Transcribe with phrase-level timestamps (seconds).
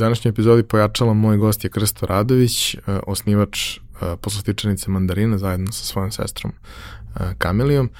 [0.00, 2.76] današnjoj epizodi pojačala moj gost je Krsto Radović,
[3.06, 3.78] osnivač
[4.20, 6.52] poslastičanice Mandarina zajedno sa svojom sestrom
[7.38, 7.90] Kamilijom.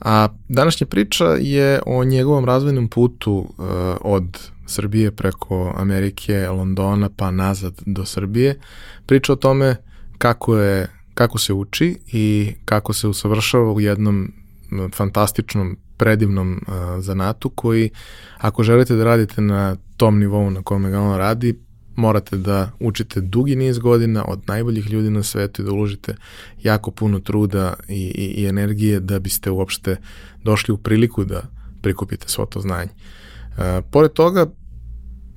[0.00, 3.54] A današnja priča je o njegovom razvojnom putu
[4.00, 8.58] od Srbije preko Amerike, Londona pa nazad do Srbije.
[9.06, 9.76] Priča o tome
[10.18, 14.32] kako je kako se uči i kako se usavršava u jednom
[14.94, 17.90] fantastičnom, predivnom uh, zanatu koji,
[18.38, 21.54] ako želite da radite na tom nivou na kome ga on radi,
[21.96, 26.16] morate da učite dugi niz godina od najboljih ljudi na svetu i da uložite
[26.62, 29.96] jako puno truda i, i, i energije da biste uopšte
[30.44, 31.42] došli u priliku da
[31.82, 32.90] prikupite svo to znanje.
[32.90, 34.46] Uh, pored toga,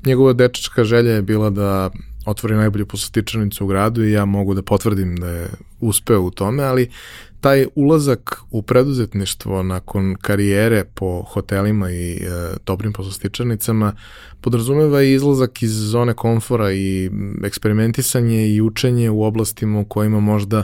[0.05, 1.89] njegova dečačka želja je bila da
[2.25, 5.47] otvori najbolju poslastičanicu u gradu i ja mogu da potvrdim da je
[5.79, 6.89] uspeo u tome, ali
[7.41, 12.19] taj ulazak u preduzetništvo nakon karijere po hotelima i e,
[12.65, 13.93] dobrim poslastičarnicama
[14.41, 17.11] podrazumeva i izlazak iz zone komfora i
[17.43, 20.63] eksperimentisanje i učenje u oblastima u kojima možda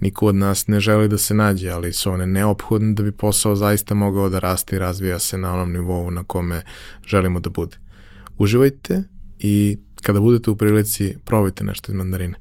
[0.00, 3.56] niko od nas ne želi da se nađe, ali su one neophodne da bi posao
[3.56, 6.62] zaista mogao da raste i razvija se na onom nivou na kome
[7.06, 7.76] želimo da bude.
[8.38, 9.02] Uživajte
[9.38, 12.34] i kada budete u prilici, probajte nešto iz mandarine.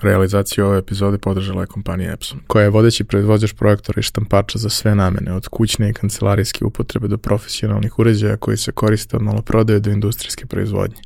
[0.00, 4.68] Realizaciju ove epizode podržala je kompanija Epson, koja je vodeći proizvođač projektora i štampača za
[4.68, 9.80] sve namene, od kućne i kancelarijske upotrebe do profesionalnih uređaja koji se koriste od maloprodaje
[9.80, 11.00] do industrijske proizvodnje.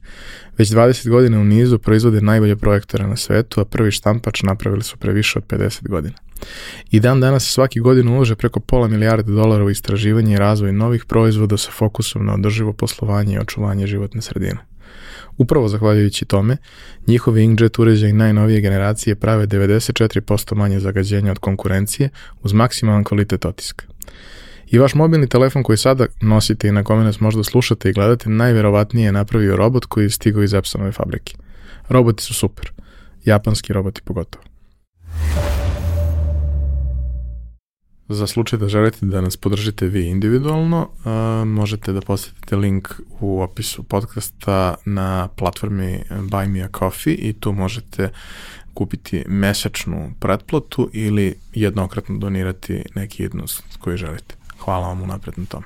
[0.58, 4.96] Već 20 godina u nizu proizvode najbolje projektore na svetu, a prvi štampač napravili su
[4.96, 6.14] pre više od 50 godina.
[6.90, 11.04] I dan danas svaki godin ulože preko pola milijarde dolara u istraživanje i razvoj novih
[11.04, 14.58] proizvoda sa fokusom na održivo poslovanje i očuvanje životne sredine.
[15.36, 16.56] Upravo zahvaljujući tome,
[17.06, 22.08] njihovi inkjet uređaj najnovije generacije prave 94% manje zagađenja od konkurencije
[22.42, 23.86] uz maksimalan kvalitet otiska.
[24.66, 28.30] I vaš mobilni telefon koji sada nosite i na kome nas možda slušate i gledate,
[28.30, 31.36] najverovatnije je napravio robot koji je stigao iz Epsonove fabrike.
[31.88, 32.72] Roboti su super.
[33.24, 34.44] Japanski roboti pogotovo.
[38.12, 42.88] Za slučaj da želite da nas podržite vi individualno, uh, možete da posetite link
[43.20, 48.10] u opisu podcasta na platformi Buy Me a Coffee i tu možete
[48.74, 54.34] kupiti mesečnu pretplatu ili jednokratno donirati neki jednost koji želite.
[54.58, 55.62] Hvala vam unapred na tom.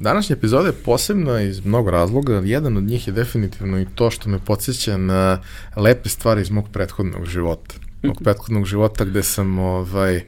[0.00, 2.42] Današnja epizoda je posebna iz mnogo razloga.
[2.44, 5.40] Jedan od njih je definitivno i to što me podsjeća na
[5.76, 7.74] lepe stvari iz mog prethodnog života.
[8.02, 10.24] Mog prethodnog života gde sam ovaj,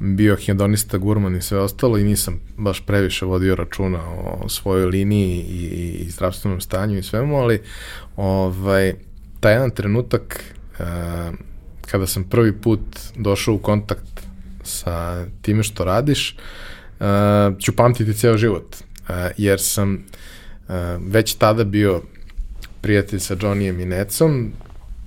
[0.00, 5.40] bio hedonista, gurman i sve ostalo i nisam baš previše vodio računa o svojoj liniji
[5.40, 5.64] i,
[6.04, 7.62] i, zdravstvenom stanju i svemu, ali
[8.16, 8.94] ovaj,
[9.40, 10.44] taj jedan trenutak
[10.78, 10.86] uh,
[11.90, 12.80] kada sam prvi put
[13.16, 14.20] došao u kontakt
[14.62, 16.36] sa time što radiš,
[17.00, 17.06] uh,
[17.58, 19.94] ću pamtiti ceo život, uh, jer sam
[20.68, 20.74] uh,
[21.06, 22.02] već tada bio
[22.80, 24.52] prijatelj sa Johnnyjem i Necom,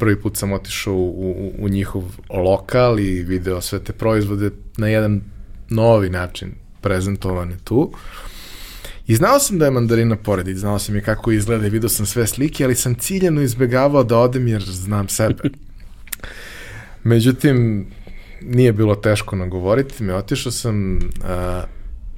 [0.01, 4.87] prvi put sam otišao u, u, u njihov lokal i video sve te proizvode na
[4.87, 5.21] jedan
[5.69, 6.51] novi način
[6.81, 7.93] prezentovane tu.
[9.07, 11.89] I znao sam da je mandarina pored i znao sam i kako izgleda i vidio
[11.89, 15.49] sam sve slike, ali sam ciljeno izbegavao da odem jer znam sebe.
[17.13, 17.85] Međutim,
[18.41, 21.63] nije bilo teško nagovoriti me, otišao sam, a,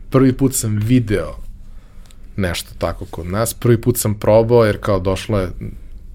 [0.09, 1.35] prvi put sam video
[2.35, 5.49] nešto tako kod nas, prvi put sam probao jer kao došlo je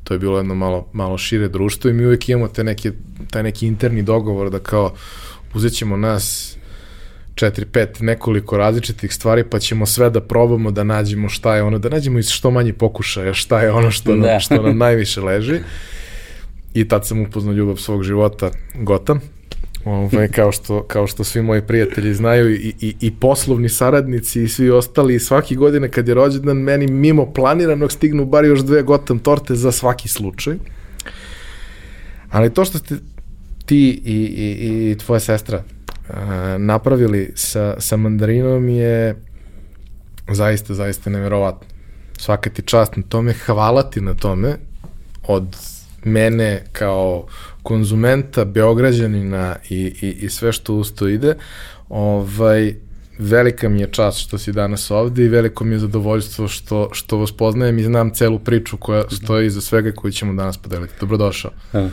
[0.08, 2.92] to je bilo jedno malo, malo šire društvo i mi uvijek imamo te neke,
[3.30, 4.94] taj neki interni dogovor da kao
[5.54, 6.56] uzet ćemo nas
[7.34, 11.78] četiri, pet, nekoliko različitih stvari, pa ćemo sve da probamo da nađemo šta je ono,
[11.78, 14.26] da nađemo iz što manje pokušaja, šta je ono što, da.
[14.26, 15.60] nam, što nam najviše leži.
[16.74, 19.20] I tad sam upoznao ljubav svog života, Gotam.
[19.84, 24.48] Ovaj, kao, što, kao što svi moji prijatelji znaju i, i, i poslovni saradnici i
[24.48, 28.82] svi ostali i svaki godine kad je rođendan meni mimo planiranog stignu bar još dve
[28.82, 30.56] gotam torte za svaki slučaj.
[32.30, 32.94] Ali to što ste
[33.66, 35.62] ti i, i, i tvoja sestra
[36.08, 36.16] uh,
[36.58, 39.16] napravili sa, sa mandarinom je
[40.28, 41.68] zaista, zaista neverovatno.
[42.18, 44.56] Svaka ti čast na tome, hvala ti na tome
[45.26, 45.56] od
[46.04, 47.26] mene kao
[47.62, 51.34] konzumenta, beograđanina i, i, i sve što uz to ide,
[51.88, 52.74] ovaj,
[53.18, 57.18] velika mi je čast što si danas ovde i veliko mi je zadovoljstvo što, što
[57.18, 60.94] vas poznajem i znam celu priču koja stoji iza svega koju ćemo danas podeliti.
[61.00, 61.50] Dobrodošao.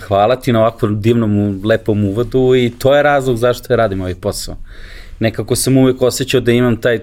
[0.08, 4.16] Hvala ti na ovakvom divnom, lepom uvodu i to je razlog zašto ja radim ovaj
[4.16, 4.56] posao.
[5.20, 7.00] Nekako sam uvek osjećao da imam taj,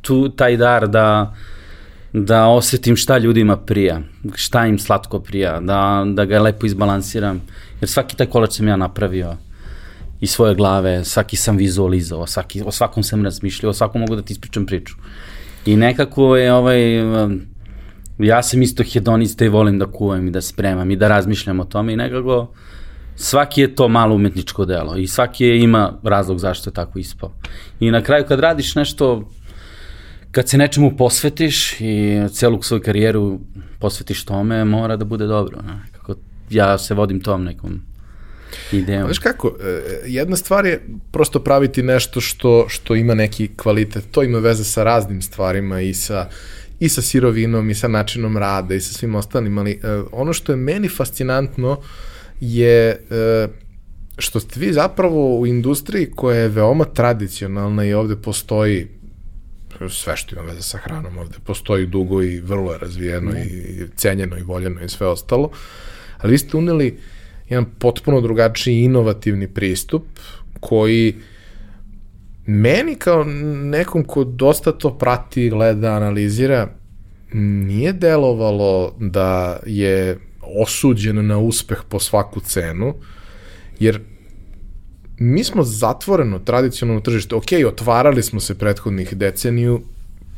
[0.00, 1.34] tu, taj dar da
[2.12, 4.00] da osetim šta ljudima prija,
[4.34, 7.40] šta im slatko prija, da, da ga lepo izbalansiram.
[7.80, 9.36] Jer svaki taj kolač sam ja napravio
[10.20, 14.22] iz svoje glave, svaki sam vizualizao, svaki, o svakom sam razmišljao, o svakom mogu da
[14.22, 14.94] ti ispričam priču.
[15.66, 16.80] I nekako je ovaj,
[18.18, 21.64] ja sam isto hedonista i volim da kuvam i da spremam i da razmišljam o
[21.64, 22.48] tome i nekako
[23.16, 27.32] svaki je to malo umetničko delo i svaki je ima razlog zašto je tako ispao.
[27.80, 29.28] I na kraju kad radiš nešto,
[30.32, 33.40] kad se nečemu posvetiš i celu svoju karijeru
[33.78, 35.58] posvetiš tome, mora da bude dobro.
[35.84, 36.14] Nekako
[36.50, 37.80] ja se vodim tom nekom
[38.72, 39.04] idejom.
[39.04, 44.04] Znaš kako, e, jedna stvar je prosto praviti nešto što, što ima neki kvalitet.
[44.10, 46.28] To ima veze sa raznim stvarima i sa
[46.80, 50.52] i sa sirovinom i sa načinom rada i sa svim ostalim, ali uh, ono što
[50.52, 51.78] je meni fascinantno
[52.40, 53.50] je uh,
[54.18, 58.88] što ste vi zapravo u industriji koja je veoma tradicionalna i ovde postoji
[59.88, 63.36] sve što ima veze sa hranom ovde postoji dugo i vrlo je razvijeno mm.
[63.36, 65.50] i cenjeno i voljeno i sve ostalo,
[66.18, 66.98] ali vi ste uneli
[67.48, 70.02] jedan potpuno drugačiji inovativni pristup
[70.60, 71.14] koji
[72.46, 73.24] meni kao
[73.64, 76.68] nekom ko dosta to prati, gleda, analizira,
[77.32, 82.94] nije delovalo da je osuđen na uspeh po svaku cenu,
[83.78, 84.00] jer
[85.20, 89.80] mi smo zatvoreno tradicionalno tržište, ok, otvarali smo se prethodnih deceniju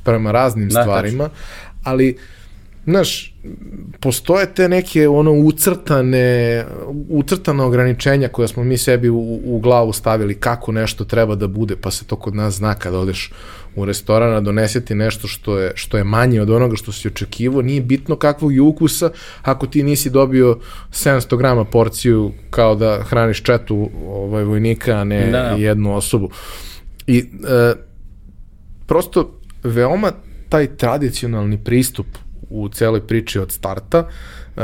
[0.04, 1.42] prema raznim da, stvarima, tačno.
[1.82, 2.16] ali
[2.84, 3.34] znaš,
[4.00, 6.64] postoje te neke ono ucrtane,
[7.08, 11.76] ucrtane ograničenja koja smo mi sebi u, u glavu stavili kako nešto treba da bude,
[11.76, 13.32] pa se to kod nas zna kada odeš
[13.76, 17.80] u restorana, doneseti nešto što je, što je manje od onoga što si očekivao, nije
[17.80, 19.10] bitno kakvog je ukusa
[19.42, 20.58] ako ti nisi dobio
[20.90, 25.38] 700 grama porciju kao da hraniš četu ovaj, vojnika, a ne da.
[25.38, 26.30] jednu osobu.
[27.06, 27.74] I e,
[28.86, 30.12] prosto veoma
[30.48, 32.06] taj tradicionalni pristup
[32.50, 33.98] u celoj priči od starta,
[34.56, 34.62] uh,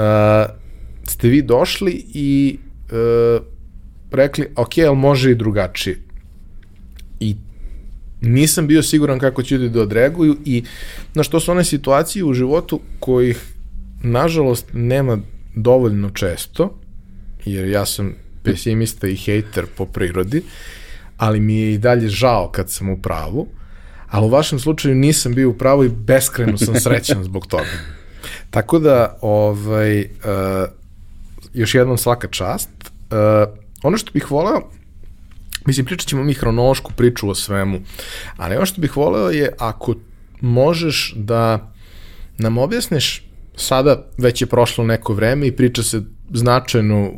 [1.05, 2.59] ste vi došli i
[2.93, 3.43] uh,
[4.11, 5.97] rekli, ok, ali može i drugačije.
[8.21, 10.65] Nisam bio siguran kako će ljudi da odreaguju i
[11.15, 13.45] na što su one situacije u životu kojih
[14.03, 15.19] nažalost nema
[15.55, 16.79] dovoljno često,
[17.45, 20.43] jer ja sam pesimista i hejter po prirodi,
[21.17, 23.47] ali mi je i dalje žao kad sam u pravu,
[24.09, 27.79] ali u vašem slučaju nisam bio u pravu i beskreno sam srećan zbog toga.
[28.51, 30.07] Tako da, ovaj, uh,
[31.55, 32.71] još jednom svaka čast.
[32.81, 34.71] Uh, ono što bih voleo,
[35.69, 37.81] mislim, pričat ćemo mi hronološku priču o svemu,
[38.37, 39.95] ali ono što bih voleo je ako
[40.41, 41.73] možeš da
[42.39, 43.25] nam objasniš
[43.57, 47.11] sada već je prošlo neko vreme i priča se značajno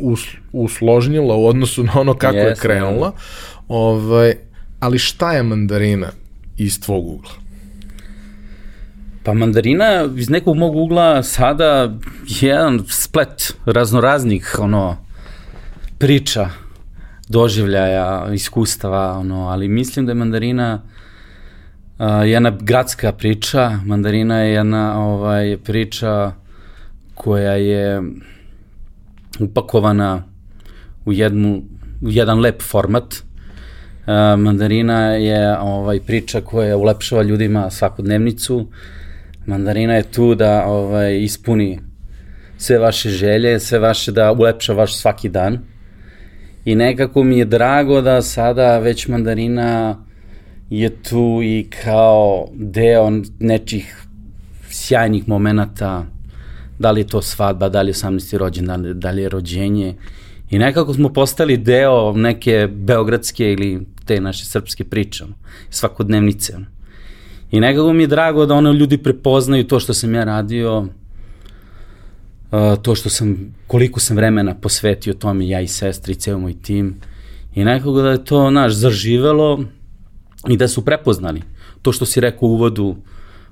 [0.00, 0.20] us,
[0.52, 3.12] usložnjila u odnosu na ono kako yes, je krenula.
[3.68, 4.34] Ovaj,
[4.80, 6.10] ali šta je mandarina?
[6.60, 7.30] iz tvog ugla?
[9.24, 14.96] Pa mandarina iz nekog mog ugla sada je jedan splet raznoraznih ono,
[15.98, 16.50] priča,
[17.30, 20.82] doživljaja, iskustava, ono, ali mislim da je mandarina
[21.98, 26.32] uh, jedna gradska priča, mandarina je jedna ovaj, priča
[27.14, 28.02] koja je
[29.40, 30.22] upakovana
[31.04, 31.62] u, jednu,
[32.02, 33.14] u jedan lep format,
[34.38, 38.66] mandarina je ovaj priča koja ulepšava ljudima svakodnevnicu.
[39.46, 41.80] Mandarina je tu da ovaj ispuni
[42.58, 45.58] sve vaše želje, sve vaše da ulepša vaš svaki dan.
[46.70, 49.98] I nekako mi je drago da sada već mandarina
[50.70, 54.06] je tu i kao deo nečih
[54.68, 56.06] sjajnih momenata,
[56.78, 58.36] da li je to svadba, da li je 18.
[58.36, 59.94] rođendan, da li je rođenje.
[60.50, 65.24] I nekako smo postali deo neke beogradske ili te naše srpske priče,
[65.70, 66.54] svakodnevnice.
[67.50, 70.86] I nekako mi je drago da ono ljudi prepoznaju to što sam ja radio,
[72.82, 77.00] to što sam, koliko sam vremena posvetio tome, ja i sestri, i ceo moj tim.
[77.54, 79.64] I nekako da je to, naš, zaživelo
[80.48, 81.42] i da su prepoznali
[81.82, 82.96] to što si rekao u uvodu,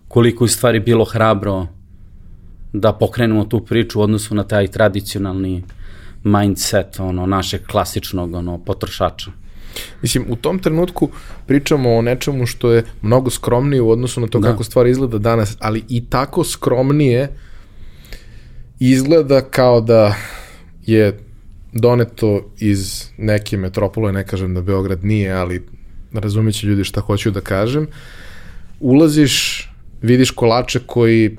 [0.09, 1.67] koliko je stvari bilo hrabro
[2.73, 5.65] da pokrenemo tu priču u odnosu na taj tradicionalni
[6.25, 9.31] mindset ono našeg klasičnog ono potrošača.
[10.03, 11.09] Mislim, u tom trenutku
[11.47, 14.51] pričamo o nečemu što je mnogo skromnije u odnosu na to da.
[14.51, 17.29] kako stvar izgleda danas, ali i tako skromnije
[18.81, 20.15] izgleda kao da
[20.87, 21.19] je
[21.73, 25.63] doneto iz neke metropole, ne kažem da Beograd nije, ali
[26.13, 27.87] razumiće ljudi šta hoću da kažem,
[28.81, 29.69] ulaziš,
[30.03, 31.37] vidiš kolače koji,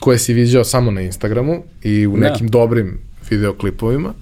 [0.00, 2.28] koje si viđao samo na Instagramu i u da.
[2.28, 2.50] nekim da.
[2.50, 2.98] dobrim
[3.30, 4.14] videoklipovima,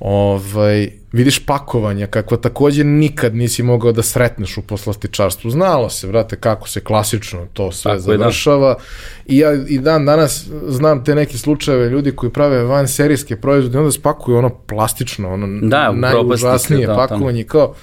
[0.00, 5.50] ovaj, vidiš pakovanja kakva takođe nikad nisi mogao da sretneš u poslastičarstvu.
[5.50, 8.74] Znalo se, vrate, kako se klasično to sve Tako završava.
[8.74, 8.80] da.
[9.26, 13.78] I ja i dan danas znam te neke slučajeve ljudi koji prave van serijske proizvode
[13.78, 17.74] onda spakuju ono plastično, ono da, najužasnije da, pakovanje kao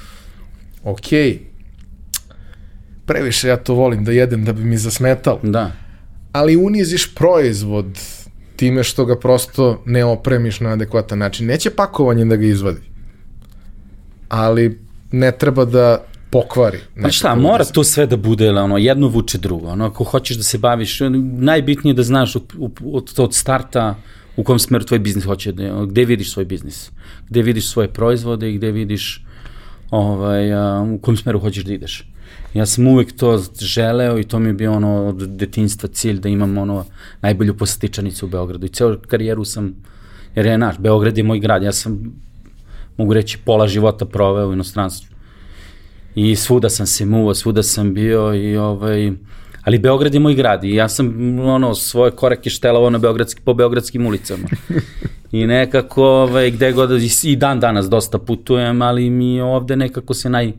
[0.83, 1.07] ok,
[3.05, 5.39] previše ja to volim da jedem da bi mi zasmetalo.
[5.43, 5.71] Da.
[6.31, 7.99] Ali uniziš proizvod
[8.55, 11.47] time što ga prosto ne opremiš na adekvatan način.
[11.47, 12.81] Neće pakovanje da ga izvadi.
[14.29, 14.79] Ali
[15.11, 16.79] ne treba da pokvari.
[17.01, 19.67] Pa šta, mora to sve da bude, ono, jedno vuče drugo.
[19.67, 20.99] Ono, ako hoćeš da se baviš,
[21.37, 22.53] najbitnije je da znaš od,
[22.85, 23.95] od, od starta
[24.37, 26.91] u kom smeru tvoj biznis hoće, da, gde vidiš svoj biznis,
[27.29, 29.25] gde vidiš svoje proizvode i gde vidiš
[29.91, 32.12] ovaj, a, u kom smeru hoćeš da ideš.
[32.53, 36.29] Ja sam uvek to želeo i to mi je bio ono od detinjstva cilj da
[36.29, 36.85] imam ono
[37.21, 39.75] najbolju posetičanicu u Beogradu i ceo karijeru sam,
[40.35, 42.13] jer je naš, Beograd je moj grad, ja sam
[42.97, 45.15] mogu reći pola života proveo u inostranstvu
[46.15, 49.11] i svuda sam se muvao, svuda sam bio i ovaj,
[49.63, 53.53] ali Beograd je moj grad i ja sam ono svoje korake štelovao na beogradski, po
[53.53, 54.47] beogradskim ulicama.
[55.31, 56.89] I nekako, ovaj, gde god,
[57.23, 60.53] i dan danas dosta putujem, ali mi ovde nekako se naj,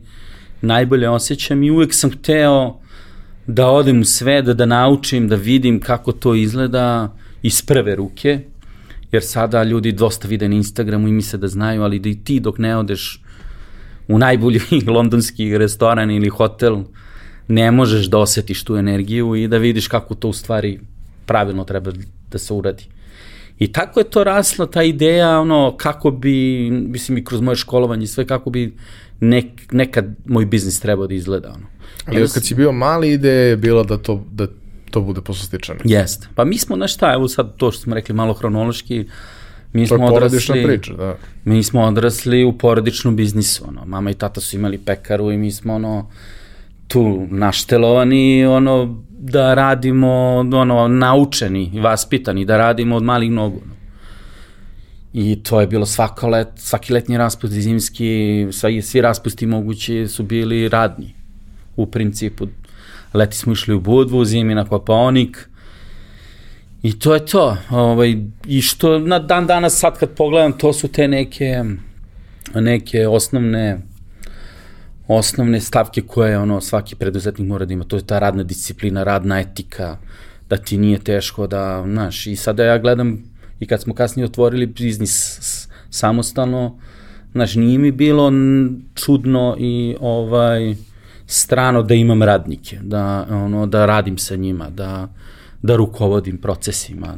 [0.65, 2.79] najbolje osjećam i uvek sam hteo
[3.47, 8.39] da odem u sve, da, da naučim, da vidim kako to izgleda iz prve ruke,
[9.11, 12.39] jer sada ljudi dosta vide na Instagramu i misle da znaju, ali da i ti
[12.39, 13.21] dok ne odeš
[14.07, 14.59] u najbolji
[14.95, 16.83] londonski restoran ili hotel,
[17.47, 20.79] ne možeš da osetiš tu energiju i da vidiš kako to u stvari
[21.25, 21.91] pravilno treba
[22.31, 22.83] da se uradi.
[23.59, 28.07] I tako je to rasla ta ideja, ono, kako bi, mislim i kroz moje školovanje
[28.07, 28.75] sve, kako bi
[29.19, 31.65] nek, nekad moj biznis trebao da izgleda, ono.
[32.05, 34.47] Ali kad si bio mali, ideja je bila da to, da
[34.91, 35.79] to bude poslastičano.
[35.83, 36.27] Jeste.
[36.35, 39.05] Pa mi smo, znaš šta, evo sad to što smo rekli malo hronološki,
[39.73, 41.17] mi to smo odrasli, priča, da.
[41.45, 45.51] mi smo odrasli u porodičnom biznisu, ono, mama i tata su imali pekaru i mi
[45.51, 46.09] smo, ono,
[46.87, 50.11] tu naštelovani, ono, da radimo,
[50.53, 53.61] ono, naučeni i vaspitani, da radimo od malih nogu.
[53.65, 53.75] Ono.
[55.17, 60.23] I to je bilo svako let, svaki letnji raspust zimski, svi, svi raspusti mogući su
[60.23, 61.13] bili radni.
[61.75, 62.47] U principu,
[63.13, 65.49] leti smo išli u Budvu, zimi na Kopaonik,
[66.85, 67.57] I to je to.
[67.69, 71.63] Ovaj, I što na dan danas sad kad pogledam, to su te neke,
[72.55, 73.77] neke osnovne
[75.07, 77.83] osnovne stavke koje ono svaki preduzetnik mora da ima.
[77.83, 79.97] To je ta radna disciplina, radna etika,
[80.49, 83.23] da ti nije teško da, znaš, i sada ja gledam
[83.59, 85.39] i kad smo kasnije otvorili biznis
[85.89, 86.79] samostalno,
[87.31, 88.31] znaš, nije mi bilo
[88.95, 90.75] čudno i ovaj
[91.25, 95.07] strano da imam radnike, da ono da radim sa njima, da
[95.65, 97.17] da rukovodim procesima,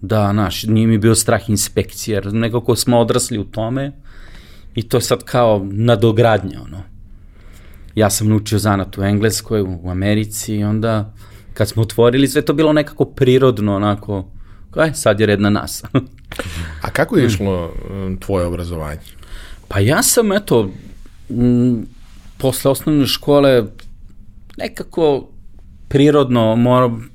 [0.00, 3.92] da, naš, nije mi bio strah inspekcije, jer nekako smo odrasli u tome
[4.74, 6.82] i to je sad kao nadogradnja, ono.
[7.94, 11.14] Ja sam naučio zanat u Engleskoj, u Americi i onda
[11.54, 14.24] kad smo otvorili sve to bilo nekako prirodno, onako,
[14.78, 15.82] kaj, sad je red na nas.
[16.84, 19.00] A kako je išlo um, tvoje obrazovanje?
[19.68, 20.70] Pa ja sam, eto,
[21.30, 21.86] m,
[22.38, 23.64] posle osnovne škole
[24.56, 25.28] nekako
[25.88, 27.10] prirodno moram,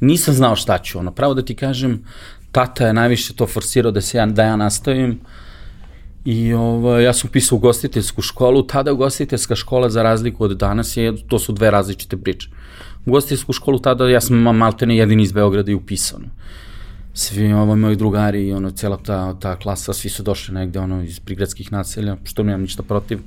[0.00, 2.04] nisam znao šta ću, ono, pravo da ti kažem,
[2.52, 5.20] tata je najviše to forsirao da se ja, da ja nastavim
[6.24, 11.26] i ovo, ja sam pisao ugostiteljsku školu, tada ugostiteljska škola za razliku od danas je,
[11.28, 12.48] to su dve različite priče.
[13.06, 16.26] Ugostiteljsku školu tada ja sam maltene jedini iz Beograda i upisano.
[17.14, 21.02] Svi ovo moji drugari i ono, cijela ta, ta klasa, svi su došli negde ono,
[21.02, 23.18] iz prigradskih naselja, što nemam ništa protiv.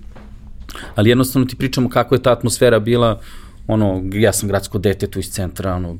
[0.95, 3.19] Ali jednostavno ti pričamo kako je ta atmosfera bila,
[3.67, 5.97] ono, ja sam gradsko dete tu iz centra, ono,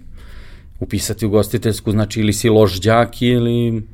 [0.79, 3.87] upisati u gostiteljsku, znači ili si loš đak ili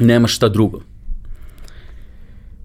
[0.00, 0.80] nema šta drugo.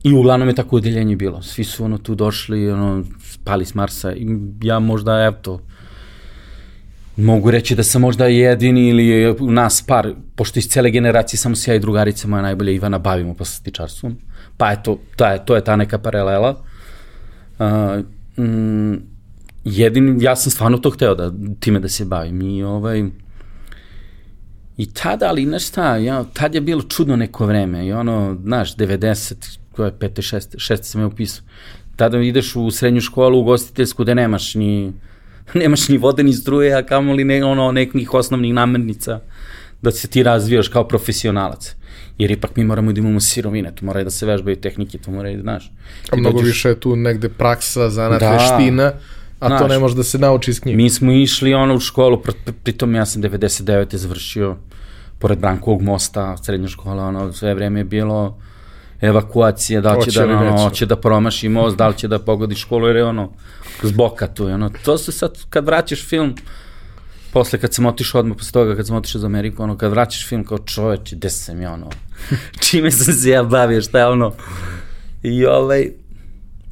[0.04, 1.42] I uglavnom je tako udeljenje bilo.
[1.42, 4.28] Svi su ono tu došli, ono, spali s Marsa i
[4.62, 5.60] ja možda, evo to,
[7.20, 11.72] mogu reći da sam možda jedini ili nas par, pošto iz cele generacije samo se
[11.72, 14.18] ja i drugarica moja najbolja Ivana bavimo poslatičarstvom.
[14.58, 16.64] Pa eto, ta je, to je ta neka paralela.
[17.60, 18.94] Uh, mm,
[19.64, 23.04] jedin, ja sam stvarno to hteo da time da se bavim i ovaj
[24.80, 28.76] i tada, ali znaš šta, ja, tad je bilo čudno neko vreme i ono, znaš,
[28.76, 30.36] 90, koje je 5.
[30.36, 30.56] 6.
[30.56, 30.84] 6.
[30.84, 31.44] sam je upisao.
[31.96, 34.94] Tada ideš u srednju školu, u gostiteljsku, da nemaš ni,
[35.62, 39.20] nemaš ni vode, ni struje, a kamoli ne, ono, nekih osnovnih namirnica
[39.82, 41.76] da se ti razvijaš kao profesionalac.
[42.18, 45.38] Jer ipak mi moramo da imamo sirovine, tu moraju da se vežbaju tehnike, tu moraju
[45.38, 45.72] da, znaš.
[46.12, 46.56] A mnogo dođeš...
[46.56, 48.32] više je tu negde praksa, zanat, da.
[48.32, 48.94] veština,
[49.40, 50.78] a Znaš, to ne može da se nauči iz knjiga.
[50.78, 52.22] Mi smo išli ono u školu,
[52.64, 53.96] pritom ja sam 99.
[53.96, 54.56] završio
[55.20, 58.38] pored Brankovog mosta, srednja škola, ono, sve vreme je bilo
[59.02, 62.56] evakuacija, da li će da, ono, hoće da promaši most, da li će da pogodi
[62.56, 63.32] školu, jer je ono,
[63.84, 66.36] zboka tu, ono, to se sad, kad vraćaš film,
[67.34, 70.28] posle kad sam otišao odmah posle toga, kad sam otišao za Ameriku, ono, kad vraćaš
[70.28, 71.90] film kao čoveč, gde sam ja, ono,
[72.70, 74.34] čime sam se ja bavio, šta je ono,
[75.24, 75.92] i ovaj,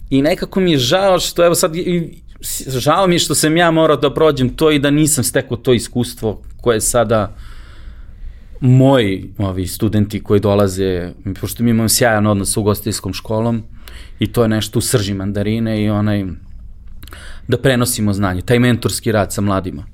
[0.09, 2.21] i nekako mi je žao što, evo sad, i,
[2.67, 5.73] žao mi je što sam ja morao da prođem to i da nisam stekao to
[5.73, 7.35] iskustvo koje sada
[8.59, 11.11] moji ovi studenti koji dolaze,
[11.41, 13.63] pošto mi imamo sjajan odnos sa ugostiteljskom školom
[14.19, 16.25] i to je nešto u srži mandarine i onaj
[17.47, 19.85] da prenosimo znanje, taj mentorski rad sa mladima.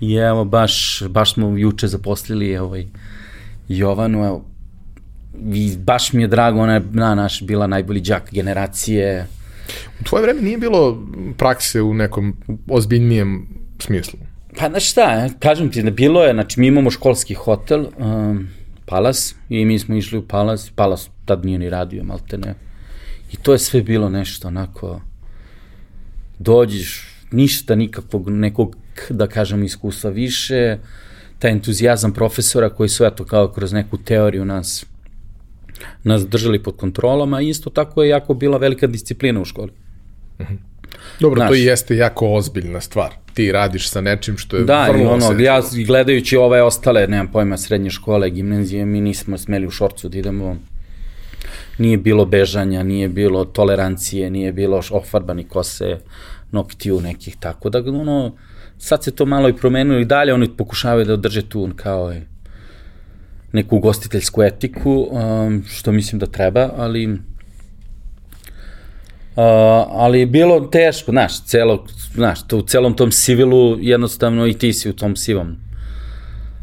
[0.00, 2.86] I evo, baš, baš smo juče zaposlili ovaj,
[3.68, 4.44] Jovanu, evo,
[5.54, 9.26] i baš mi je drago, ona je na, naš, bila najbolji džak generacije.
[10.00, 11.06] U tvoje vreme nije bilo
[11.38, 12.36] prakse u nekom
[12.68, 13.46] ozbiljnijem
[13.78, 14.18] smislu?
[14.58, 18.48] Pa znaš šta, kažem ti, da bilo je, znači mi imamo školski hotel, um,
[18.86, 22.54] Palas, i mi smo išli u Palas, Palas tad nije ni radio, malte ne.
[23.32, 25.00] I to je sve bilo nešto onako,
[26.38, 28.76] dođeš, ništa nikakvog nekog,
[29.10, 30.78] da kažem, iskustva više,
[31.38, 34.86] taj entuzijazam profesora koji su eto kao kroz neku teoriju nas
[36.02, 39.72] nas držali pod kontrolom, a isto tako je jako bila velika disciplina u školi.
[40.40, 40.54] Mhm.
[41.20, 43.10] Dobro, Znaš, to i jeste jako ozbiljna stvar.
[43.34, 47.56] Ti radiš sa nečim što je da, vrlo ono, ja gledajući ove ostale, nemam pojma,
[47.56, 50.56] srednje škole, gimnazije, mi nismo smeli u šorcu da idemo.
[51.78, 55.98] Nije bilo bežanja, nije bilo tolerancije, nije bilo ofarbani kose,
[56.52, 58.32] noktiju nekih, tako da ono,
[58.78, 62.26] sad se to malo i promenilo i dalje oni pokušavaju da održe tu kao je,
[63.52, 67.18] neku ugostiteljsku etiku, um, što mislim da treba, ali
[69.36, 69.42] uh,
[69.88, 74.72] ali je bilo teško, znaš, celo, znaš, to, u celom tom sivilu jednostavno i ti
[74.72, 75.56] si u tom sivom.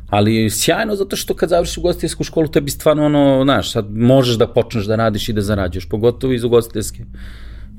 [0.09, 4.47] Ali sjajno zato što kad završiš ugostiteljsku školu tebi stvarno ono, znaš, sad možeš da
[4.47, 7.03] počneš da radiš i da zarađuješ, pogotovo iz ugostiteljske,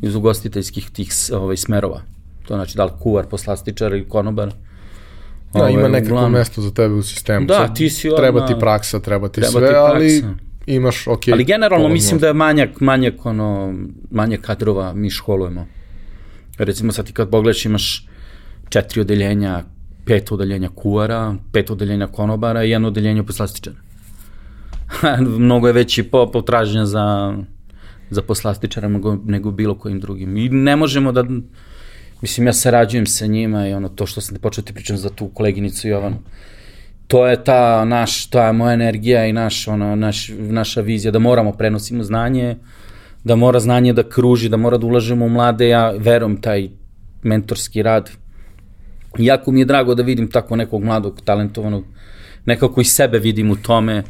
[0.02, 2.02] iz ugostiteljskih tih ovaj, smerova.
[2.46, 4.48] To znači da li kuvar, poslastičar ili konobar.
[5.52, 6.32] Da, ovaj, ima nekako uglavnom...
[6.32, 7.46] mesto za tebe u sistemu.
[7.46, 8.20] Da, Sad, ti si odmah...
[8.20, 10.24] Treba ti praksa, treba ti treba sve, ti ali
[10.66, 11.28] imaš, ok.
[11.32, 13.74] Ali generalno mislim da je manjak, manjak, ono,
[14.10, 15.66] manjak kadrova mi školujemo.
[16.58, 18.06] Recimo sad ti kad pogledaš imaš
[18.68, 19.64] četiri odeljenja,
[20.04, 23.76] pet odeljenja kuvara, pet odeljenja konobara i jedno odeljenje poslastičara.
[25.38, 27.36] Mnogo je veći po, potražnja za,
[28.10, 30.36] za poslastičara nego, nego bilo kojim drugim.
[30.36, 31.24] I ne možemo da
[32.22, 35.28] Mislim, ja sarađujem sa njima i ono, to što sam počeo ti pričam za tu
[35.28, 36.16] koleginicu Jovanu.
[37.12, 41.18] To je ta naš, ta je moja energija i naš, ono, naš, naša vizija da
[41.18, 42.56] moramo prenosimo znanje,
[43.24, 46.70] da mora znanje da kruži, da mora da ulažemo u mlade, ja verujem taj
[47.22, 48.10] mentorski rad.
[49.18, 51.84] Jako mi je drago da vidim tako nekog mladog, talentovanog,
[52.44, 54.02] nekako i sebe vidim u tome,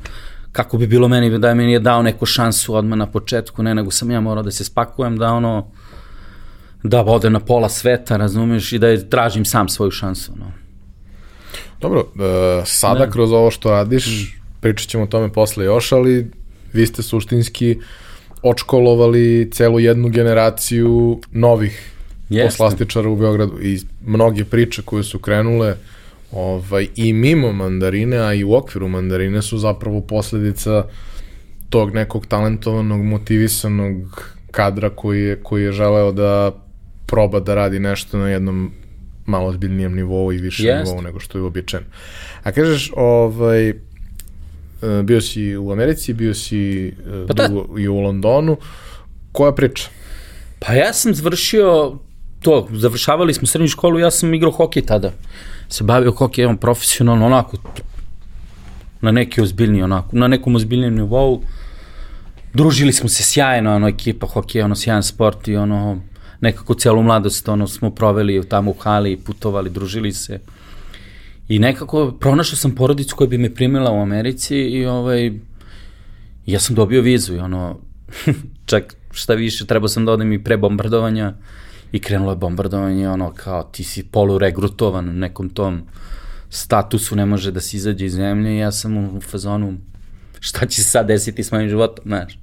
[0.53, 3.75] kako bi bilo meni da je meni je dao neku šansu odmah na početku, ne
[3.75, 5.67] nego sam ja morao da se spakujem, da ono,
[6.83, 10.33] da ode na pola sveta, razumeš, i da je, tražim sam svoju šansu.
[10.37, 10.62] No.
[11.83, 13.11] Dobro, uh, sada ne.
[13.11, 14.41] kroz ovo što radiš, mm.
[14.61, 16.31] pričat ćemo o tome posle još, ali
[16.73, 17.79] vi ste suštinski
[18.43, 21.93] očkolovali celu jednu generaciju novih
[22.29, 22.47] Jeste.
[22.47, 25.77] poslastičara u Beogradu i mnoge priče koje su krenule
[26.33, 30.85] ovaj, i mimo mandarine, a i u okviru mandarine su zapravo posledica
[31.71, 36.53] tog nekog talentovanog, motivisanog kadra koji je, koji je želeo da
[37.07, 38.73] proba da radi nešto na jednom
[39.27, 40.85] malo ozbiljnijem nivou i više Jest.
[40.85, 41.87] nivou nego što je uobičajeno.
[42.43, 43.75] A kažeš, ovaj, e,
[45.05, 46.93] bio si u Americi, bio si e,
[47.29, 47.49] pa da.
[47.49, 48.57] dugo i u Londonu.
[49.33, 49.89] Koja priča?
[50.59, 51.99] Pa ja sam završio
[52.41, 55.13] to, završavali smo srednju školu, ja sam igrao hokej tada.
[55.69, 57.57] Se bavio hokejem profesionalno, onako,
[59.01, 61.43] na neki ozbiljni, onako, na nekom ozbiljnijem nivou.
[62.55, 66.01] Družili smo se sjajno, ono, ekipa hokeja, ono, sjajan sport i ono,
[66.43, 70.41] nekako celu mladost ono, smo proveli tamo u hali, putovali, družili se.
[71.49, 75.33] I nekako pronašao sam porodicu koja bi me primila u Americi i ovaj,
[76.47, 77.79] ja sam dobio vizu i ono,
[78.71, 81.35] čak šta više, trebao sam da odem i pre bombardovanja
[81.93, 85.83] i krenulo je bombardovanje, ono, kao ti si poluregrutovan u nekom tom
[86.51, 89.75] statusu, ne može da se izađe iz zemlje i ja sam u fazonu,
[90.41, 92.39] šta će se sad desiti s mojim životom, znaš.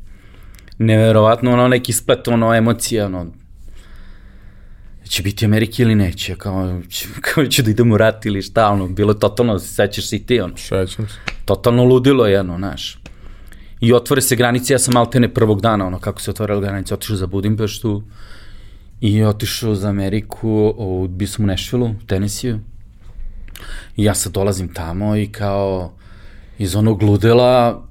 [0.78, 3.26] Neverovatno, ono, neki splet, ono, emocija, ono,
[5.10, 6.82] će biti Amerike ili neće, kao,
[7.22, 10.26] kao će da idemo u rat ili šta, ono, bilo je totalno, sećaš se i
[10.26, 10.58] ti, ono.
[10.58, 11.16] Sećam se.
[11.46, 13.00] Totalno ludilo jedno, znaš.
[13.80, 17.16] I otvore se granice, ja sam maltene prvog dana, ono, kako se otvorila granice, otišao
[17.16, 18.04] za Budimpeštu
[19.02, 22.60] i otišao za Ameriku, o, bio sam u Nešvilu, u Tenesiju.
[23.98, 25.92] I ja sad dolazim tamo i kao
[26.58, 27.84] iz onog ludela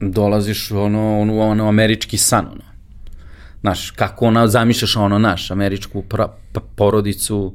[0.00, 2.69] dolaziš u ono, ono, ono američki san, ono
[3.60, 7.54] Znaš, kako ona, zamišljaš ono, naš, američku pra, pa, porodicu,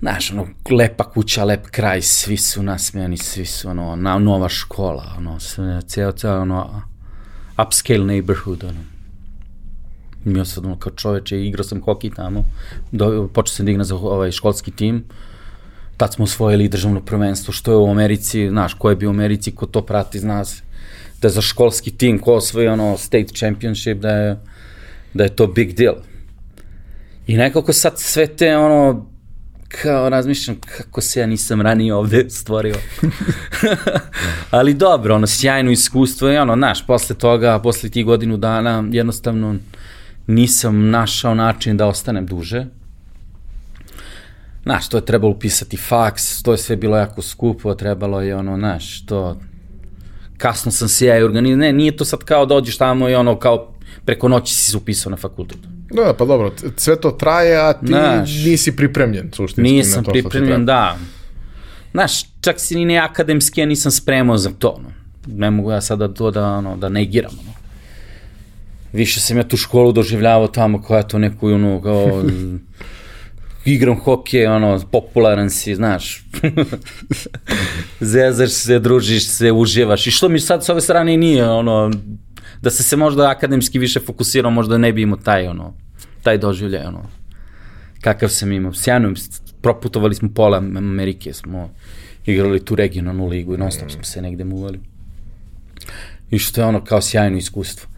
[0.00, 5.14] znaš, ono, lepa kuća, lep kraj, svi su nasmejani, svi su, ono, na, nova škola,
[5.18, 6.82] ono, sve, cijel, cijel, ono,
[7.66, 8.80] upscale neighborhood, ono.
[10.24, 12.44] mi sad ono kao čoveče, igrao sam hokej tamo,
[12.92, 15.04] do, počeo sam da za ovaj školski tim,
[15.96, 19.54] tad smo osvojili državno prvenstvo, što je u Americi, znaš, ko je bio u Americi,
[19.54, 20.62] ko to prati, zna se,
[21.22, 24.36] da za školski tim ko osvoji ono state championship, da je,
[25.14, 25.94] da je to big deal.
[27.26, 29.06] I nekako sad sve te ono,
[29.68, 32.76] kao razmišljam kako se ja nisam ranije ovde stvorio.
[34.50, 39.56] Ali dobro, ono, sjajno iskustvo i ono, znaš, posle toga, posle tih godinu dana, jednostavno
[40.26, 42.66] nisam našao način da ostanem duže.
[44.62, 48.56] Znaš, to je trebalo upisati faks, to je sve bilo jako skupo, trebalo je ono,
[48.56, 49.36] znaš, to...
[50.38, 53.38] Kasno sam se ja i organizao, ne, nije to sad kao dođeš tamo i ono,
[53.38, 53.72] kao
[54.04, 55.68] preko noći si se upisao na fakultetu.
[55.90, 59.74] Da, pa dobro, sve to traje, a ti Znaš, nisi pripremljen, suštinski.
[59.74, 60.96] Nisam na to pripremljen, da.
[61.92, 64.80] Znaš, čak si ni ne akademski, ja nisam spremao za to.
[64.82, 64.88] No.
[65.26, 67.32] Ne mogu ja sada to da, ono, da negiram.
[67.46, 67.52] No.
[68.92, 72.22] Više sam ja tu školu doživljavao tamo koja to neku, ono, kao,
[73.66, 76.24] igram hokej, ono, popularan si, znaš.
[78.00, 80.06] Zezaš se, družiš se, uživaš.
[80.06, 81.90] I što mi sad s ove strane nije, ono,
[82.62, 85.74] da se se možda akademski više fokusirao, možda ne bi imao taj, ono,
[86.22, 87.02] taj doživljaj, ono,
[88.00, 88.74] kakav sam imao.
[88.74, 89.14] Sjajno,
[89.62, 91.70] proputovali smo pola Amerike, smo
[92.26, 94.80] igrali tu regionalnu ligu i non stop smo se negde muvali.
[96.30, 97.88] I što je ono kao sjajno iskustvo.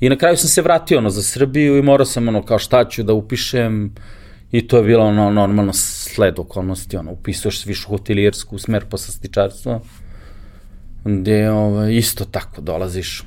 [0.00, 2.88] I na kraju sam se vratio ono za Srbiju i morao sam ono kao šta
[2.88, 3.94] ću da upišem
[4.52, 9.80] i to je bilo ono normalno sled okolnosti, ono upisuješ višu hotelijersku smer posle stičarstva
[11.04, 13.22] gde ovaj, isto tako dolaziš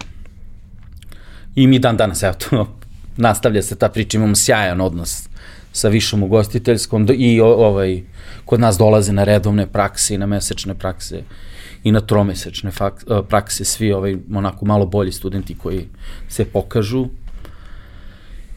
[1.56, 2.68] I mi dan danas, evo to,
[3.18, 5.30] nastavlja se ta priča, imamo sjajan odnos
[5.72, 8.04] sa višom ugostiteljskom i ovaj,
[8.46, 11.24] kod nas dolaze na redovne prakse i na mesečne prakse
[11.84, 15.88] i na tromesečne eh, prakse svi ovaj, onako malo bolji studenti koji
[16.28, 17.08] se pokažu.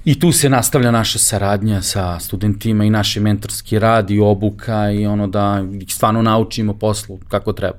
[0.07, 5.07] I tu se nastavlja naša saradnja sa studentima i naši mentorski rad i obuka i
[5.07, 7.79] ono da ih stvarno naučimo poslu kako treba.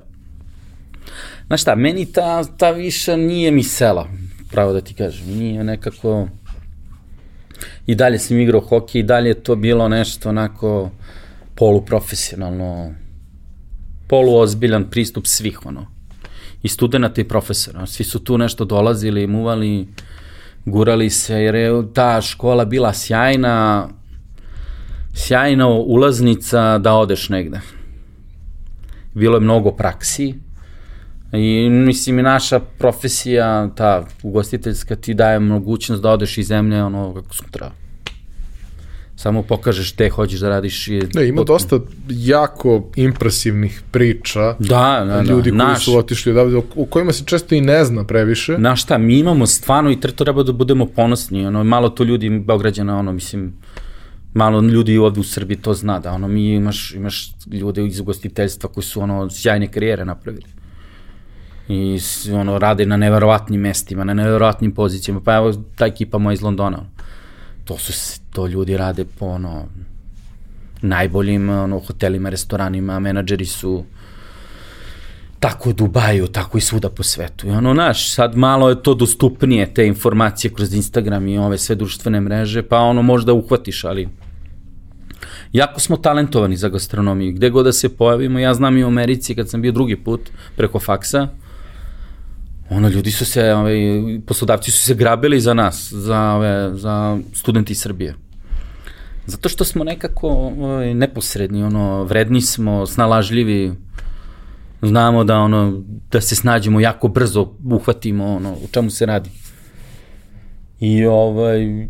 [1.46, 4.08] Znaš šta, meni ta, ta viša nije mi sela
[4.50, 5.26] pravo da ti kažem.
[5.38, 6.28] Nije nekako...
[7.86, 10.90] I dalje sam igrao hokej, i dalje je to bilo nešto onako
[11.54, 12.94] poluprofesionalno,
[14.08, 15.86] poluozbiljan pristup svih, ono.
[16.62, 17.86] I studenta i profesora.
[17.86, 19.88] Svi su tu nešto dolazili, muvali,
[20.64, 23.88] gurali se, jer je ta škola bila sjajna,
[25.14, 27.60] sjajna ulaznica da odeš negde.
[29.14, 30.34] Bilo je mnogo praksi,
[31.32, 37.14] I mislim i naša profesija, ta ugostiteljska ti daje mogućnost da odeš iz zemlje ono
[37.14, 37.70] kako sutra.
[39.18, 40.88] Samo pokažeš te hoćeš da radiš.
[40.88, 41.78] I da, ima dosta
[42.08, 44.56] jako impresivnih priča.
[44.58, 45.22] Da, da, da.
[45.22, 48.58] Ljudi koji naš, su otišli odavde, u kojima se često i ne zna previše.
[48.58, 51.46] Na šta, mi imamo stvarno i treba da budemo ponosni.
[51.46, 53.52] Ono, malo to ljudi, Beograđana, ono, mislim,
[54.34, 58.70] malo ljudi ovde u Srbiji to zna, da ono, mi imaš, imaš ljude iz ugostiteljstva
[58.70, 60.46] koji su ono, sjajne karijere napravili
[61.68, 61.98] i
[62.32, 66.86] ono, rade na neverovatnim mestima, na neverovatnim pozicijama, pa evo ta ekipa moja iz Londona,
[67.64, 67.92] to su,
[68.38, 69.66] to ljudi rade po ono,
[70.82, 73.84] najboljim ono, hotelima, restoranima, menadžeri su
[75.40, 77.46] tako u Dubaju, tako i svuda po svetu.
[77.46, 81.74] I ono, naš, sad malo je to dostupnije, te informacije kroz Instagram i ove sve
[81.74, 84.08] društvene mreže, pa ono možda uhvatiš, ali
[85.52, 87.32] jako smo talentovani za gastronomiju.
[87.32, 90.30] Gde god da se pojavimo, ja znam i u Americi kad sam bio drugi put
[90.56, 91.28] preko faksa,
[92.70, 93.76] ono, ljudi su se, ovaj,
[94.26, 98.27] poslodavci su se grabili za nas, za, ove, za studenti iz Srbije.
[99.28, 103.72] Zato što smo nekako ovaj, neposredni, ono, vredni smo, snalažljivi,
[104.82, 109.30] znamo da ono da se snađemo jako brzo, uhvatimo ono u čemu se radi.
[110.80, 111.86] I ovaj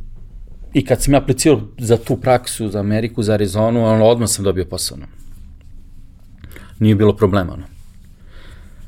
[0.74, 4.44] i kad sam ja aplicirao za tu praksu za Ameriku, za Arizonu, ono odmah sam
[4.44, 4.98] dobio posao.
[6.78, 7.52] Nije bilo problema.
[7.52, 7.64] Ono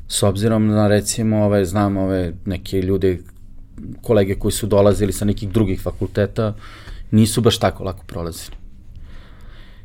[0.07, 3.19] s obzirom na recimo, ove, znam ove neke ljude,
[4.01, 6.53] kolege koji su dolazili sa nekih drugih fakulteta,
[7.11, 8.55] nisu baš tako lako prolazili.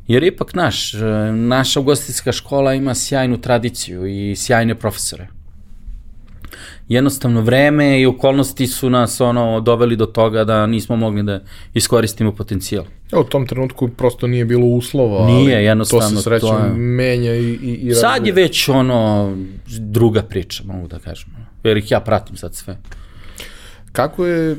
[0.07, 0.93] Jer ipak naš,
[1.35, 5.29] naša ugostiteljska škola ima sjajnu tradiciju i sjajne profesore
[6.89, 11.41] jednostavno vreme i okolnosti su nas ono doveli do toga da nismo mogli da
[11.75, 12.85] iskoristimo potencijal.
[13.13, 16.73] Ja, u tom trenutku prosto nije bilo uslova, nije, jednostavno, to se srećom to je...
[16.73, 18.31] menja i, i, i Sad razvije.
[18.31, 19.37] je već ono
[19.79, 21.29] druga priča, mogu da kažem.
[21.65, 22.79] Jer ih ja pratim sad sve.
[23.97, 24.57] Kako, je,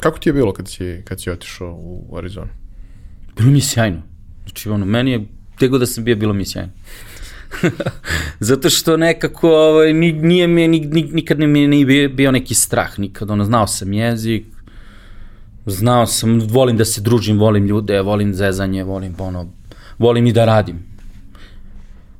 [0.00, 2.48] kako ti je bilo kad si, kad si otišao u Arizonu?
[3.36, 4.02] Bilo mi je sjajno.
[4.42, 5.24] Znači, ono, meni je,
[5.58, 6.72] tego da sam bio, bilo mi je sjajno.
[8.48, 13.30] Zato što nekako ovaj, nije mi, nik, nik, nikad mi nije bio neki strah, nikad,
[13.30, 14.46] ono, znao sam jezik,
[15.66, 19.46] znao sam, volim da se družim, volim ljude, volim zezanje, volim ono,
[19.98, 20.78] volim i da radim.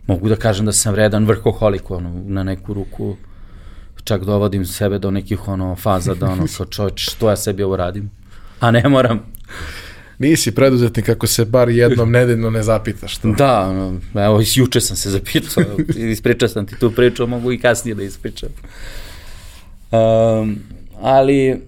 [0.07, 3.17] Mogu da kažem da sam vredan vrhoholik, ono, na neku ruku,
[4.09, 7.77] čak dovodim sebe do nekih ono faza da ono kao čovječ što ja sebi ovo
[7.77, 8.11] radim,
[8.61, 9.21] a ne moram.
[10.19, 13.33] Nisi preduzetnik ako se bar jednom nedeljno ne zapitaš to.
[13.33, 15.65] Da, ono, evo, juče sam se zapitao,
[16.13, 18.49] ispričao sam ti tu priču, mogu i kasnije da ispričam.
[19.91, 20.59] Um,
[21.01, 21.61] ali,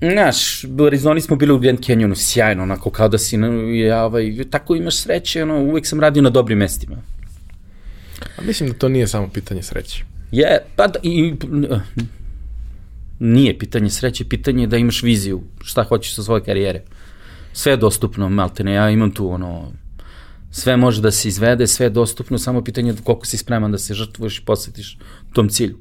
[0.00, 3.38] Znaš, u Arizoni smo bili u Grand Canyonu, sjajno, onako kao da si,
[3.86, 6.96] ja, ovaj, tako imaš sreće, ono, uvek sam radio na dobrim mestima.
[8.38, 10.04] A mislim da to nije samo pitanje sreće.
[10.32, 11.34] Je, pa da, i,
[13.18, 16.82] nije pitanje sreće, pitanje je da imaš viziju šta hoćeš sa svoje karijere.
[17.52, 19.72] Sve je dostupno, maltene, ja imam tu ono,
[20.50, 23.78] sve može da se izvede, sve je dostupno, samo pitanje je koliko si spreman da
[23.78, 24.98] se žrtvuješ i posvetiš
[25.32, 25.78] tom cilju.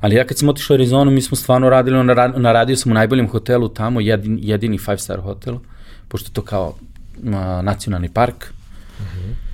[0.00, 2.92] Ali ja kad sam otišao u Arizonu, mi smo stvarno radili, na, na radio sam
[2.92, 5.58] u najboljem hotelu tamo, jedin, jedini five star hotel,
[6.08, 6.74] pošto to kao
[7.34, 8.52] a, nacionalni park.
[8.98, 9.30] Uh mhm.
[9.30, 9.49] -huh.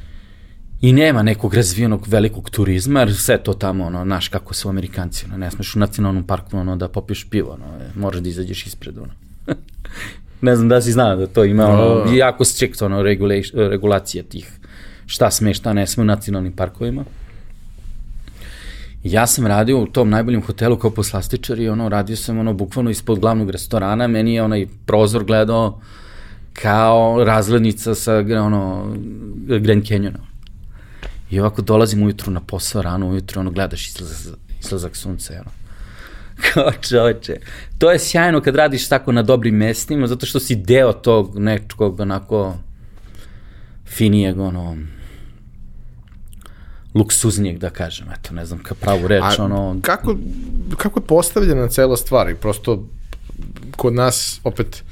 [0.80, 5.24] I nema nekog razvijenog velikog turizma, jer sve to tamo, ono, znaš kako su Amerikanci,
[5.26, 8.98] ono, ne smeš u nacionalnom parku, ono, da popiješ pivo, ono, moraš da izađeš ispred,
[8.98, 9.12] ono.
[10.40, 12.12] ne znam da si znao da to ima, ono, no.
[12.12, 13.02] jako strict, ono,
[13.54, 14.50] regulacija tih
[15.06, 17.04] šta sme, šta ne sme u nacionalnim parkovima.
[19.04, 22.90] Ja sam radio u tom najboljem hotelu kao poslastičar i ono, radio sam ono, bukvalno
[22.90, 25.80] ispod glavnog restorana, meni je onaj prozor gledao
[26.52, 28.94] kao razglednica sa ono,
[29.60, 30.35] Grand Canyona.
[31.30, 35.50] I ovako dolazim ujutru na posao, rano ujutru, ono, gledaš izlazak, izlazak sunca, ono.
[36.52, 37.36] Kao čoveče.
[37.78, 42.00] To je sjajno kad radiš tako na dobrim mestima, zato što si deo tog nečkog
[42.00, 42.56] onako
[43.86, 44.76] finijeg, ono,
[46.94, 49.78] luksuznijeg, da kažem, eto, ne znam, ka pravu reč, A, ono...
[49.82, 50.16] Kako,
[50.76, 52.34] kako je postavljena cela stvar?
[52.34, 52.88] Prosto,
[53.76, 54.84] kod nas, opet,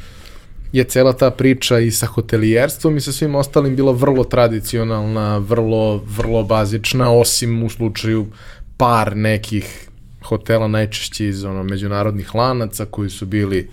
[0.74, 6.02] je cela ta priča i sa hotelijerstvom i sa svim ostalim bila vrlo tradicionalna, vrlo,
[6.16, 8.26] vrlo bazična, osim u slučaju
[8.76, 9.88] par nekih
[10.24, 13.70] hotela najčešće iz ono, međunarodnih lanaca koji su bili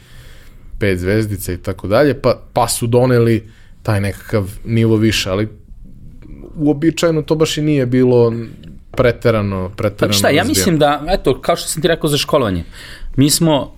[0.79, 3.49] pet zvezdica i tako dalje, pa, pa su doneli
[3.83, 5.47] taj nekakav nivo više, ali
[6.55, 8.33] uobičajeno to baš i nije bilo
[8.91, 12.63] preterano, preterano Pa šta, ja mislim da, eto, kao što sam ti rekao za školovanje,
[13.15, 13.75] mi smo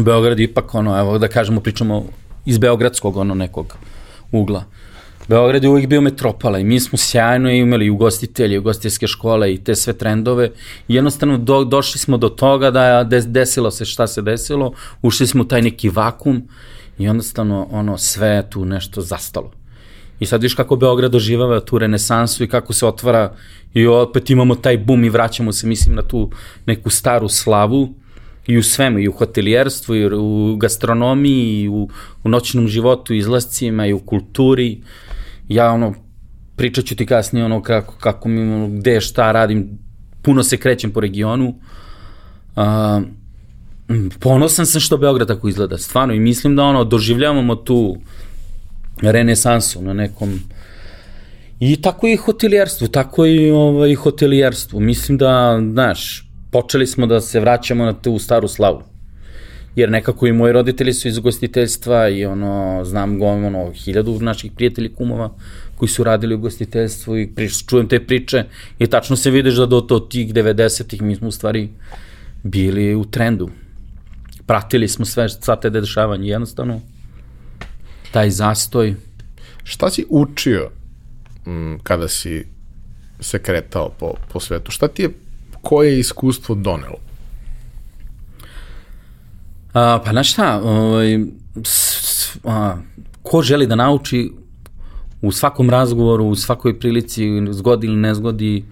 [0.00, 2.06] Beograd ipak, ono, evo da kažemo, pričamo
[2.46, 3.76] iz beogradskog ono nekog
[4.32, 4.64] ugla.
[5.28, 9.74] Beograd je uvijek bio metropola i mi smo sjajno imali ugostitelje, ugostiteljske škole i te
[9.74, 10.50] sve trendove
[10.88, 14.72] i jednostavno do, došli smo do toga da je des, desilo se šta se desilo,
[15.02, 16.48] ušli smo u taj neki vakum
[16.98, 19.52] i jednostavno ono sve tu nešto zastalo.
[20.20, 23.34] I sad viš kako Beograd doživava tu renesansu i kako se otvara
[23.74, 26.30] i opet imamo taj bum i vraćamo se mislim na tu
[26.66, 27.94] neku staru slavu
[28.46, 31.88] i u svemu, i u hotelijerstvu, i u gastronomiji, i u,
[32.24, 34.80] u noćnom životu, izlascima, i u kulturi.
[35.48, 35.94] Ja, ono,
[36.56, 39.78] pričat ću ti kasnije ono kako, kako mi, ono, gde, šta radim,
[40.22, 41.54] puno se krećem po regionu.
[42.56, 43.02] Uh,
[44.20, 47.96] ponosan sam što Beograd tako izgleda, stvarno, i mislim da ono, doživljavamo tu
[49.02, 50.40] renesansu na nekom
[51.60, 54.80] I tako i hotelijerstvo, tako i ovaj, hotelijerstvo.
[54.80, 56.25] Mislim da, znaš,
[56.56, 58.82] počeli smo da se vraćamo na tu staru slavu.
[59.76, 64.52] Jer nekako i moji roditelji su iz gostiteljstva i ono, znam go, ono, hiljadu naših
[64.52, 65.34] prijatelji kumova
[65.76, 68.44] koji su radili u gostiteljstvu i prič, čujem te priče
[68.78, 71.68] i tačno se vidiš da do, do tih 90-ih mi smo u stvari
[72.42, 73.50] bili u trendu.
[74.46, 76.80] Pratili smo sve, sva te dešavanje, jednostavno
[78.12, 78.94] taj zastoj.
[79.64, 80.70] Šta si učio
[81.46, 82.46] m, kada si
[83.20, 84.70] se kretao po, po svetu?
[84.70, 85.25] Šta ti je
[85.66, 86.98] koje iskustvo donelo?
[89.74, 91.18] A, pa znaš šta, ovaj,
[91.64, 92.76] s, a,
[93.22, 94.30] ko želi da nauči
[95.22, 98.64] u svakom razgovoru, u svakoj prilici, zgodi ili ne zgodi,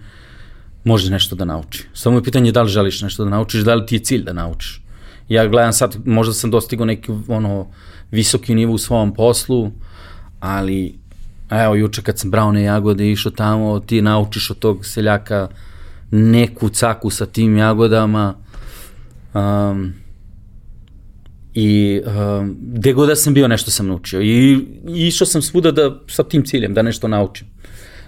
[0.83, 1.83] može nešto da nauči.
[1.93, 4.33] Samo je pitanje da li želiš nešto da naučiš, da li ti je cilj da
[4.33, 4.81] naučiš.
[5.29, 7.67] Ja gledam sad, možda sam dostigao neki ono,
[8.11, 9.71] visoki nivo u svom poslu,
[10.39, 10.95] ali
[11.49, 15.47] evo juče kad sam brao ne jagode išao tamo, ti naučiš od tog seljaka
[16.11, 18.35] neku caku sa tim jagodama
[19.33, 19.93] um,
[21.53, 24.53] i um, gde god da sam bio nešto sam naučio i,
[24.87, 27.47] i išao sam svuda da, sa tim ciljem da nešto naučim.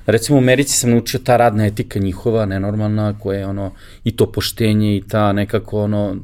[0.05, 3.71] Recimo u Americi sam naučio ta radna etika njihova, nenormalna, koja je ono,
[4.03, 6.15] i to poštenje i ta nekako ono,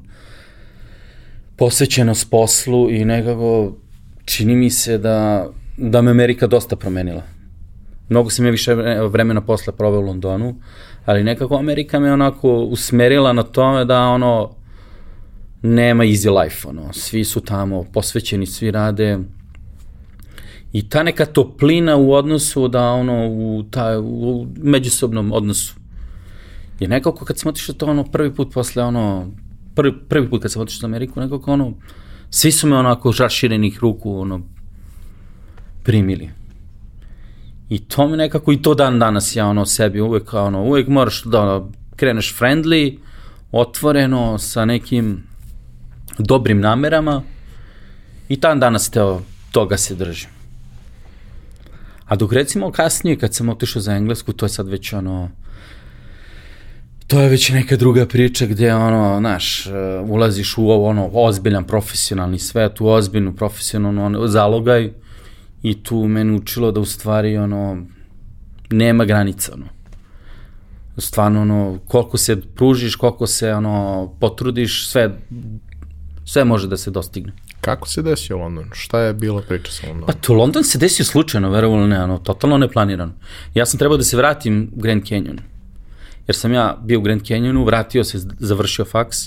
[1.57, 3.75] posvećenost poslu i nekako
[4.25, 7.23] čini mi se da, da me Amerika dosta promenila.
[8.09, 8.73] Mnogo sam je više
[9.11, 10.55] vremena posle proveo u Londonu,
[11.05, 14.49] ali nekako Amerika me onako usmerila na tome da ono
[15.61, 19.19] nema easy life, ono, svi su tamo posvećeni, svi rade,
[20.73, 25.75] I ta neka toplina u odnosu da ono u ta u međusobnom odnosu.
[26.79, 29.31] Je nekako kad smo otišli to ono prvi put posle ono
[29.75, 31.73] prvi, prvi put kad sam otišao u Ameriku, nekako ono
[32.29, 34.41] svi su me onako raširenih ruku ono
[35.83, 36.29] primili.
[37.69, 41.23] I to mi nekako i to dan danas ja ono sebi uvek ono uvek moraš
[41.23, 42.97] da kreneš friendly,
[43.51, 45.23] otvoreno sa nekim
[46.17, 47.23] dobrim namerama
[48.29, 48.99] i dan danas te
[49.51, 50.29] toga se držim.
[52.05, 55.29] A dok recimo kasnije kad sam otišao za englesku, to je sad već ono,
[57.07, 59.67] to je već neka druga priča gde ono, znaš,
[60.07, 64.93] ulaziš u ovo ono ozbiljan profesionalni svet, u ozbiljnu profesionalnu ono, zalogaj
[65.63, 67.85] i tu meni učilo da u stvari ono,
[68.69, 69.65] nema granica, ono.
[70.97, 75.19] Stvarno, ono, koliko se pružiš, koliko se, ono, potrudiš, sve,
[76.25, 77.33] sve može da se dostigne.
[77.61, 78.69] Kako se desio London?
[78.73, 80.07] Šta je bila priča sa Londonom?
[80.07, 83.13] Pa to London se desio slučajno, verovalo ne, ono, totalno neplanirano.
[83.53, 85.39] Ja sam trebao da se vratim u Grand Canyon.
[86.27, 89.17] Jer sam ja bio u Grand Canyonu, vratio se, završio faks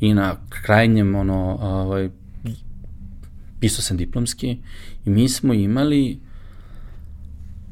[0.00, 2.10] i na krajnjem, ono, ovaj,
[3.60, 4.58] pisao sam diplomski
[5.06, 6.18] i mi smo imali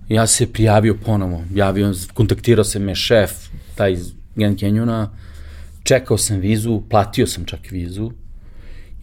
[0.08, 3.30] ja se prijavio ponovo, javio, kontaktirao se me šef,
[3.74, 5.08] taj iz Grand Canyona,
[5.82, 8.10] čekao sam vizu, platio sam čak vizu,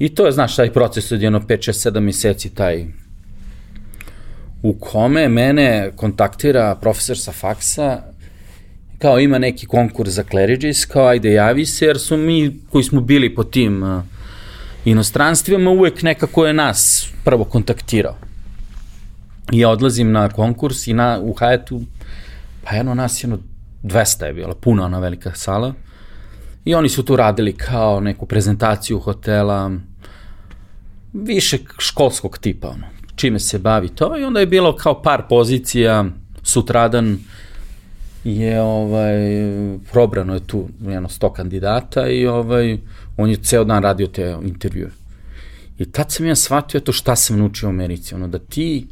[0.01, 2.85] I to je, znaš, taj proces od jedno 5, 6, 7 meseci, taj
[4.63, 8.03] u kome mene kontaktira profesor sa faksa,
[8.97, 13.01] kao ima neki konkurs za Claridge's, kao ajde javi se, jer su mi koji smo
[13.01, 14.03] bili po tim uh,
[14.85, 18.15] inostranstvima, uvek nekako je nas prvo kontaktirao.
[19.51, 21.81] I ja odlazim na konkurs i na, u Hajetu,
[22.63, 23.39] pa jedno nas jedno
[23.83, 25.73] 200 je bila, puna ona velika sala.
[26.65, 29.71] I oni su tu radili kao neku prezentaciju hotela,
[31.13, 36.05] više školskog tipa, ono, čime se bavi to i onda je bilo kao par pozicija,
[36.43, 37.19] sutradan
[38.23, 39.17] je ovaj,
[39.91, 42.77] probrano je tu jedno sto kandidata i ovaj,
[43.17, 44.89] on je ceo dan radio te intervjue.
[45.77, 48.87] I tad sam ja shvatio to šta sam naučio u Americi, ono da ti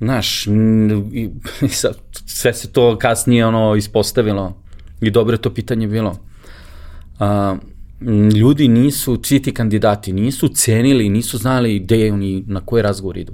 [0.00, 0.46] znaš,
[2.26, 4.56] sve se to kasnije ono ispostavilo
[5.00, 6.18] i dobro je to pitanje bilo.
[7.20, 7.58] Uh,
[8.34, 13.32] ljudi nisu, svi ti kandidati nisu cenili, nisu znali gde oni, na koje razgovor idu.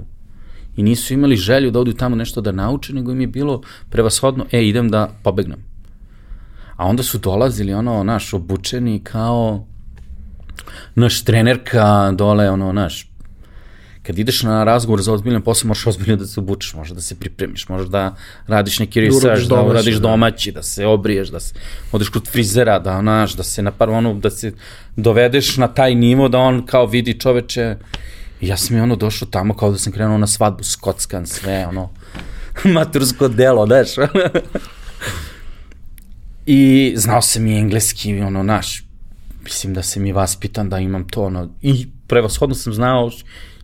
[0.75, 4.45] I nisu imali želju da odu tamo nešto da nauče, nego im je bilo prevashodno,
[4.51, 5.59] e, idem da pobegnem.
[6.75, 9.65] A onda su dolazili, ono, naš, obučeni kao
[10.95, 13.09] naš trenerka dole, ono, naš,
[14.03, 17.15] kad ideš na razgovor za ozbiljan posao, moraš ozbiljno da se obučeš, možeš da se
[17.19, 18.15] pripremiš, možeš da
[18.47, 19.99] radiš neki da research, da uradiš da.
[19.99, 21.53] domaći, da se obriješ, da se
[21.91, 24.51] odeš kod frizera, da onaš, da se na ono, da se
[24.95, 27.75] dovedeš na taj nivo da on kao vidi čoveče,
[28.41, 31.67] I ja sam i ono došao tamo kao da sam krenuo na svadbu, skockan, sve,
[31.67, 31.89] ono,
[32.75, 33.89] matursko delo, znaš.
[36.45, 38.83] I znao sam i engleski, ono, naš,
[39.43, 43.11] mislim da sam i vaspitan da imam to, ono, i prevashodno sam znao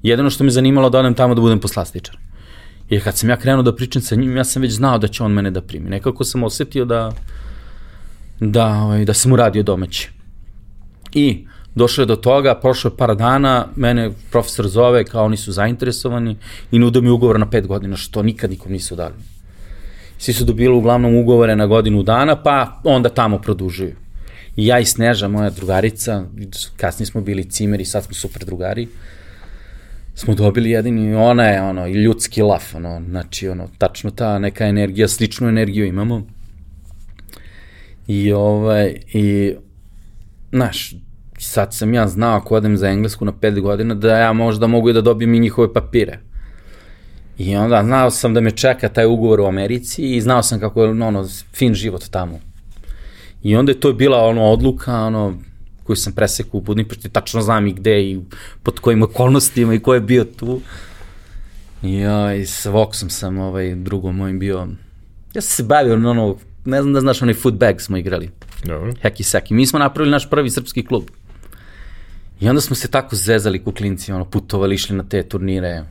[0.04, 2.18] Jedino što me zanimalo da odem tamo da budem poslastičar.
[2.90, 5.24] Jer kad sam ja krenuo da pričam sa njim, ja sam već znao da će
[5.24, 5.90] on mene da primi.
[5.90, 7.12] Nekako sam osetio da,
[8.40, 10.10] da, ovaj, da sam uradio domaći.
[11.14, 15.52] I došlo je do toga, prošlo je par dana, mene profesor zove kao oni su
[15.52, 16.38] zainteresovani
[16.72, 19.14] i nude mi ugovor na pet godina, što nikad nikom nisu dali.
[20.18, 23.96] Svi su dobili uglavnom ugovore na godinu dana, pa onda tamo produžuju.
[24.56, 26.24] I ja i Sneža, moja drugarica,
[26.78, 28.88] kasnije smo bili cimeri, sad smo super drugari,
[30.16, 34.66] smo dobili jedini, ona je ono, i ljudski laf, ono, znači, ono, tačno ta neka
[34.66, 36.28] energija, sličnu energiju imamo.
[38.08, 39.54] I, ovaj, i,
[40.52, 40.96] znaš,
[41.44, 44.90] sad sam ja znao ako odem za englesku na pet godina, da ja možda mogu
[44.90, 46.20] i da dobijem i njihove papire.
[47.38, 50.84] I onda znao sam da me čeka taj ugovor u Americi i znao sam kako
[50.84, 52.40] je ono, fin život tamo.
[53.44, 55.38] I onda je to bila ono odluka, ono,
[55.84, 58.20] koju sam presekao u Budimpešti, tačno znam i gde i
[58.64, 60.62] pod kojim okolnostima i ko je bio tu.
[61.84, 64.68] I ja, i sa Voxom sam ovaj, drugom mojim bio,
[65.34, 66.36] ja sam se bavio, ono,
[66.66, 68.30] ne znam da znaš, onaj footbag smo igrali.
[68.64, 68.94] Dobro.
[69.02, 69.54] Heki seki.
[69.54, 71.04] Mi smo napravili naš prvi srpski klub.
[72.42, 75.84] I onda smo se tako zezali kuklinci, ono, putovali, išli na te turnire.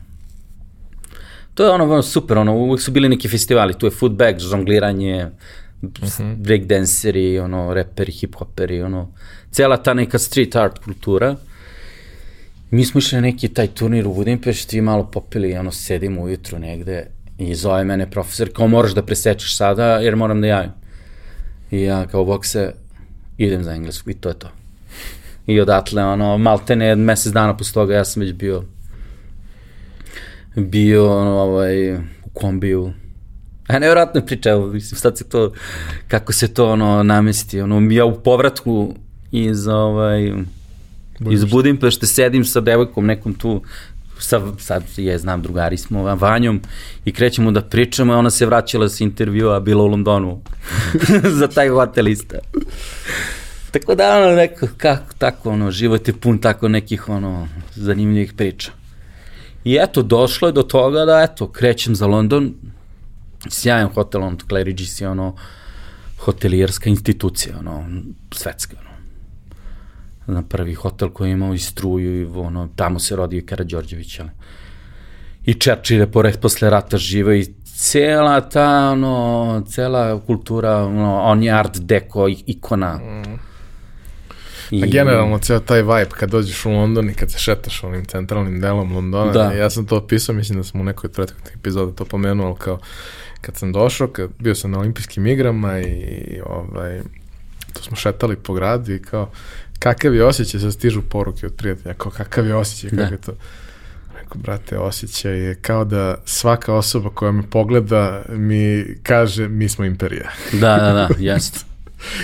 [1.53, 5.25] To je ono, super, ono, uvek su bili neki festivali, tu je footbag, žongliranje,
[5.81, 5.93] mhm.
[5.93, 6.35] -huh.
[6.35, 9.13] breakdanceri, ono, reperi, hip-hoperi, ono,
[9.51, 11.35] cela ta neka street art kultura.
[12.71, 16.59] Mi smo išli na neki taj turnir u Budimpešti i malo popili, ono, sedimo ujutru
[16.59, 20.71] negde i zove mene profesor, kao moraš da presečeš sada jer moram da javim.
[21.71, 22.73] I ja kao bokse
[23.37, 24.60] idem za englesku i to je to.
[25.47, 28.63] I odatle, ono, maltene mesec dana posle toga ja sam već bio
[30.55, 32.93] bio ono, ovaj, u kombiju.
[33.67, 35.51] A nevjerojatno priča, evo, mislim, sad se to,
[36.07, 38.95] kako se to ono namesti, ono, ja u povratku
[39.31, 40.33] iz, ovaj,
[41.29, 43.61] iz Budimpešte sedim sa devojkom nekom tu,
[44.19, 46.61] sa, sad je, znam, drugari smo, Vanjom,
[47.05, 50.41] i krećemo da pričamo, i ona se vraćala sa intervjua, bila u Londonu,
[51.39, 52.35] za taj hotel isto.
[53.71, 58.71] Tako da, ono, neko, kako, tako, ono, život je pun tako nekih, ono, zanimljivih priča.
[59.63, 62.53] I eto, došlo je do toga da, eto, krećem za London,
[63.49, 65.35] sjajan hotel, on, Claridge's je, ono,
[66.17, 67.85] hotelijerska institucija, ono,
[68.31, 68.91] svetska, ono.
[70.39, 74.19] Na prvi hotel koji je imao i struju i ono, tamo se rodio i Karadžorđević,
[74.19, 74.29] ali.
[75.45, 81.43] I Churchill je pored posle rata žive i cela ta, ono, cela kultura, ono, on
[81.43, 82.97] je art deco ikona.
[82.97, 83.50] Mm
[84.71, 84.83] I...
[84.83, 88.61] A generalno, ceo taj vibe kad dođeš u London i kad se šetaš onim centralnim
[88.61, 89.51] delom Londona, da.
[89.51, 92.55] ja sam to opisao, mislim da sam u nekoj od prethodnih epizoda to pomenuo, ali
[92.59, 92.79] kao
[93.41, 97.01] kad sam došao, kad bio sam na olimpijskim igrama i, i ovaj,
[97.73, 99.31] to smo šetali po gradu i kao,
[99.79, 103.15] kakav je osjećaj, sad stižu poruke od prijatelja, kao kakav je osjećaj, kako da.
[103.15, 103.31] je to
[104.15, 109.85] Rekao, brate, osjećaj je kao da svaka osoba koja me pogleda mi kaže mi smo
[109.85, 110.29] imperija.
[110.51, 111.59] Da, da, da, jeste.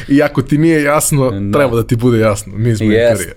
[0.07, 1.59] I ako ti nije jasno, da.
[1.59, 2.53] treba da ti bude jasno.
[2.55, 3.11] Mi smo yes.
[3.11, 3.34] imperija.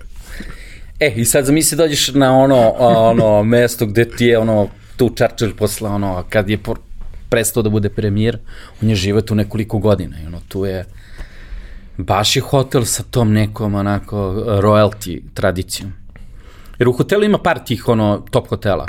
[0.99, 5.55] E, i sad zamisli dođeš na ono, ono mesto gde ti je ono, tu Churchill
[5.55, 6.77] posle ono, kad je por,
[7.29, 8.37] prestao da bude premijer,
[8.81, 10.85] on je žive tu nekoliko godina i ono, tu je
[11.97, 14.17] baš je hotel sa tom nekom onako
[14.61, 15.93] royalty tradicijom.
[16.79, 18.85] Jer u hotelu ima par tih ono top hotela.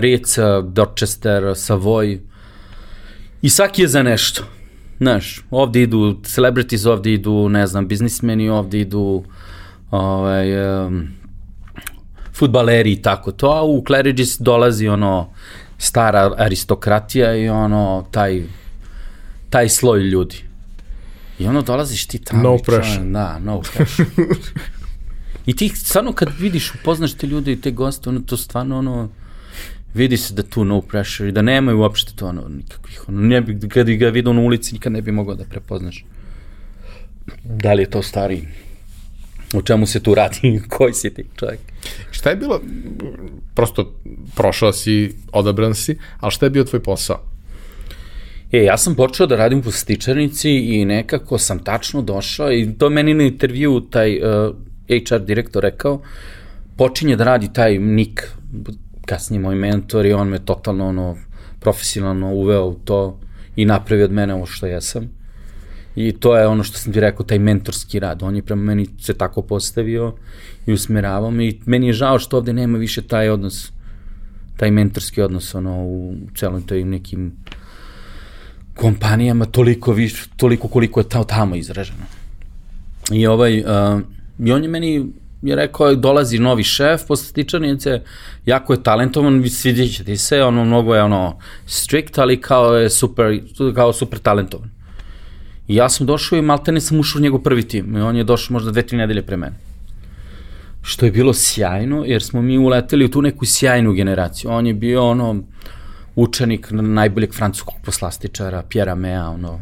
[0.00, 2.18] Ritz, Dorchester, Savoy.
[3.42, 4.44] I svaki je za nešto.
[4.98, 9.24] Znaš, ovde idu celebrities, ovde idu, ne znam, biznismeni, ovde idu
[9.90, 11.08] ovaj, um,
[12.34, 15.28] futbaleri i tako to, a u Claridge's dolazi ono
[15.78, 18.42] stara aristokratija i ono taj
[19.50, 20.36] taj sloj ljudi.
[21.38, 22.42] I ono dolaziš ti tamo.
[22.42, 23.04] No pressure.
[23.04, 24.08] Da, no pressure.
[25.46, 29.08] I ti stvarno kad vidiš, upoznaš te ljude i te goste, ono to stvarno ono
[29.94, 33.40] vidi se da tu no pressure i da nemaju uopšte to ono nikakvih, ono, ne
[33.40, 36.04] bi, kad ga vidio na ulici nikad ne bi mogao da prepoznaš.
[37.44, 38.42] Da li je to stari?
[39.54, 40.60] O čemu se tu radi?
[40.76, 41.60] Koji si ti čovjek?
[42.10, 42.60] Šta je bilo,
[43.54, 43.94] prosto
[44.34, 47.20] prošao si, odabran si, ali šta je bio tvoj posao?
[48.52, 52.90] E, ja sam počeo da radim u postičarnici i nekako sam tačno došao i to
[52.90, 54.56] meni na intervju taj uh,
[54.88, 56.02] HR direktor rekao,
[56.76, 58.28] počinje da radi taj Nik,
[59.06, 61.16] kasnije moj mentor i on me totalno ono,
[61.60, 63.18] profesionalno uveo u to
[63.56, 65.10] i napravio od mene ovo što jesam.
[65.96, 68.22] I to je ono što sam ti rekao, taj mentorski rad.
[68.22, 70.14] On je prema meni se tako postavio
[70.66, 73.72] i usmeravao me i meni je žao što ovde nema više taj odnos,
[74.56, 77.32] taj mentorski odnos ono, u celom toj nekim
[78.74, 82.04] kompanijama toliko, viš, toliko koliko je tamo izraženo.
[83.12, 84.00] I ovaj, uh,
[84.38, 85.06] i on je meni
[85.48, 88.00] je rekao, dolazi novi šef posle stičarnice,
[88.46, 92.90] jako je talentovan, svidjet će ti se, ono mnogo je ono strict, ali kao je
[92.90, 93.40] super,
[93.74, 94.70] kao super talentovan.
[95.68, 98.24] I ja sam došao i maltene sam ušao u njegov prvi tim i on je
[98.24, 99.56] došao možda dve, tri nedelje pre mene.
[100.82, 104.50] Što je bilo sjajno, jer smo mi uleteli u tu neku sjajnu generaciju.
[104.50, 105.42] On je bio ono
[106.14, 109.60] učenik najboljeg francuskog poslastičara, Pjera Mea, ono,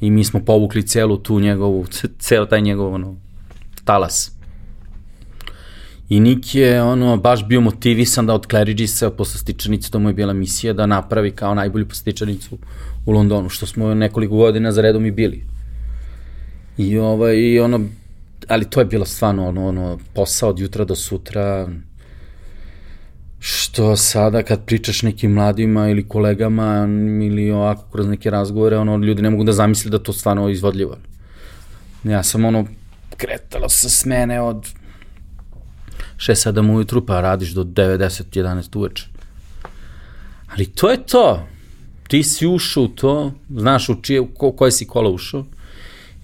[0.00, 1.86] i mi smo povukli celu tu njegovu,
[2.18, 3.16] ceo taj njegov, ono,
[3.84, 4.32] talas.
[6.14, 10.12] I Nik je ono, baš bio motivisan da od Claridge'isa posle stičanice, to mu je
[10.14, 12.58] bila misija da napravi kao najbolju postičanicu
[13.06, 15.44] u Londonu, što smo nekoliko godina za redom i bili.
[16.78, 17.80] I, ovaj, i ono,
[18.48, 21.68] ali to je bilo stvarno ono, ono, posao od jutra do sutra,
[23.38, 26.86] što sada kad pričaš nekim mladima ili kolegama
[27.26, 30.96] ili ovako kroz neke razgovore, ono, ljudi ne mogu da zamisli da to stvarno izvodljivo.
[32.04, 32.66] Ja sam ono,
[33.16, 34.83] kretalo sa smene od
[36.16, 39.06] 6-7 ujutru, pa radiš do 9-10-11 uveče.
[40.52, 41.46] Ali to je to.
[42.08, 45.44] Ti si ušao u to, znaš u čije, ko, koje si kola ušao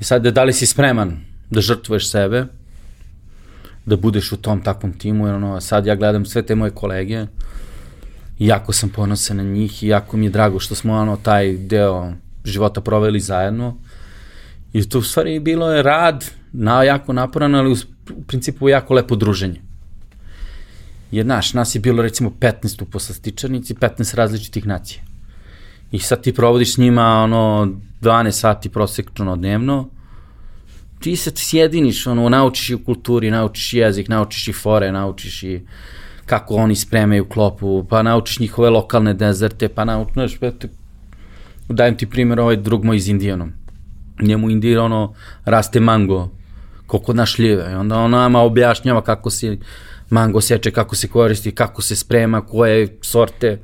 [0.00, 1.16] i sad da li si spreman
[1.50, 2.46] da žrtvuješ sebe,
[3.86, 7.26] da budeš u tom takvom timu, jer ono, sad ja gledam sve te moje kolege
[8.38, 12.12] jako sam ponosan na njih i jako mi je drago što smo ono, taj deo
[12.44, 13.76] života proveli zajedno
[14.72, 17.76] i to u stvari bilo je rad, na, jako naporan, ali u,
[18.14, 19.60] u principu jako lepo druženje.
[21.10, 25.02] Jer, znaš, nas je bilo recimo 15 u poslastičarnici, 15 različitih nacija.
[25.92, 29.88] I sad ti provodiš s njima ono 12 sati prosečno dnevno,
[31.00, 35.60] ti se sjediniš, ono, naučiš i u kulturi, naučiš jezik, naučiš i fore, naučiš i
[36.26, 40.68] kako oni spremaju klopu, pa naučiš njihove lokalne dezerte, pa naučiš, pa te,
[41.68, 43.52] dajem ti primjer ovaj drug moj iz Indijanom.
[44.22, 46.28] Njemu Indija, ono, raste mango,
[46.86, 49.58] koliko naš ljive, i onda on nama objašnjava kako se
[50.10, 53.58] mango seče, kako se koristi, kako se sprema, koje sorte,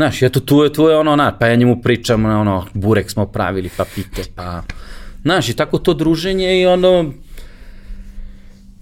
[0.00, 3.26] Znaš, eto, tu je, tu je ono, na, pa ja njemu pričam, ono, burek smo
[3.26, 4.62] pravili, pa pite, pa...
[5.22, 7.12] Znaš, i tako to druženje i ono,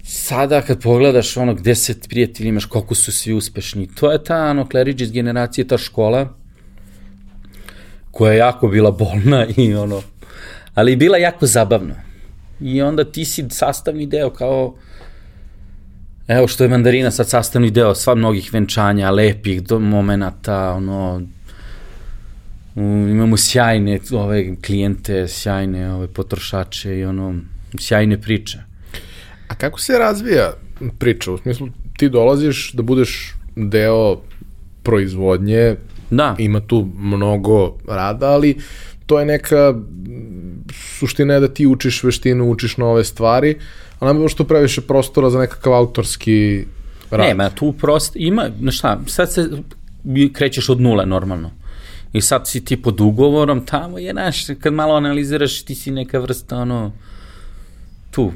[0.03, 4.49] sada kad pogledaš ono gde se prijatelji imaš, koliko su svi uspešni, to je ta
[4.49, 6.33] ono Claridge's generacija, ta škola
[8.11, 10.01] koja je jako bila bolna i ono,
[10.73, 11.95] ali bila jako zabavna.
[12.61, 14.75] I onda ti si sastavni deo kao
[16.29, 21.21] evo što je mandarina sad sastavni deo sva mnogih venčanja, lepih do momenata, ono,
[23.09, 27.35] imamo sjajne ove klijente, sjajne ove potrošače i ono,
[27.79, 28.59] sjajne priče.
[29.47, 30.53] A kako se razvija
[30.99, 31.31] priča?
[31.31, 31.67] U smislu,
[31.97, 34.21] ti dolaziš da budeš deo
[34.83, 35.75] proizvodnje,
[36.09, 36.35] da.
[36.37, 38.57] ima tu mnogo rada, ali
[39.05, 39.73] to je neka
[40.99, 43.55] suština je da ti učiš veštinu, učiš nove stvari,
[43.99, 46.65] a nema što previše prostora za nekakav autorski
[47.11, 47.27] rad.
[47.27, 49.49] Nema, tu prost, ima, na šta, sad se
[50.33, 51.51] krećeš od nule normalno.
[52.13, 56.19] I sad si ti pod ugovorom, tamo je, naš, kad malo analiziraš, ti si neka
[56.19, 56.91] vrsta, ono,
[58.11, 58.31] tu,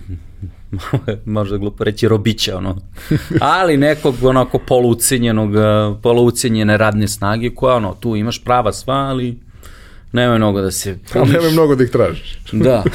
[1.25, 2.77] možda glupo reći robića, ono,
[3.57, 5.51] ali nekog onako polucenjenog,
[6.01, 9.39] polucenjene radne snage koja, ono, tu imaš prava sva, ali
[10.11, 10.97] nema mnogo da se...
[11.15, 12.37] Ali nema mnogo da ih tražiš.
[12.51, 12.83] da.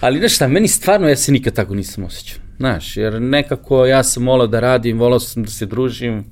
[0.00, 2.38] ali znaš šta, meni stvarno, ja se nikad tako nisam osjećao.
[2.56, 6.24] Znaš, jer nekako ja sam volao da radim, volao sam da se družim,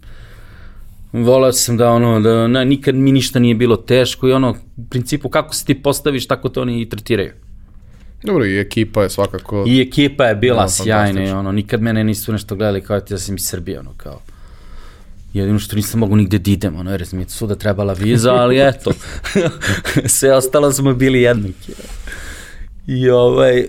[1.13, 4.85] volao sam da ono, da na, nikad mi ništa nije bilo teško i ono, u
[4.91, 7.33] principu kako se ti postaviš, tako to oni i tretiraju.
[8.23, 9.65] Dobro, i ekipa je svakako...
[9.67, 13.15] I ekipa je bila no, sjajna i ono, nikad mene nisu nešto gledali kao ti
[13.15, 14.21] da sam iz Srbije, ono, kao...
[15.33, 18.69] Jedino što nisam mogu nigde da idem, ono, jer mi je suda trebala viza, ali
[18.69, 18.93] eto,
[20.17, 21.73] sve ostalo smo bili jednaki.
[22.89, 23.67] I ovaj,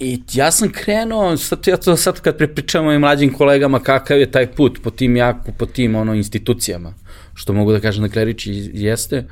[0.00, 4.30] I ja sam krenuo, sad, ja to sad kad prepričamo i mlađim kolegama kakav je
[4.30, 6.94] taj put po tim jaku, po tim ono, institucijama,
[7.34, 9.24] što mogu da kažem da Klerići jeste,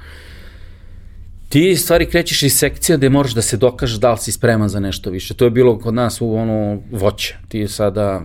[1.48, 4.80] ti stvari krećeš iz sekcija gde moraš da se dokažeš da li si spreman za
[4.80, 5.34] nešto više.
[5.34, 7.36] To je bilo kod nas u ono voće.
[7.48, 8.22] Ti sada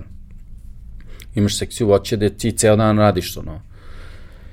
[1.35, 3.61] imaš sekciju voće gde ti ceo dan radiš ono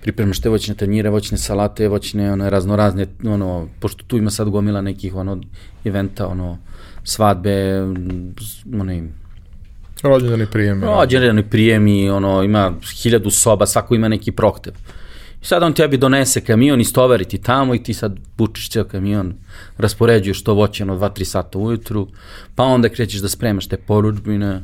[0.04, 4.80] pripremaš te voćne tanjire, voćne salate, voćne one raznorazne, ono, pošto tu ima sad gomila
[4.80, 5.40] nekih ono
[5.84, 6.58] eventa, ono,
[7.04, 7.80] svadbe,
[8.80, 9.02] onaj,
[10.02, 10.86] Rođendani prijemi.
[10.86, 14.72] Rođendani prijemi, ono, ima hiljadu soba, svako ima neki prohtev.
[15.42, 19.34] I sad on tebi donese kamion, istovari ti tamo i ti sad bučiš ceo kamion,
[19.78, 22.08] raspoređuješ to voće ono 2-3 sata ujutru,
[22.54, 24.62] pa onda krećeš da spremaš te poručbine.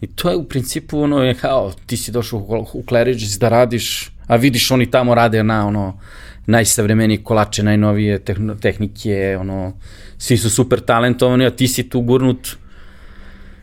[0.00, 3.48] I to je u principu ono je kao ti si došao u, u Claridge's da
[3.48, 6.00] radiš, a vidiš oni tamo rade na ono
[6.46, 8.24] najsavremenije kolače, najnovije
[8.60, 9.72] tehnike, ono,
[10.18, 12.48] svi su super talentovani, a ti si tu gurnut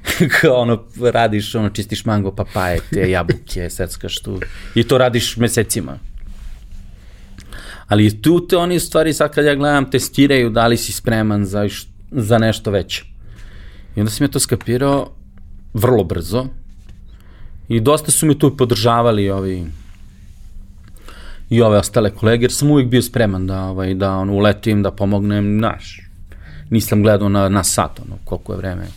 [0.41, 4.39] kao ono, radiš, ono, čistiš mango, papaje, te jabuke, seckaš tu.
[4.75, 5.99] I to radiš mesecima.
[7.87, 11.67] Ali tu te oni stvari, sad kad ja gledam, testiraju da li si spreman za,
[12.11, 13.03] za nešto veće.
[13.95, 15.11] I onda sam ja to skapirao
[15.73, 16.45] vrlo brzo.
[17.67, 19.65] I dosta su mi tu podržavali ovi
[21.49, 24.91] i ove ostale kolege, jer sam uvijek bio spreman da, ovaj, da on, uletim, da
[24.91, 26.01] pomognem, znaš,
[26.69, 28.87] nisam gledao na, na sat, ono, koliko je vreme,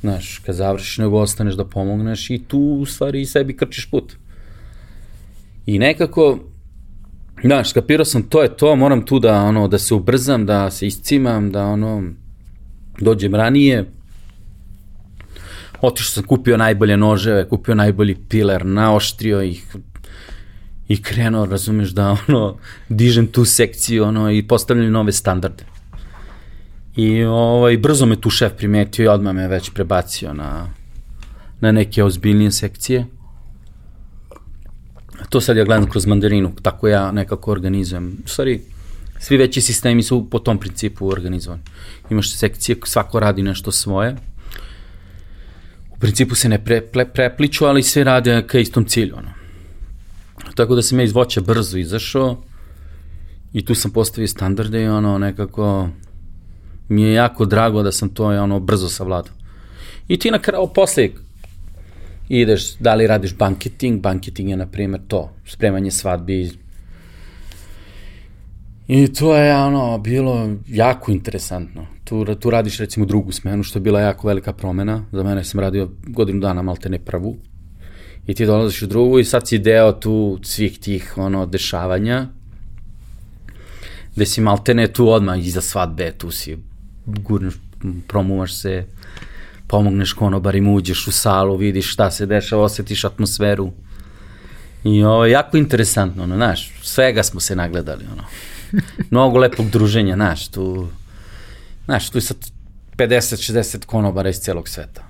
[0.00, 4.16] znaš, kad završiš, nego ostaneš da pomogneš i tu, u stvari, sebi krčiš put.
[5.66, 6.38] I nekako,
[7.44, 10.86] znaš, skapirao sam, to je to, moram tu da, ono, da se ubrzam, da se
[10.86, 12.02] iscimam, da, ono,
[13.00, 13.84] dođem ranije,
[15.80, 19.76] otišao sam, kupio najbolje noževe, kupio najbolji piler, naoštrio ih,
[20.88, 22.56] i krenuo, razumeš, da ono,
[22.88, 25.64] dižem tu sekciju ono, i postavljam nove standarde.
[26.96, 30.66] I ovaj, brzo me tu šef primetio i odmah me već prebacio na,
[31.60, 33.06] na neke ozbiljnije sekcije.
[35.28, 38.18] To sad ja gledam kroz mandarinu, tako ja nekako organizujem.
[38.24, 38.60] U stvari,
[39.20, 41.62] svi veći sistemi su po tom principu organizovani.
[42.10, 44.16] Imaš sekcije, svako radi nešto svoje.
[45.98, 49.16] U principu se ne pre, pre, prepliču, ali sve rade ka istom cilju.
[49.16, 49.32] Ono.
[50.54, 52.36] Tako da sam ja iz voća brzo izašao
[53.52, 55.88] i tu sam postavio standarde i ono nekako
[56.88, 59.32] mi je jako drago da sam to ono brzo savladao.
[60.08, 61.08] I ti na kraju posle
[62.28, 66.50] ideš, da li radiš banketing, banketing je na primjer to, spremanje svadbi
[68.88, 71.86] I to je ono bilo jako interesantno.
[72.04, 75.04] Tu, tu radiš recimo drugu smenu, što je bila jako velika promena.
[75.12, 77.36] Za mene sam radio godinu dana malte ne prvu.
[78.26, 82.28] I ti dolaziš u drugu i sad si deo tu svih tih ono dešavanja
[84.18, 86.56] gde si maltene tu odmah iza svadbe, tu si
[87.06, 87.54] gurneš,
[88.08, 88.84] promuvaš se,
[89.66, 93.70] pomogneš konobarima, uđeš u salu, vidiš šta se dešava, osetiš atmosferu.
[94.84, 98.24] I ovo jako interesantno, ono, znaš, svega smo se nagledali, ono.
[99.10, 100.88] Mnogo lepog druženja, znaš, tu,
[101.84, 102.36] znaš, tu je sad
[102.96, 105.02] 50-60 konobara iz celog sveta.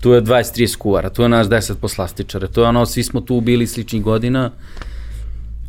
[0.00, 3.40] Tu je 23 kuvara, tu je nas 10 poslastičara, tu je ono, svi smo tu
[3.40, 4.50] bili sličnih godina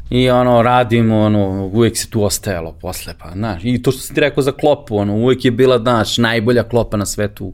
[0.09, 4.13] i ono, radimo, ono, uvek se tu ostajalo posle, pa, znaš, i to što si
[4.13, 7.53] ti rekao za klopu, ono, uvek je bila, znaš, najbolja klopa na svetu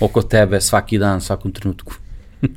[0.00, 1.94] oko tebe svaki dan, svakom trenutku.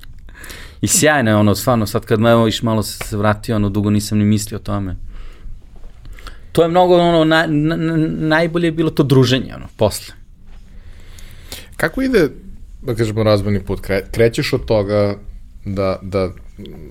[0.81, 3.89] I sjajno je ono, stvarno, sad kad me evo iš malo se vratio, ono, dugo
[3.89, 4.95] nisam ni mislio o tome.
[6.53, 7.75] To je mnogo, ono, na, na,
[8.07, 10.13] najbolje je bilo to druženje, ono, posle.
[11.77, 12.29] Kako ide,
[12.81, 13.81] da kažemo, razvojni put?
[13.81, 15.15] Kre, krećeš od toga
[15.65, 16.29] da, da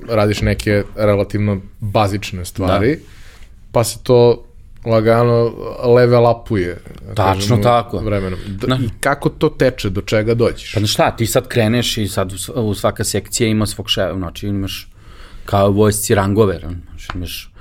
[0.08, 3.02] radiš neke relativno bazične stvari, da.
[3.72, 4.44] pa se to
[4.84, 5.52] lagano
[5.94, 6.78] level upuje.
[7.06, 7.98] Da Tačno kažemo, tako.
[7.98, 8.38] Vremenom.
[8.46, 10.74] Da, I kako to teče, do čega dođeš?
[10.74, 14.88] Pa šta, ti sad kreneš i sad u svaka sekcija ima svog šefa, znači imaš
[15.44, 17.52] kao vojsci rangove, znači imaš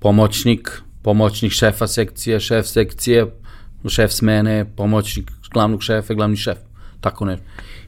[0.00, 3.26] pomoćnik, pomoćnik šefa sekcije, šef sekcije,
[3.88, 6.58] šef smene, pomoćnik glavnog šefa, glavni šef.
[7.00, 7.38] Tako ne.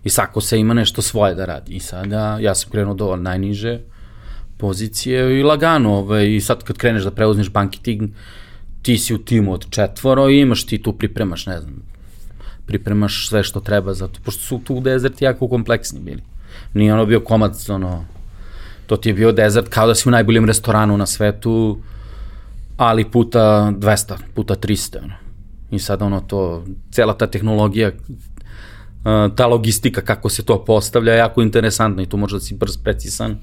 [0.05, 1.73] I svako se ima nešto svoje da radi.
[1.73, 3.81] I sada ja sam krenuo do najniže
[4.57, 5.95] pozicije i lagano.
[5.95, 8.11] Ovaj, I sad kad kreneš da preuzmeš bankiting,
[8.83, 11.83] ti si u timu od četvoro i imaš ti tu pripremaš, ne znam,
[12.67, 16.23] pripremaš sve što treba za to, pošto su tu dezerti jako kompleksni bili.
[16.75, 18.05] Nije ono bio komad, ono,
[18.87, 21.79] to ti je bio dezert kao da si u najboljem restoranu na svetu,
[22.77, 25.15] ali puta 200, puta 300, ono.
[25.71, 27.91] I sad ono to, cela ta tehnologija,
[29.37, 33.37] ta logistika kako se to postavlja jako interesantna i tu možda si brz, precisan.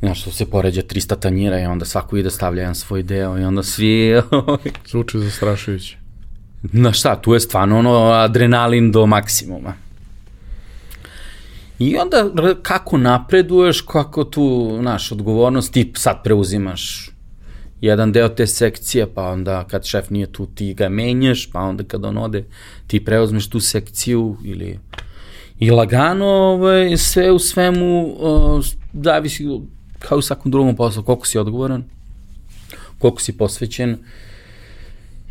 [0.00, 3.44] Znaš, to se poređa 300 tanjira i onda svako ide stavlja jedan svoj deo i
[3.44, 4.22] onda svi...
[4.90, 5.96] Zvuči zastrašujuće.
[6.62, 9.74] Na šta, tu je stvarno ono adrenalin do maksimuma.
[11.78, 12.30] I onda
[12.62, 17.10] kako napreduješ, kako tu, naš, odgovornost, ti sad preuzimaš
[17.80, 21.84] jedan deo te sekcije, pa onda kad šef nije tu ti ga menjaš, pa onda
[21.84, 22.44] kad on ode
[22.86, 24.78] ti preuzmeš tu sekciju ili
[25.58, 29.46] i lagano ovaj, sve u svemu uh, zavisi
[29.98, 31.84] kao u svakom drugom poslu, koliko si odgovoran,
[32.98, 33.98] koliko si posvećen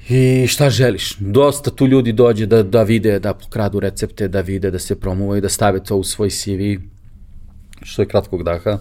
[0.09, 1.15] i šta želiš.
[1.19, 5.41] Dosta tu ljudi dođe da, da vide, da pokradu recepte, da vide, da se promuvaju,
[5.41, 6.81] da stave to u svoj CV,
[7.81, 8.79] što je kratkog daha.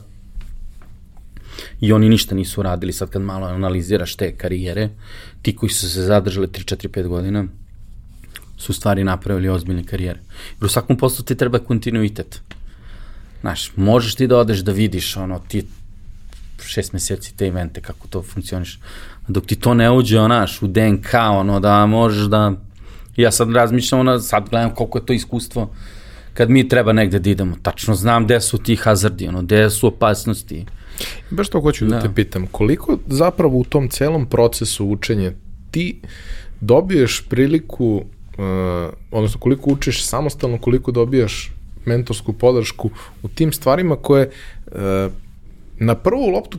[1.80, 4.88] I oni ništa nisu radili, sad kad malo analiziraš te karijere,
[5.42, 7.44] ti koji su se zadržali 3, 4, 5 godina,
[8.56, 10.20] su stvari napravili ozbiljne karijere.
[10.60, 12.40] Jer u svakom poslu ti treba kontinuitet.
[13.40, 15.64] Znaš, možeš ti da odeš da vidiš, ono, ti
[16.66, 18.80] šest meseci te evente, kako to funkcioniš.
[19.28, 22.52] Dok ti to ne uđe, onaš, u DNK, ono, da možeš da...
[23.16, 25.70] Ja sad razmišljam, ono, sad gledam koliko je to iskustvo
[26.38, 27.56] kad mi treba negde da idemo.
[27.62, 30.66] Tačno znam gde su ti hazardi, ono, gde su opasnosti.
[31.30, 32.46] Baš to hoću da, da te pitam.
[32.46, 35.32] Koliko zapravo u tom celom procesu učenja
[35.70, 36.00] ti
[36.60, 38.04] dobiješ priliku, uh,
[39.10, 41.52] odnosno koliko učiš samostalno, koliko dobijaš
[41.84, 42.90] mentorsku podršku
[43.22, 44.30] u tim stvarima koje
[44.66, 44.72] uh,
[45.78, 46.58] na prvu loptu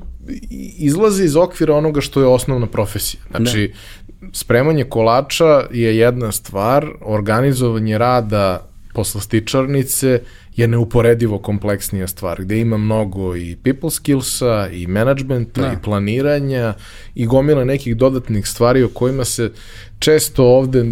[0.78, 3.22] izlazi iz okvira onoga što je osnovna profesija.
[3.30, 3.74] Znači,
[4.22, 4.30] ne.
[4.34, 10.22] spremanje kolača je jedna stvar, organizovanje rada poslastičarnice
[10.60, 15.74] je neuporedivo kompleksnija stvar, gde ima mnogo i people skillsa, i managementa, ne.
[15.74, 16.74] i planiranja,
[17.16, 19.52] i gomila nekih dodatnih stvari o kojima se
[20.00, 20.84] često ovde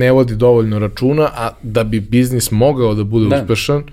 [0.00, 3.42] ne vodi dovoljno računa, a da bi biznis mogao da bude ne.
[3.42, 3.84] uspešan,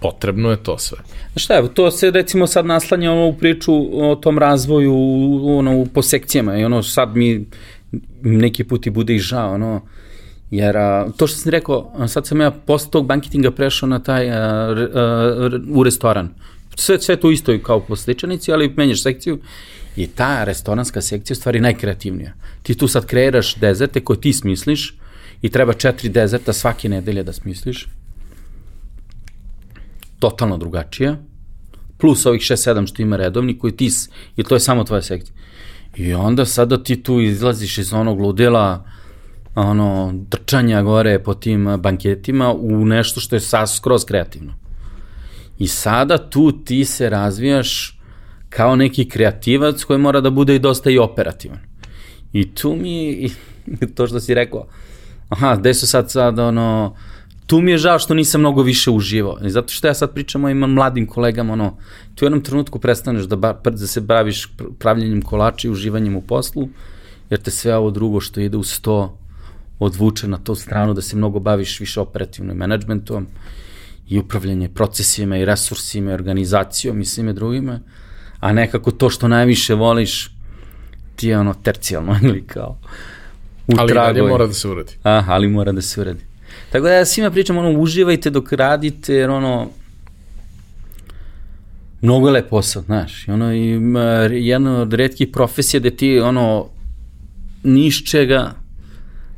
[0.00, 0.98] potrebno je to sve.
[1.36, 4.94] Šta je, to se recimo sad naslanja ono u priču o tom razvoju
[5.58, 7.46] ono, po sekcijama i ono sad mi
[8.22, 9.80] neki put i bude i žao, ono,
[10.52, 14.30] jer a, to što sam rekao, sad sam ja posle tog banketinga prešao na taj,
[14.30, 14.36] a,
[14.94, 16.28] a, u restoran.
[16.74, 19.38] Sve, sve to isto kao po sličanici, ali menjaš sekciju
[19.96, 22.32] i ta restoranska sekcija je stvari najkreativnija.
[22.62, 24.94] Ti tu sad kreiraš dezerte koje ti smisliš
[25.42, 27.88] i treba četiri dezerta svake nedelje da smisliš
[30.18, 31.16] totalno drugačija,
[31.98, 33.90] plus ovih 6-7 što ima redovni, koji ti,
[34.36, 35.34] i to je samo tvoja sekcija.
[35.96, 38.84] I onda sada ti tu izlaziš iz onog ludila,
[39.54, 44.54] ono, trčanja gore po tim banketima u nešto što je sas skroz kreativno.
[45.58, 47.98] I sada tu ti se razvijaš
[48.48, 51.58] kao neki kreativac koji mora da bude i dosta i operativan.
[52.32, 53.28] I tu mi je,
[53.94, 54.66] to što si rekao,
[55.28, 56.96] aha, gde su sad sad ono,
[57.46, 59.38] tu mi je žao što nisam mnogo više uživao.
[59.44, 61.76] I zato što ja sad pričam mojim mladim kolegama, ono,
[62.14, 64.48] tu u jednom trenutku prestaneš da, ba, da se baviš
[64.78, 66.68] pravljenjem kolača i uživanjem u poslu,
[67.30, 69.18] jer te sve ovo drugo što ide uz to
[69.84, 73.26] odvuče na tu stranu da se mnogo baviš više operativnim menadžmentom
[74.08, 77.80] i upravljanje procesima i resursima i organizacijom i svime drugime,
[78.40, 80.30] a nekako to što najviše voliš
[81.16, 82.78] ti je ono tercijalno ili kao
[83.68, 84.28] u ali tragoj.
[84.28, 84.92] mora da se uradi.
[85.02, 86.20] Aha, ali mora da se uradi.
[86.72, 89.70] Tako da ja svima pričam, ono, uživajte dok radite, jer ono,
[92.00, 93.80] mnogo je lep posao, znaš, i ono, i,
[94.30, 96.66] jedna od redkih profesija gde ti, ono,
[97.62, 98.54] niš čega,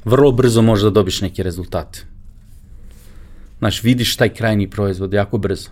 [0.05, 2.07] vrlo brzo možeš da dobiš neke rezultate.
[3.59, 5.71] Znaš, vidiš taj krajni proizvod jako brzo.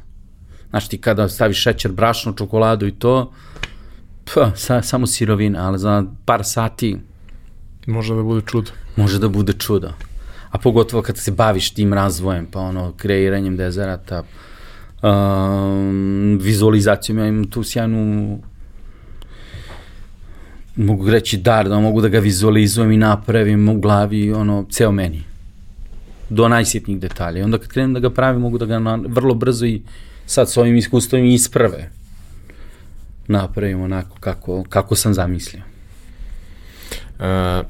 [0.71, 3.33] Znaš, ti kada staviš šećer, brašno, čokoladu i to,
[4.35, 6.97] pa, sa, samo sirovina, ali za par sati...
[7.87, 8.71] Može da bude čudo.
[8.97, 9.93] Može da bude čudo.
[10.51, 14.23] A pogotovo kad se baviš tim razvojem, pa ono, kreiranjem dezerata,
[15.03, 18.39] um, vizualizacijom, ja imam tu sjajnu
[20.77, 25.23] mogu reći dar, da mogu da ga vizualizujem i napravim u glavi, ono, ceo meni.
[26.31, 27.41] Do najsitnijih detalja.
[27.41, 29.83] I onda kad krenem da ga pravim, mogu da ga na, vrlo brzo i
[30.27, 31.91] sad s ovim iskustvom isprave
[33.29, 35.63] napravim onako kako, kako sam zamislio.
[37.21, 37.63] E,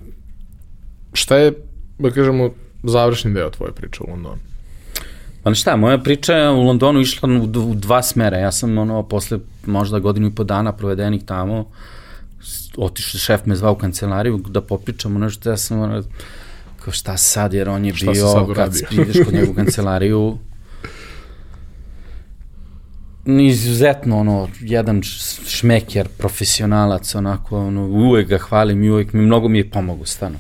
[1.13, 1.53] šta je,
[1.99, 2.51] da kažemo,
[2.83, 4.39] završni deo tvoje priče u Londonu?
[5.43, 8.39] Pa šta, moja priča je u Londonu išla u, u dva smera.
[8.39, 11.71] Ja sam ono, posle možda godinu i po dana provedenih tamo,
[12.77, 16.03] otišao, šef me zvao u kancelariju da popričamo nešto, ja sam ono,
[16.85, 20.39] kao šta sad, jer on je šta bio, kad ideš kod njegovu kancelariju,
[23.27, 25.03] izuzetno ono, jedan
[25.47, 30.39] šmeker, profesionalac, onako, ono, uvek ga hvalim i uvek mi, mnogo mi je pomogao, stano.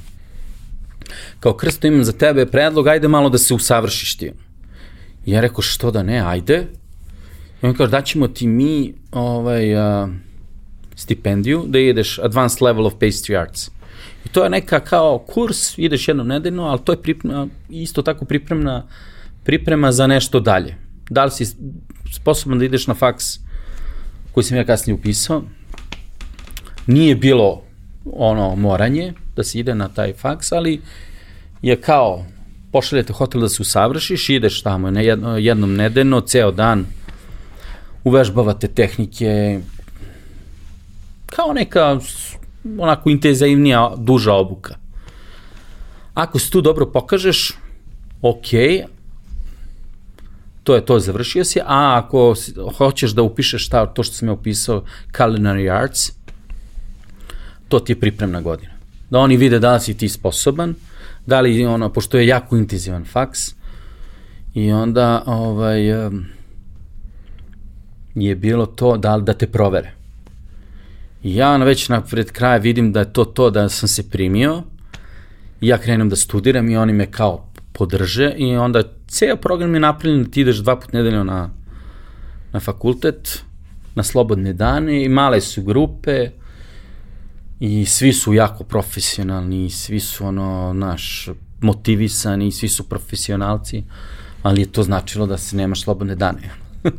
[1.40, 4.32] Kao krsto imam za tebe predlog, ajde malo da se usavršiš ti.
[5.26, 6.66] Ja rekao, što da ne, ajde.
[7.62, 10.08] I on kaže, daćemo ti mi ovaj, uh,
[10.94, 13.70] stipendiju da ideš advanced level of pastry arts.
[14.24, 18.24] I to je neka kao kurs, ideš jednom nedeljno, ali to je priprema, isto tako
[18.24, 18.86] pripremna
[19.44, 20.76] priprema za nešto dalje.
[21.10, 21.44] Da li si
[22.12, 23.24] sposoban da ideš na faks
[24.32, 25.42] koji sam ja kasnije upisao,
[26.86, 27.62] nije bilo
[28.12, 30.80] ono moranje da se ide na taj faks, ali
[31.62, 32.24] je kao
[32.72, 36.86] pošaljete hotel da se usavršiš, ideš tamo jedno, jednom nedeljno, ceo dan,
[38.04, 39.60] uvežbavate tehnike,
[41.36, 41.98] kao neka
[42.78, 44.74] onako intenzivnija, duža obuka.
[46.14, 47.52] Ako se tu dobro pokažeš,
[48.22, 48.48] ok,
[50.62, 52.34] to je to, završio si, a ako
[52.78, 56.12] hoćeš da upišeš ta, to što sam ja upisao, Culinary Arts,
[57.68, 58.72] to ti je pripremna godina.
[59.10, 60.74] Da oni vide da li si ti sposoban,
[61.26, 63.54] da li ono, pošto je jako intenzivan faks,
[64.54, 65.82] i onda ovaj,
[68.14, 70.01] je bilo to da, da te provere.
[71.22, 74.62] I ja već na pred kraja vidim da je to to da sam se primio
[75.60, 79.80] i ja krenem da studiram i oni me kao podrže i onda ceo program je
[79.80, 81.50] napravljen da ti ideš dva put nedeljno na,
[82.52, 83.42] na fakultet,
[83.94, 86.30] na slobodne dane i male su grupe
[87.60, 91.28] i svi su jako profesionalni, svi su ono, naš,
[91.60, 93.84] motivisani, svi su profesionalci,
[94.42, 96.50] ali je to značilo da se nemaš slobodne dane.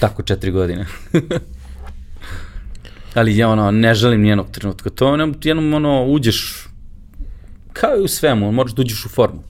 [0.00, 0.86] Tako četiri godine.
[3.14, 4.90] ali ja ono, ne želim nijednog trenutka.
[4.90, 6.68] To je jednom ono, uđeš,
[7.72, 9.42] kao i u svemu, moraš da uđeš u formu.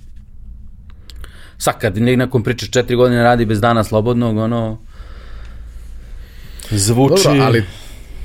[1.58, 4.78] Sad kad nekom priča četiri godine radi bez dana slobodnog, ono,
[6.70, 7.22] zvuči...
[7.24, 7.64] Dobro, ali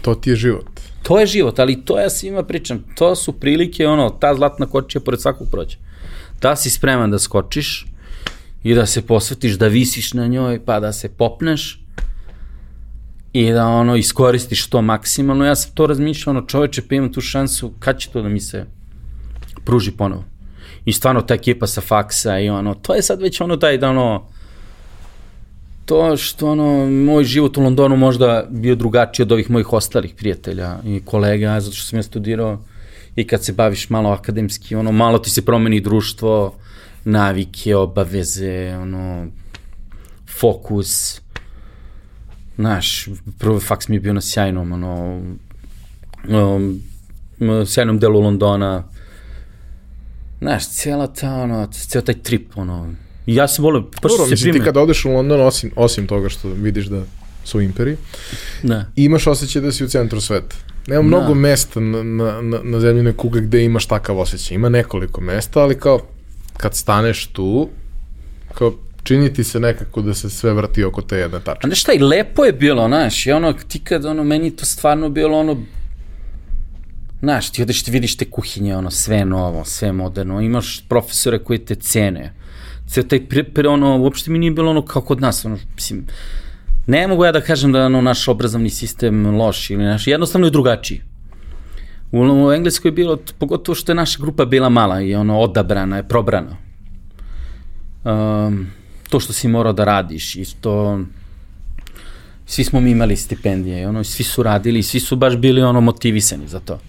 [0.01, 0.69] to ti je život.
[1.03, 2.83] To je život, ali to ja svima pričam.
[2.95, 5.77] To su prilike, ono, ta zlatna kočija pored svakog prođe.
[6.41, 7.85] Da si spreman da skočiš
[8.63, 11.82] i da se posvetiš, da visiš na njoj, pa da se popneš,
[13.33, 15.45] i da ono iskoristiš to maksimalno.
[15.45, 18.39] Ja sam to razmišljao, ono čoveče, pa imam tu šansu, kad će to da mi
[18.39, 18.65] se
[19.65, 20.23] pruži ponovo?
[20.85, 23.89] I stvarno ta ekipa sa faksa i ono, to je sad već ono taj da
[23.89, 24.27] ono,
[25.85, 30.77] to što ono, moj život u Londonu možda bio drugačiji od ovih mojih ostalih prijatelja
[30.85, 32.59] i kolega, zato što sam ja studirao
[33.15, 36.53] i kad se baviš malo akademski, ono, malo ti se promeni društvo,
[37.05, 39.27] navike, obaveze, ono,
[40.39, 41.22] fokus,
[42.55, 43.07] Znaš,
[43.39, 45.21] prvi faks mi je bio na sjajnom, ono,
[46.29, 46.81] um,
[47.65, 48.83] sjajnom delu Londona.
[50.41, 52.93] Znaš, cijela ta, ono, cijel taj trip, ono,
[53.25, 56.29] ja sam volio, pa što se mislim, ti kada odeš u London, osim, osim toga
[56.29, 57.03] što vidiš da
[57.43, 57.97] su imperiji.
[58.63, 58.85] Da.
[58.95, 60.55] Imaš osjećaj da si u centru sveta.
[60.87, 61.33] Nema mnogo Da.
[61.33, 64.55] mesta na, na, na, na zemljine kuge gde imaš takav osjećaj.
[64.55, 65.99] Ima nekoliko mesta, ali kao
[66.57, 67.69] kad staneš tu,
[68.53, 68.73] kao
[69.03, 71.67] čini ti se nekako da se sve vrti oko te jedne tačke.
[71.71, 75.09] A šta, i lepo je bilo, znaš, i ono, ti kad, ono, meni to stvarno
[75.09, 75.57] bilo, ono,
[77.19, 81.59] znaš, ti odeš ti vidiš te kuhinje, ono, sve novo, sve moderno, imaš profesore koji
[81.59, 82.33] te cene,
[82.87, 86.05] ceo taj, pre, pre, ono, uopšte mi nije bilo ono kao kod nas, ono, mislim,
[86.87, 90.51] ne mogu ja da kažem da ono, naš obrazovni sistem loš ili naš, jednostavno je
[90.51, 91.01] drugačiji.
[92.11, 95.97] U, u Engleskoj je bilo, pogotovo što je naša grupa bila mala i ono, odabrana
[95.97, 96.57] je, probrana.
[98.03, 98.67] Um,
[99.13, 100.99] to što si morao da radiš i to
[102.45, 105.61] svi smo mi imali stipendije i ono, svi su radili i svi su baš bili
[105.61, 106.79] ono motivisani za to.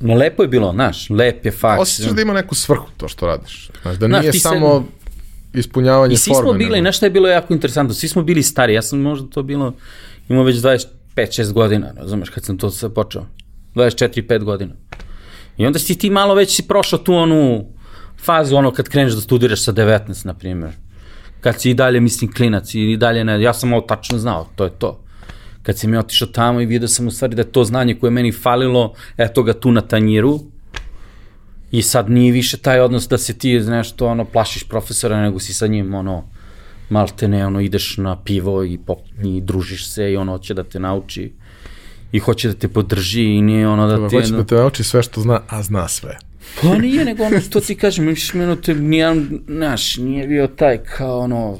[0.00, 1.82] No lepo je bilo, znaš, lep je faks.
[1.82, 3.70] Osjećaš da ima neku svrhu to što radiš.
[3.82, 4.86] Znaš, da Znaš, nije ti se- samo
[5.54, 6.42] ispunjavanje I svi forme.
[6.42, 9.00] smo bili, nego- znaš šta je bilo jako interesantno, svi smo bili stari, ja sam
[9.00, 9.72] možda to bilo,
[10.28, 10.88] imao već 25-6
[11.52, 13.26] godina, razumeš, kad sam to sve počeo.
[13.74, 14.72] 24-5 godina.
[15.56, 17.66] I onda si ti malo već si prošao tu onu
[18.24, 20.72] fazu, ono kad kreneš da studiraš sa 19, na primjer.
[21.40, 24.64] Kad si i dalje, mislim, klinac i dalje ne, ja sam ovo tačno znao, to
[24.64, 25.00] je to.
[25.62, 28.08] Kad sam ja otišao tamo i vidio sam u stvari da je to znanje koje
[28.08, 30.40] je meni falilo, eto ga tu na tanjiru,
[31.70, 35.54] I sad nije više taj odnos da se ti nešto ono plašiš profesora, nego si
[35.54, 36.24] sa njim ono
[36.90, 40.62] malte ne ono ideš na pivo i, pop, i družiš se i ono hoće da
[40.62, 41.32] te nauči
[42.12, 44.16] i hoće da te podrži i nije ono da Da ti...
[44.16, 46.18] hoće da te nauči sve što zna, a zna sve.
[46.62, 49.14] Pa nije, nego ono što ti kažem, više meno te nije,
[49.46, 51.58] znaš, nije bio taj kao ono,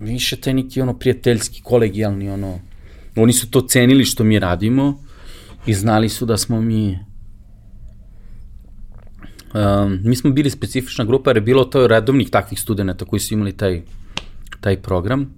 [0.00, 2.60] više taj neki ono prijateljski, kolegijalni ono,
[3.16, 5.04] oni su to cenili što mi radimo
[5.66, 6.98] i znali su da smo mi
[9.54, 13.34] Um, mi smo bili specifična grupa jer je bilo to redovnih takvih studenta koji su
[13.34, 13.82] imali taj,
[14.60, 15.34] taj program,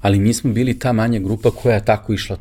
[0.00, 2.36] ali mi smo bili ta manja grupa koja je tako išla,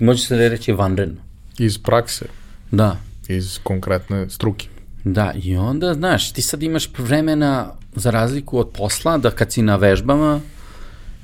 [0.00, 1.20] može se reći vanredno.
[1.58, 2.26] Iz prakse,
[2.70, 2.96] Da,
[3.28, 4.68] iz konkretne struke.
[5.04, 9.62] Da, i onda, znaš, ti sad imaš vremena za razliku od posla, da kad si
[9.62, 10.40] na vežbama,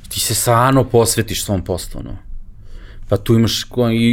[0.09, 2.17] ti se stvarno posvetiš svom poslu, no.
[3.09, 3.67] Pa tu imaš,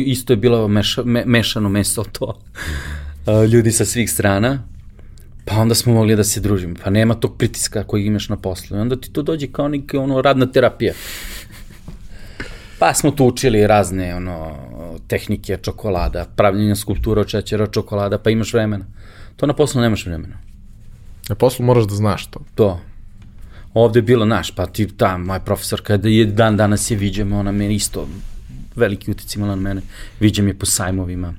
[0.06, 2.40] isto je bilo meša, me, mešano meso to,
[3.52, 4.64] ljudi sa svih strana,
[5.46, 8.78] pa onda smo mogli da se družimo, pa nema tog pritiska koji imaš na poslu,
[8.78, 10.94] i onda ti to dođe kao neka ono, radna terapija.
[12.80, 14.58] Pa smo tu učili razne ono,
[15.08, 18.86] tehnike čokolada, pravljenja skulptura od šećera od čokolada, pa imaš vremena.
[19.36, 20.38] To na poslu nemaš vremena.
[21.30, 22.40] Na poslu moraš da znaš to.
[22.56, 22.80] To.
[23.74, 27.40] Ovde je bilo naš, pa ti, ta, moja profesorka, da je dan danas je viđamo,
[27.40, 28.08] ona meni isto
[28.76, 29.82] veliki utic imala na mene,
[30.20, 31.34] viđam je po sajmovima.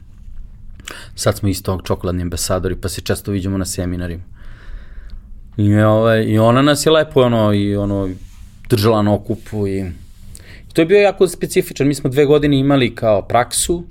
[1.15, 4.23] Sad smo isto čokoladni ambasadori, pa se često viđamo na seminarima.
[5.57, 8.09] I, ovaj, I ona nas je lepo ono, i ono,
[8.69, 9.85] držala na okupu i
[10.77, 11.89] to je bio jako specifičan.
[11.89, 13.85] Mi smo dve godine imali kao praksu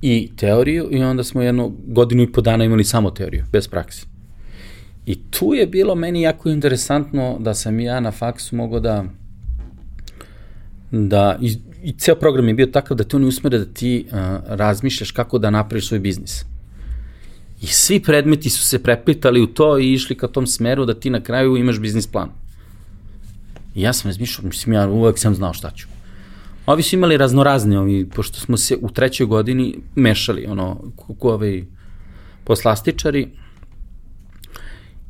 [0.00, 4.06] i teoriju i onda smo jednu godinu i po dana imali samo teoriju, bez praksi.
[5.06, 9.04] I tu je bilo meni jako interesantno da sam ja na faksu mogao da
[10.90, 14.18] da i, i ceo program je bio takav da te oni usmere da ti uh,
[14.46, 16.44] razmišljaš kako da napraviš svoj biznis.
[17.60, 21.10] I svi predmeti su se preplitali u to i išli ka tom smeru da ti
[21.10, 22.41] na kraju imaš biznis plan.
[23.74, 25.86] I ja sam razmišljao, mislim, ja uvek sam znao šta ću.
[26.66, 31.64] Ovi su imali raznorazne, ovi, pošto smo se u trećoj godini mešali, ono, ku, ovaj,
[32.44, 33.28] poslastičari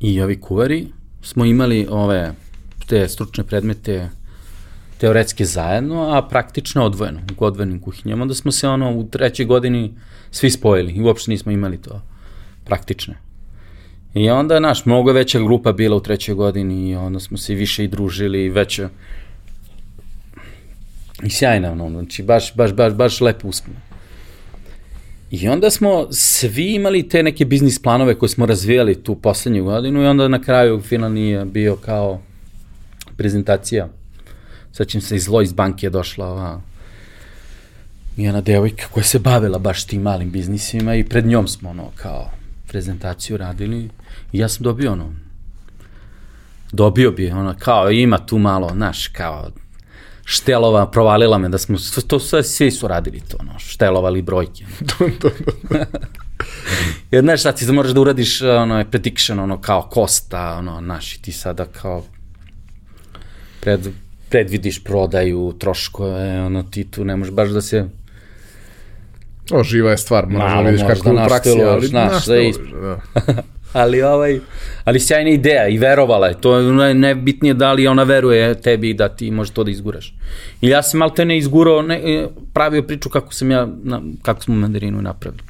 [0.01, 0.87] i ovi kuvari,
[1.23, 2.35] smo imali ove,
[2.87, 4.11] te stručne predmete
[4.99, 8.23] teoretske zajedno, a praktično odvojeno, u odvojenim kuhinjama.
[8.23, 9.95] Onda smo se ono u trećoj godini
[10.31, 12.03] svi spojili i uopšte nismo imali to
[12.65, 13.32] praktične.
[14.15, 17.55] I onda, naš, mnogo je veća grupa bila u trećoj godini i onda smo se
[17.55, 18.89] više i družili i veća
[21.23, 23.75] i sjajna, ono, znači baš, baš, baš, baš lepo uspno.
[25.31, 30.03] I onda smo svi imali te neke biznis planove koje smo razvijali tu poslednju godinu
[30.03, 32.21] i onda na kraju finalni je bio kao
[33.17, 33.89] prezentacija.
[34.73, 36.61] Sećam se iz Lois banke je došla ova
[38.17, 42.31] jedna devojka koja se bavila baš tim malim biznisima i pred njom smo ono kao
[42.69, 43.89] prezentaciju radili
[44.33, 45.13] i ja sam dobio ono
[46.73, 49.51] dobio bi ono kao ima tu malo znaš kao
[50.25, 54.65] štelova provalila me da smo to sve svi su radili to ono štelovali brojke
[57.11, 61.23] Jer znaš šta ti moraš da uradiš ono prediction ono kao kosta ono naš i
[61.23, 62.05] ti sada kao
[63.61, 63.89] pred,
[64.29, 67.89] predvidiš prodaju troškove ono ti tu ne možeš baš da se
[69.51, 72.57] O, živa je stvar, moraš da vidiš kako da u praksi, ali znaš, da našteluješ,
[72.57, 73.43] isp- da.
[73.73, 74.41] ali ovaj,
[74.85, 76.41] ali sjajna ideja i verovala je.
[76.41, 80.15] To je nebitnije da li ona veruje tebi da ti može to da izguraš.
[80.61, 84.03] I ja sam malo te ne izgurao, ne, e, pravio priču kako sam ja, na,
[84.23, 85.43] kako smo mandarinu napravili.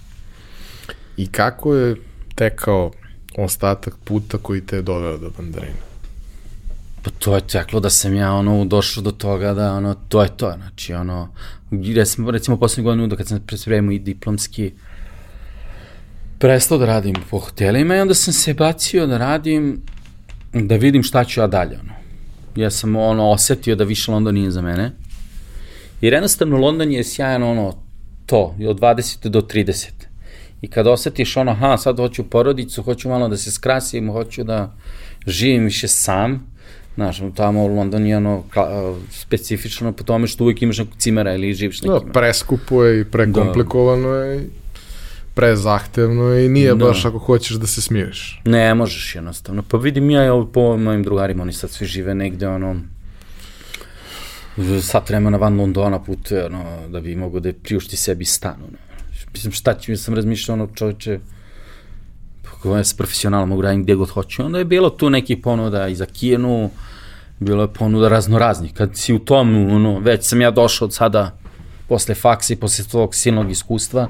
[1.17, 1.97] I kako je
[2.35, 2.91] tekao
[3.37, 5.93] ostatak puta koji te je doveo do mandarina?
[7.03, 10.37] Pa to je teklo da sam ja ono došao do toga da ono to je
[10.37, 11.29] to, znači ono
[11.97, 14.73] recimo, recimo poslednju godinu da kad sam prespremio i diplomski
[16.43, 19.83] prestao da radim po hotelima i onda sam se bacio da radim
[20.53, 21.93] da vidim šta ću ja dalje ono.
[22.57, 24.91] Ja sam ono osetio da više London nije za mene.
[26.01, 27.75] Jer jednostavno London je sjajan ono
[28.27, 29.29] to, od 20.
[29.29, 29.89] do 30.
[30.63, 34.75] I kad osetiš ono, ha, sad hoću porodicu, hoću malo da se skrasim, hoću da
[35.27, 36.53] živim više sam,
[36.95, 38.43] Znaš, tamo u Londonu je ono
[39.11, 42.07] specifično po tome što uvijek imaš nekog cimera ili živiš nekim.
[42.07, 44.25] Da, preskupo je i prekomplikovano da.
[44.25, 44.49] je
[45.35, 46.85] prezahtevno je i nije da.
[46.85, 48.41] baš ako hoćeš da se smiriš.
[48.45, 49.63] Ne, možeš jednostavno.
[49.69, 52.77] Pa vidim ja, ja po mojim drugarima, oni sad svi žive negde, ono,
[54.83, 58.79] sat vremena van Londona putuje, ono, da bi mogo da priušti sebi stan, ono.
[59.33, 61.19] Mislim, šta ću, sam razmišljao, ono, čoveče,
[62.43, 64.45] kako ja se profesionalno mogu raditi gdje god hoću.
[64.45, 66.71] Onda je bilo tu neki ponuda i za Kijenu,
[67.41, 68.75] bilo je ponuda raznoraznih.
[68.75, 71.42] Kad si u tom, ono, već sam ja došao od sada,
[71.93, 74.09] posle faksa i posle tvojeg silnog iskustva,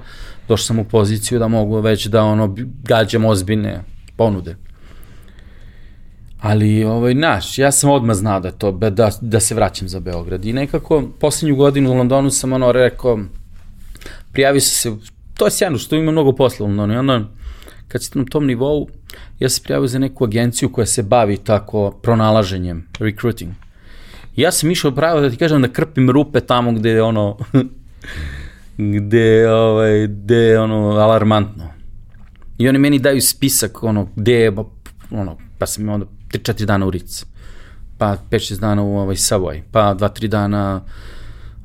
[0.49, 3.81] došao sam u poziciju da mogu već da ono, gađam ozbiljne
[4.17, 4.57] ponude.
[6.41, 10.45] Ali, ovaj, naš, ja sam odmah znao da to, da, da se vraćam za Beograd.
[10.45, 13.19] I nekako, poslednju godinu u Londonu sam ono rekao,
[14.33, 16.95] prijavio sam se, to je sjajno, što ima mnogo posla u Londonu.
[16.95, 17.21] I onda,
[17.89, 18.89] kad ste na tom nivou,
[19.39, 23.62] ja se prijavio za neku agenciju koja se bavi tako pronalaženjem, recruiting.
[24.37, 27.39] Ja sam išao pravo da ti kažem da krpim rupe tamo gde je ono,
[29.01, 31.65] gde, ovaj, gde je ono alarmantno.
[32.59, 34.53] I oni meni daju spisak ono, gde je,
[35.11, 37.25] ono, pa sam onda 3-4 dana u Ritz,
[37.99, 40.83] pa 5-6 dana u ovaj Savoy, pa 2-3 dana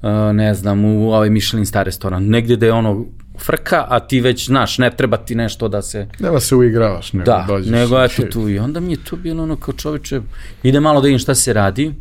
[0.01, 3.05] uh, ne znam, u ovaj Michelin star restoran, negde da je ono
[3.39, 6.07] frka, a ti već, znaš, ne treba ti nešto da se...
[6.19, 7.71] Nema se uigravaš, nego da, dođeš.
[7.71, 8.49] Da, nego eto tu.
[8.49, 10.21] I onda mi je to bilo ono kao čoveče,
[10.63, 11.93] ide malo da vidim šta se radi,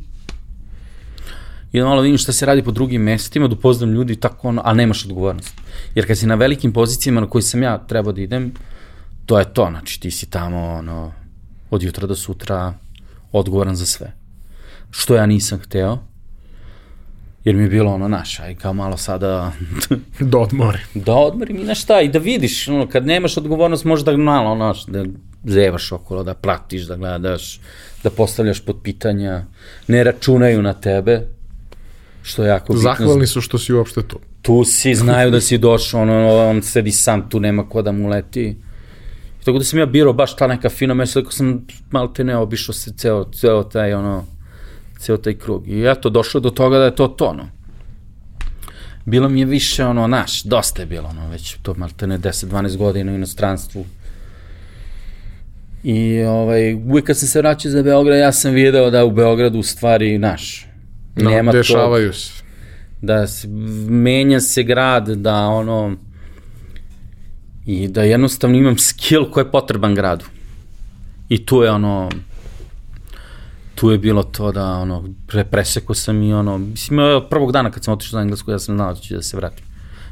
[1.84, 4.74] malo da vidim šta se radi po drugim mestima, da upoznam ljudi tako ono, a
[4.74, 5.54] nemaš odgovornost.
[5.94, 8.52] Jer kad si na velikim pozicijama na koji sam ja trebao da idem,
[9.26, 11.12] to je to, znači ti si tamo ono,
[11.70, 12.74] od jutra do sutra
[13.32, 14.12] odgovoran za sve.
[14.90, 15.98] Što ja nisam hteo,
[17.44, 19.52] jer mi je bilo ono naš, aj kao malo sada...
[20.20, 20.86] da odmorim.
[20.94, 24.74] Da odmorim i na šta, i da vidiš, ono, kad nemaš odgovornost možda malo, ono,
[24.86, 25.04] da
[25.44, 27.60] zevaš okolo, da platiš, da gledaš,
[28.02, 29.44] da postavljaš pod pitanja,
[29.88, 31.22] ne računaju na tebe,
[32.26, 32.82] što je jako bitno.
[32.82, 34.18] Zahvalni su što si uopšte tu.
[34.42, 38.08] Tu si, znaju da si došao, ono, on sedi sam, tu nema ko da mu
[38.08, 38.56] leti.
[39.44, 42.36] Tako da sam ja birao baš ta neka fina mesta, tako sam malo te ne
[42.36, 44.24] obišao se ceo, ceo taj, ono,
[44.98, 45.68] ceo taj krug.
[45.68, 47.48] I eto, došlo do toga da je to to, no.
[49.04, 53.12] Bilo mi je više, ono, naš, dosta je bilo, ono, već to maltene 10-12 godina
[53.12, 53.84] u inostranstvu.
[55.84, 59.58] I ovaj, uvijek kad sam se vraćao za Beograd, ja sam video da u Beogradu
[59.58, 60.66] u stvari, naš,
[61.16, 62.42] no, nema dešavaju to, se.
[63.02, 63.48] Da se,
[63.88, 65.96] menja se grad, da ono,
[67.66, 70.24] i da jednostavno imam skill koji je potreban gradu.
[71.28, 72.10] I tu je ono,
[73.74, 77.70] tu je bilo to da ono, pre, preseko sam i ono, mislim, od prvog dana
[77.70, 79.64] kad sam otišao za englesku, ja sam znao da ću da se vratim.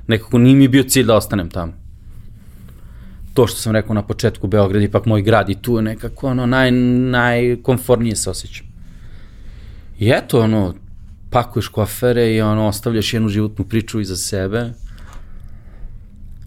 [0.07, 1.73] Nekako nije mi bio cilj da ostanem tamo.
[3.35, 6.29] To što sam rekao na početku, Beograd je ipak moj grad i tu je nekako
[6.29, 8.67] ono, naj, najkonfornije se osjećam.
[9.99, 10.75] I eto, ono,
[11.35, 14.71] pakuješ kofere i ono, ostavljaš jednu životnu priču iza sebe.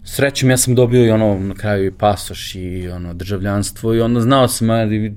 [0.04, 4.20] Srećem, ja sam dobio i ono, na kraju i pasoš i ono, državljanstvo i ono,
[4.20, 5.14] znao sam, ali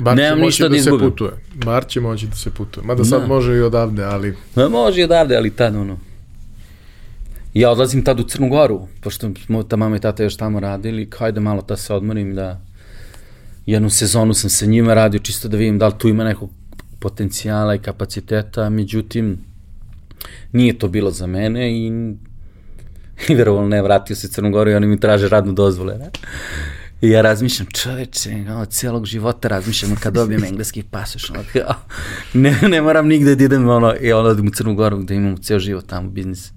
[0.00, 1.06] Bar Nemam ništa da, da izgubim.
[1.06, 1.30] Se putuje.
[1.54, 2.86] Bar će moći da se putuje.
[2.86, 3.26] Mada sad da.
[3.26, 4.34] može i odavde, ali...
[4.54, 5.98] Ma može i odavde, ali tad ono...
[7.54, 11.10] Ja odlazim tad u Crnu Goru, pošto smo ta mama i tata još tamo radili,
[11.10, 12.60] kao da malo ta se odmorim, da
[13.66, 16.50] jednu sezonu sam sa njima radio, čisto da vidim da li tu ima nekog
[16.98, 19.38] potencijala i kapaciteta, međutim,
[20.52, 21.92] nije to bilo za mene i
[23.28, 25.98] i verovatno ne, vratio se Crnu Goru i oni mi traže radnu dozvole.
[25.98, 26.10] Ne?
[27.00, 28.30] I ja razmišljam, čoveče,
[28.60, 31.74] od cijelog života razmišljam kad dobijem engleski pasoš, ono, kao,
[32.34, 35.36] ne, ne moram nigde da idem, ono, i ono, odim u Crnu Goru gde imam
[35.36, 36.52] ceo život tamo biznis.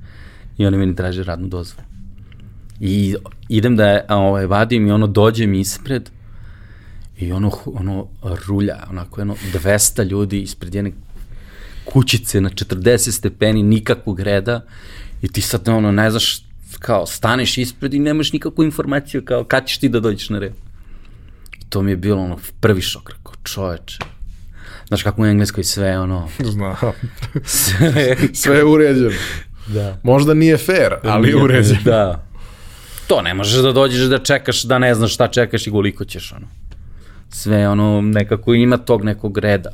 [0.57, 1.87] I oni meni traže radnu dozvolu.
[2.79, 3.15] I
[3.49, 6.09] idem da ovaj, vadim i ono dođe mi ispred
[7.19, 8.07] i ono, ono
[8.47, 10.91] rulja, onako jedno 200 ljudi ispred jedne
[11.85, 14.65] kućice na 40 stepeni, nikakvog reda
[15.21, 16.41] i ti sad ono ne znaš
[16.79, 20.53] kao staneš ispred i nemaš nikakvu informaciju kao kad ćeš ti da dođeš na red.
[21.69, 23.97] To mi je bilo ono prvi šok, rekao čoveče.
[24.87, 26.29] Znaš kako u Engleskoj sve ono...
[26.53, 26.75] Znam.
[27.45, 29.11] Sve, Sve je uređeno.
[29.67, 29.99] da.
[30.03, 31.79] Možda nije fair, ali je uređeno.
[31.83, 32.25] Da.
[33.07, 36.31] To ne možeš da dođeš da čekaš, da ne znaš šta čekaš i koliko ćeš,
[36.31, 36.47] ono.
[37.29, 39.69] Sve, ono, nekako ima tog nekog reda.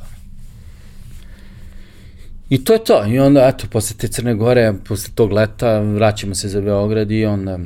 [2.50, 3.06] I to je to.
[3.06, 7.24] I onda, eto, posle te Crne Gore, posle tog leta, vraćamo se za Beograd i
[7.24, 7.58] onda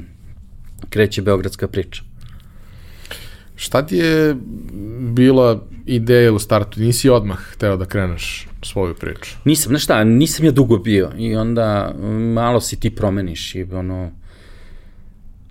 [0.88, 2.02] kreće beogradska priča.
[3.56, 4.36] Šta ti je
[5.00, 6.80] bila ideja u startu?
[6.80, 9.36] Nisi odmah hteo da kreneš svoju priču?
[9.44, 11.94] Nisam, znaš šta, nisam ja dugo bio i onda
[12.34, 14.10] malo si ti promeniš i ono,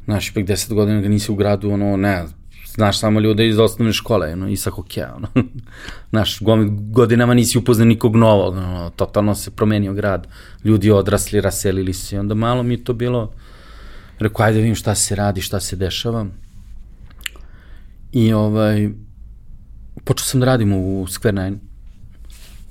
[0.06, 2.26] znaš, ipak deset godina ga nisi u gradu, ono, ne,
[2.80, 5.28] znaš samo ljude iz osnovne škole, ono, i sa hokeja, ono,
[6.12, 6.40] znaš,
[6.92, 10.28] godinama nisi upoznao nikog novog, ono, totalno se promenio grad,
[10.64, 13.32] ljudi odrasli, raselili se, onda malo mi je to bilo,
[14.20, 16.26] rekao, ajde vidim šta se radi, šta se dešava,
[18.12, 18.90] i ovaj,
[20.04, 21.58] počeo sam da radim u Square Nine,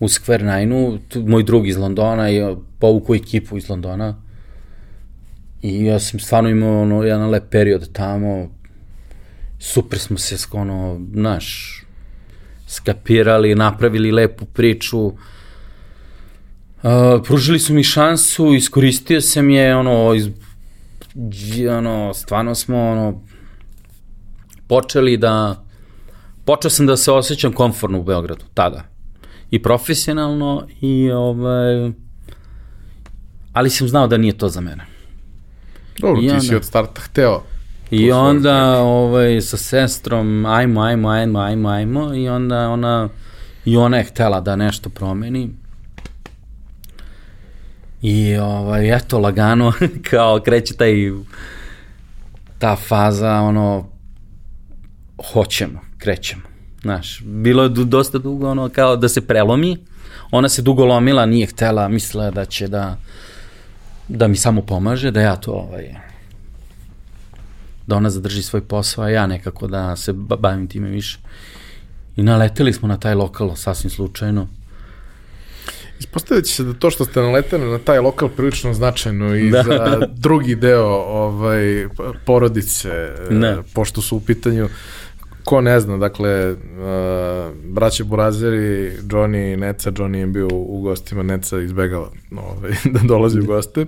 [0.00, 0.98] u Square Nine-u,
[1.28, 4.14] moj drug iz Londona je povukao ekipu iz Londona
[5.62, 8.48] i ja sam stvarno imao ono, jedan lep period tamo,
[9.59, 11.78] super smo se, ono, znaš,
[12.66, 15.14] skapirali, napravili lepu priču, uh,
[17.24, 20.28] pružili su mi šansu, iskoristio sam je, ono, iz,
[21.70, 23.22] ono, stvarno smo, ono,
[24.66, 25.64] počeli da,
[26.44, 28.84] počeo sam da se osjećam komfortno u Beogradu, tada
[29.50, 31.90] i profesionalno i ovaj
[33.52, 34.86] ali sam znao da nije to za mene.
[35.98, 37.42] Dobro, I ti onda- si od starta hteo.
[37.91, 43.09] I onda ovaj sa sestrom ajmo ajmo ajmo ajmo ajmo i onda ona
[43.64, 45.51] i ona je htela da nešto promeni.
[48.03, 49.72] I ovaj eto lagano
[50.11, 50.95] kao kreće taj
[52.59, 53.89] ta faza ono
[55.32, 56.43] hoćemo, krećemo.
[56.82, 59.76] Znaš, bilo je dosta dugo ono kao da se prelomi.
[60.30, 62.97] Ona se dugo lomila, nije htela, mislila da će da
[64.09, 66.07] da mi samo pomaže, da ja to ovaj
[67.89, 71.18] da ona zadrži svoj posao, a ja nekako da se ba- bavim time više.
[72.16, 74.49] I naleteli smo na taj lokal sasvim slučajno.
[76.01, 79.62] Ispostavit će se da to što ste naleteli na taj lokal prilično značajno i Da.
[79.62, 81.89] za drugi deo ovaj,
[82.24, 82.89] porodice,
[83.30, 83.47] Da.
[83.47, 84.68] e, pošto su u pitanju
[85.45, 86.57] ko ne zna, dakle, uh,
[87.64, 93.41] braće Burazeri, Johnny i Neca, Johnny je bio u gostima, Neca izbegala ovaj, da dolazi
[93.41, 93.86] u goste.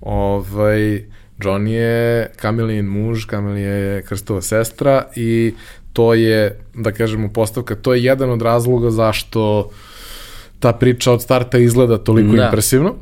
[0.00, 1.04] Ovaj,
[1.38, 1.96] Johnny je
[2.36, 5.54] Kamilin muž, Kamilija je Krstova sestra i
[5.92, 6.40] to je,
[6.74, 9.70] da kažemo, postavka, to je jedan od razloga zašto
[10.58, 12.44] ta priča od starta izgleda toliko Da.
[12.44, 12.94] impresivno.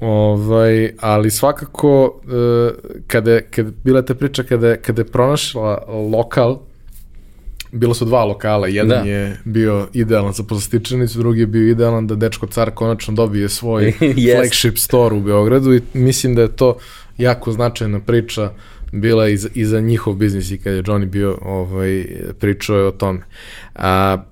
[0.00, 2.70] Ovaj, ali svakako e,
[3.06, 6.58] kada, je- kada bila ta priča kada, je- kada je pronašla lokal
[7.72, 9.10] bilo su dva lokala, jedan Da.
[9.10, 13.84] je bio idealan za poslastičanicu, drugi je bio idealan da Dečko car konačno dobije svoj
[14.00, 14.36] Jest.
[14.36, 16.76] flagship store u Beogradu i mislim da je to
[17.18, 18.50] jako značajna priča
[18.92, 22.06] bila i za, i za njihov biznis i kad je Johnny bio ovaj,
[22.40, 23.20] pričao je o tome.
[23.74, 24.22] A,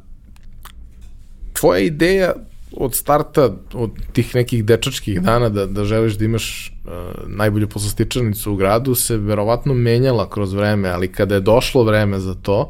[1.53, 2.33] tvoja ideja
[2.73, 6.93] od starta, od tih nekih dečačkih dana da, da želiš da imaš uh,
[7.27, 12.35] najbolju poslastičarnicu u gradu se verovatno menjala kroz vreme, ali kada je došlo vreme za
[12.35, 12.69] to,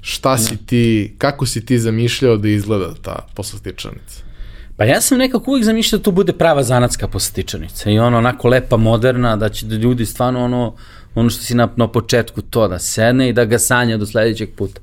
[0.00, 4.31] šta si ti, kako si ti zamišljao da izgleda ta poslastičarnica?
[4.82, 8.48] Pa ja sam nekako uvijek zamišljao da to bude prava zanatska postičanica i ono onako
[8.48, 10.74] lepa, moderna, da će da ljudi stvarno ono,
[11.14, 14.48] ono što si na, na početku to da sedne i da ga sanja do sledećeg
[14.56, 14.80] puta.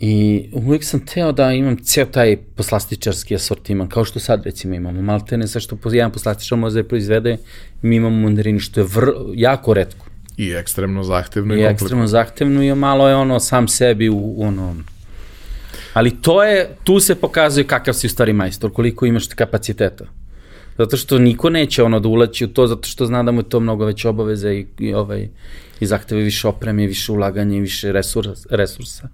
[0.00, 5.02] I uvijek sam teo da imam ceo taj poslastičarski asortiman, kao što sad recimo imamo.
[5.02, 7.36] Maltene sve što jedan poslastičar može da proizvede,
[7.82, 10.06] mi imamo mandarini što je vr, jako redko.
[10.36, 14.42] I ekstremno zahtevno i, I ekstremno zahtevno i malo je ono sam sebi u, u
[14.42, 14.76] ono...
[15.92, 20.04] Ali to je, tu se pokazuje kakav si u stvari majstor, koliko imaš kapaciteta.
[20.78, 23.48] Zato što niko neće ono da ulaći u to, zato što zna da mu je
[23.48, 25.28] to mnogo veće obaveze i, i, ovaj,
[25.80, 29.08] i zahteve više opreme, više ulaganja i više resursa, resursa.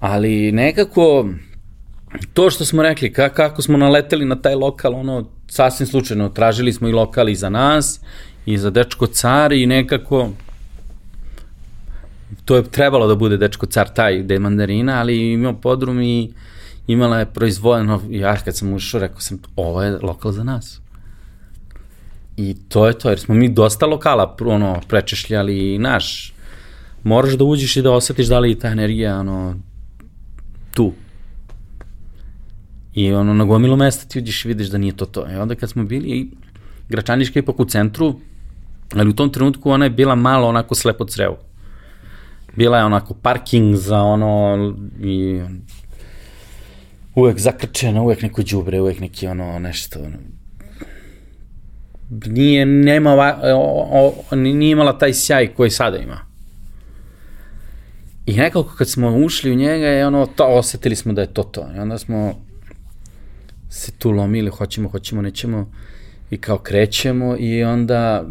[0.00, 1.28] Ali nekako,
[2.32, 6.72] to što smo rekli, ka, kako smo naleteli na taj lokal, ono, sasvim slučajno, tražili
[6.72, 8.00] smo i lokal i za nas,
[8.46, 10.30] i za Dečko car i nekako,
[12.44, 16.32] to je trebalo da bude Dečko car taj gde je mandarina, ali imao podrum i
[16.86, 20.80] imala je proizvodno, ja kad sam ušao rekao sam, ovo je lokal za nas.
[22.36, 26.34] I to je to, jer smo mi dosta lokala ono, prečešljali naš,
[27.02, 29.56] moraš da uđeš i da osetiš da li je ta energija ono,
[30.74, 30.92] tu.
[32.94, 35.26] I ono, na gomilu mesta ti uđeš i vidiš da nije to to.
[35.30, 36.30] I onda kad smo bili,
[36.88, 38.20] Gračaniška je ipak u centru,
[38.94, 41.38] Ali u tom trenutku ona je bila malo onako slepo crevo.
[42.56, 45.42] Bila je onako parking za ono i
[47.14, 50.16] uvek zakrčena, uvek neko đubre, uvek neki ono nešto ono,
[52.26, 56.32] nije, nema, o, o, nije imala taj sjaj koji sada ima.
[58.26, 61.42] I nekako kad smo ušli u njega je ono, to, osetili smo da je to
[61.42, 61.68] to.
[61.76, 62.34] I onda smo
[63.70, 65.70] se tu lomili, hoćemo, hoćemo, nećemo
[66.30, 68.24] i kao krećemo i onda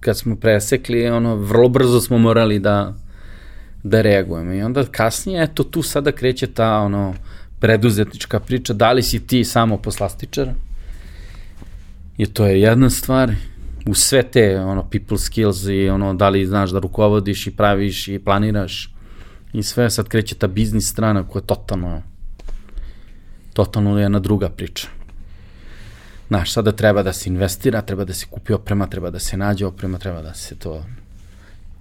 [0.00, 2.94] kad smo presekli, ono, vrlo brzo smo morali da,
[3.84, 4.52] da reagujemo.
[4.52, 7.14] I onda kasnije, eto, tu sada kreće ta, ono,
[7.60, 10.48] preduzetnička priča, da li si ti samo poslastičar,
[12.16, 13.32] I to je jedna stvar,
[13.86, 18.08] u sve te ono, people skills i ono, da li znaš da rukovodiš i praviš
[18.08, 18.94] i planiraš
[19.52, 22.02] i sve, sad kreće ta biznis strana koja je totalno,
[23.52, 24.88] totalno jedna druga priča.
[26.28, 29.66] Znaš, sada treba da se investira, treba da se kupi oprema, treba da se nađe
[29.66, 30.84] oprema, treba da se to,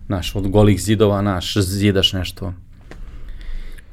[0.06, 2.54] znaš, od golih zidova, naš, zidaš nešto.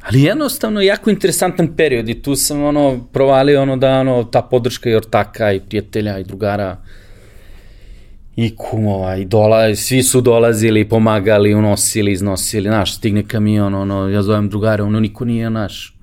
[0.02, 4.90] Ali jednostavno jako interesantan period i tu sam ono provalio ono da ono ta podrška
[4.90, 6.76] i ortaka i prijatelja i drugara
[8.36, 14.22] i kumova i dola, svi su dolazili, pomagali, unosili, iznosili, znaš, stigne kamion, ono, ja
[14.22, 15.96] zovem drugare, ono, niko nije naš.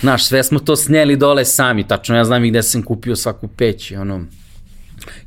[0.00, 3.48] Znaš, sve smo to snijeli dole sami, tačno ja znam i gde sam kupio svaku
[3.48, 4.24] peć ono,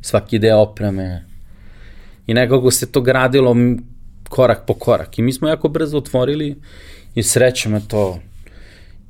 [0.02, 1.35] svaki deo opreme.
[2.28, 3.56] I nekako se to gradilo
[4.30, 5.20] korak po korak.
[5.20, 6.56] I mi smo jako brzo otvorili
[7.16, 8.20] i sreće me to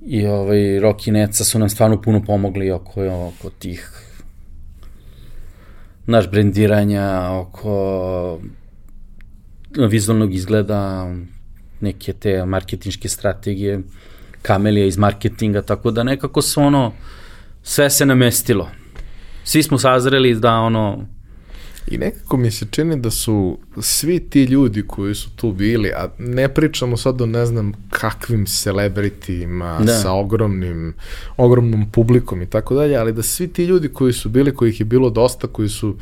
[0.01, 4.05] i ovaj, Rocky Neca su nam stvarno puno pomogli oko, oko tih
[6.05, 8.39] naš brendiranja, oko
[9.89, 11.13] vizualnog izgleda,
[11.81, 13.79] neke te marketinške strategije,
[14.41, 16.93] kamelija iz marketinga, tako da nekako su ono,
[17.63, 18.69] sve se namestilo.
[19.43, 21.05] Svi smo sazreli da ono,
[21.87, 26.07] I nekako mi se čini da su svi ti ljudi koji su tu bili, a
[26.19, 29.93] ne pričamo sad o ne znam kakvim celebritima da.
[29.93, 30.93] sa ogromnim,
[31.37, 34.85] ogromnom publikom i tako dalje, ali da svi ti ljudi koji su bili, kojih je
[34.85, 35.95] bilo dosta, koji su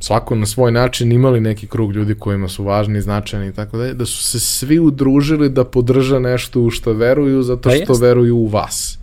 [0.00, 3.94] svako na svoj način imali neki krug ljudi kojima su važni značajni i tako dalje,
[3.94, 8.06] da su se svi udružili da podrže nešto u što veruju zato pa što pa
[8.06, 8.99] veruju u vas.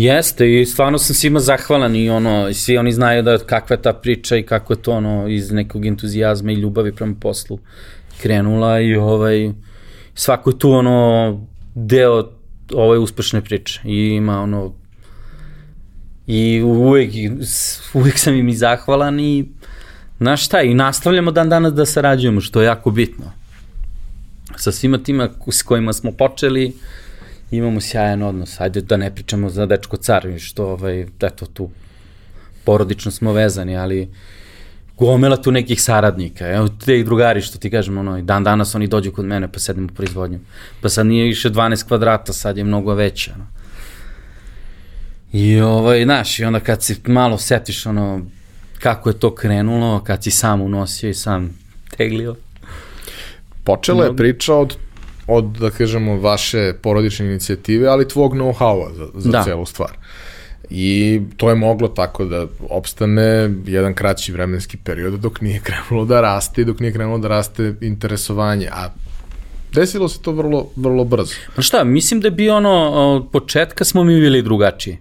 [0.00, 3.92] Jeste i stvarno sam svima zahvalan i ono, svi oni znaju da kakva je ta
[3.92, 7.58] priča i kako je to ono iz nekog entuzijazma i ljubavi prema poslu
[8.22, 9.52] krenula i ovaj,
[10.14, 11.40] svako je tu ono
[11.74, 12.30] deo
[12.74, 14.74] ove uspešne priče i ima ono
[16.26, 17.10] i uvek,
[17.94, 19.48] uvek sam im i zahvalan i
[20.18, 23.32] znaš šta, i nastavljamo dan danas da sarađujemo, što je jako bitno.
[24.56, 26.72] Sa svima tima s kojima smo počeli,
[27.50, 28.60] imamo sjajan odnos.
[28.60, 31.70] Ajde da ne pričamo za dečko car, što, ovaj, eto, tu
[32.64, 34.08] porodično smo vezani, ali
[34.98, 36.48] gomela tu nekih saradnika.
[36.48, 39.88] Evo, te drugari, što ti kažem, ono, dan danas oni dođu kod mene, pa sedemo
[39.92, 40.38] u proizvodnju.
[40.80, 43.46] Pa sad nije više 12 kvadrata, sad je mnogo veće, ono.
[45.32, 48.26] I, ovaj, znaš, i onda kad se malo setiš, ono,
[48.78, 51.58] kako je to krenulo, kad si sam unosio i sam
[51.96, 52.36] teglio.
[53.64, 54.76] Počela je priča od
[55.30, 59.44] od, da kažemo, vaše porodične inicijative, ali tvog know-howa za, za da.
[59.44, 59.90] celu stvar.
[60.70, 66.20] I to je moglo tako da opstane jedan kraći vremenski period dok nije krenulo da
[66.20, 68.68] raste i dok nije krenulo da raste interesovanje.
[68.72, 68.88] A
[69.72, 71.34] desilo se to vrlo, vrlo brzo.
[71.56, 74.98] Pa šta, mislim da bio ono, od početka smo mi bili drugačiji.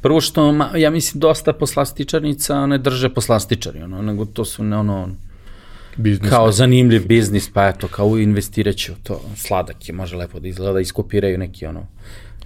[0.00, 5.08] Prvo što, ja mislim, dosta poslastičarnica ne drže poslastičari, ono, nego to su ne, ono,
[5.98, 6.30] biznis.
[6.30, 10.72] Kao zanimljiv biznis, pa eto, kao investirat ću to, sladak je, može lepo da izgleda,
[10.72, 11.86] da iskopiraju neki ono,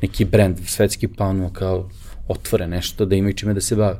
[0.02, 1.88] neki brand svetski, pa ono kao
[2.28, 3.98] otvore nešto, da imaju čime da se bave.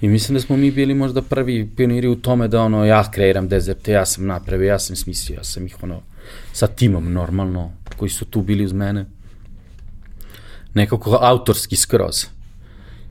[0.00, 3.48] I mislim da smo mi bili možda prvi pioniri u tome da ono, ja kreiram
[3.48, 6.02] dezerte, ja sam napravio, ja sam smislio, ja sam ih ono,
[6.52, 9.06] sa timom normalno, koji su tu bili uz mene.
[10.74, 12.26] Nekako autorski skroz.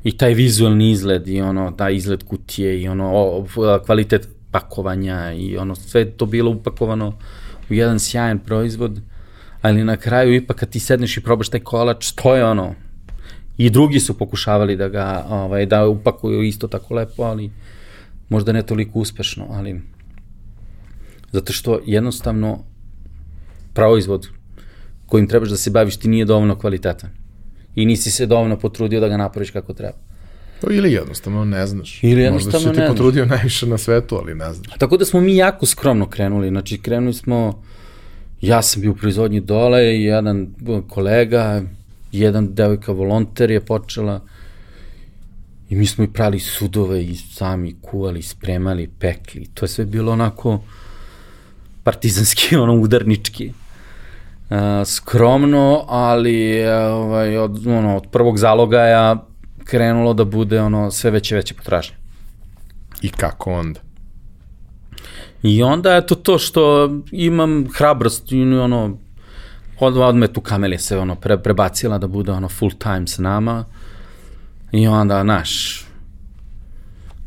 [0.04, 3.48] I taj vizualni izgled i ono, taj izgled kutije i ono, o,
[3.86, 7.14] kvalitet pakovanja i ono sve to bilo upakovano
[7.70, 9.02] u jedan sjajan proizvod,
[9.62, 12.76] ali na kraju ipak kad ti sedneš i probaš taj kolač, to je ono,
[13.58, 17.52] i drugi su pokušavali da ga, ovaj, da upakuju isto tako lepo, ali
[18.30, 19.82] možda ne toliko uspešno, ali
[21.32, 22.60] zato što jednostavno
[23.74, 24.28] proizvod
[25.06, 27.10] kojim trebaš da se baviš ti nije dovoljno kvalitetan
[27.76, 30.13] i nisi se dovoljno potrudio da ga napraviš kako treba.
[30.72, 32.04] Ili jednostavno ne znaš.
[32.04, 34.78] Ili jednostavno Možda si ti potrudio najviše na svetu, ali ne znaš.
[34.78, 36.50] Tako da smo mi jako skromno krenuli.
[36.50, 37.62] Znači, krenuli smo,
[38.42, 40.48] ja sam bio u proizvodnji dole i jedan
[40.90, 41.62] kolega,
[42.12, 44.22] jedan devojka volonter je počela
[45.70, 49.48] I mi smo i prali sudove i sami kuvali, spremali, pekli.
[49.54, 50.62] To je sve bilo onako
[51.84, 53.54] partizanski, ono udarnički.
[54.50, 59.26] Uh, skromno, ali ovaj, od, ono, od prvog zalogaja
[59.66, 61.96] krenulo da bude ono sve veće veće potražnje.
[63.02, 63.80] I kako onda?
[65.44, 68.98] I onda je to to što imam hrabrost i ono
[69.80, 73.66] od, odme tu kamelje se ono pre, prebacila da bude ono full time sa nama
[74.72, 75.86] i onda naš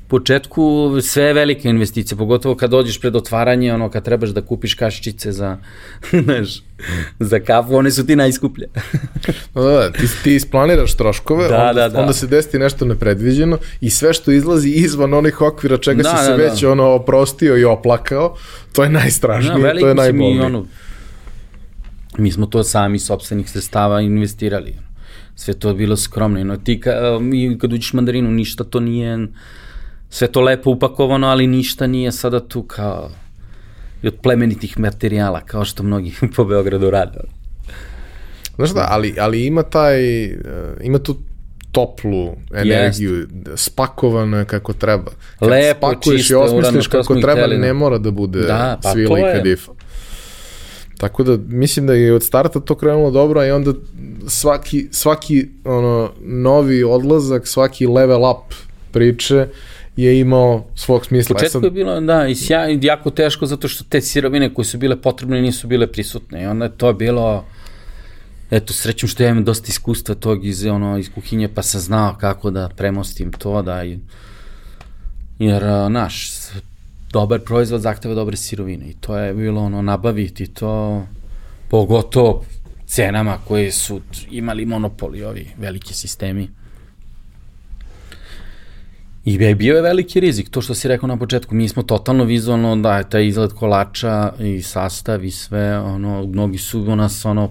[0.09, 0.63] početku
[1.03, 5.33] sve je velika investicija, pogotovo kad dođeš pred otvaranje, ono, kad trebaš da kupiš kaščice
[5.33, 5.57] za,
[6.25, 6.63] znaš,
[7.21, 8.67] za kafu, one su ti najskuplje.
[9.55, 12.01] da, da, ti, ti isplaniraš troškove, Da, onda, da, da.
[12.01, 16.25] onda se desi nešto nepredviđeno i sve što izlazi izvan onih okvira čega Da, si
[16.25, 16.71] se da, već da.
[16.71, 18.37] ono oprostio i oplakao,
[18.73, 20.43] to je najstrašnije, veliko to je si mi, najbolnije.
[20.43, 20.67] ono,
[22.19, 24.75] mi smo to sami sopstvenih sredstava investirali.
[25.35, 26.45] Sve to je bilo skromno.
[26.45, 29.27] No, ti ka, mi kad uđeš mandarinu, ništa to nije,
[30.11, 33.11] sve to lepo upakovano, ali ništa nije sada tu kao
[34.03, 37.19] i od plemenitih materijala, kao što mnogi po Beogradu rade.
[38.57, 40.41] Znaš da, ali, ali ima taj, uh,
[40.83, 41.17] ima tu
[41.73, 45.11] toplu energiju, spakovano je kako treba.
[45.39, 47.59] Kad Lepo, spakuješ čisto, i osmisliš kako treba, da.
[47.59, 49.73] ne mora da bude Da, pa svila i kadifa.
[50.99, 53.73] Tako da mislim da je od starta to krenulo dobro i onda
[54.27, 58.55] svaki, svaki ono, novi odlazak, svaki level up
[58.93, 59.49] priče
[59.97, 61.35] je imao svog U smisla.
[61.35, 64.65] E početku je bilo, da, i sjaj, i jako teško zato što te sirovine koje
[64.65, 67.45] su bile potrebne nisu bile prisutne i onda je to bilo,
[68.51, 72.17] eto, srećom što ja imam dosta iskustva tog iz, ono, iz kuhinje, pa sam znao
[72.21, 73.99] kako da premostim to, da, i,
[75.39, 76.31] jer, naš,
[77.13, 81.07] dobar proizvod zahteva dobre sirovine i to je bilo, ono, nabaviti to,
[81.69, 82.45] pogotovo
[82.87, 84.01] cenama koje su
[84.31, 86.49] imali monopoli ovi veliki sistemi.
[89.27, 92.25] I bi- bio je veliki rizik, to što si rekao na početku, mi smo totalno
[92.25, 97.51] vizualno, da, taj izgled kolača i sastav i sve, ono, mnogi su u nas, ono,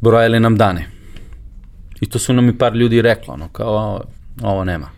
[0.00, 0.86] brojali nam dane.
[2.00, 4.04] I to su nam i par ljudi reklo, ono, kao, ovo,
[4.42, 4.88] ovo nema.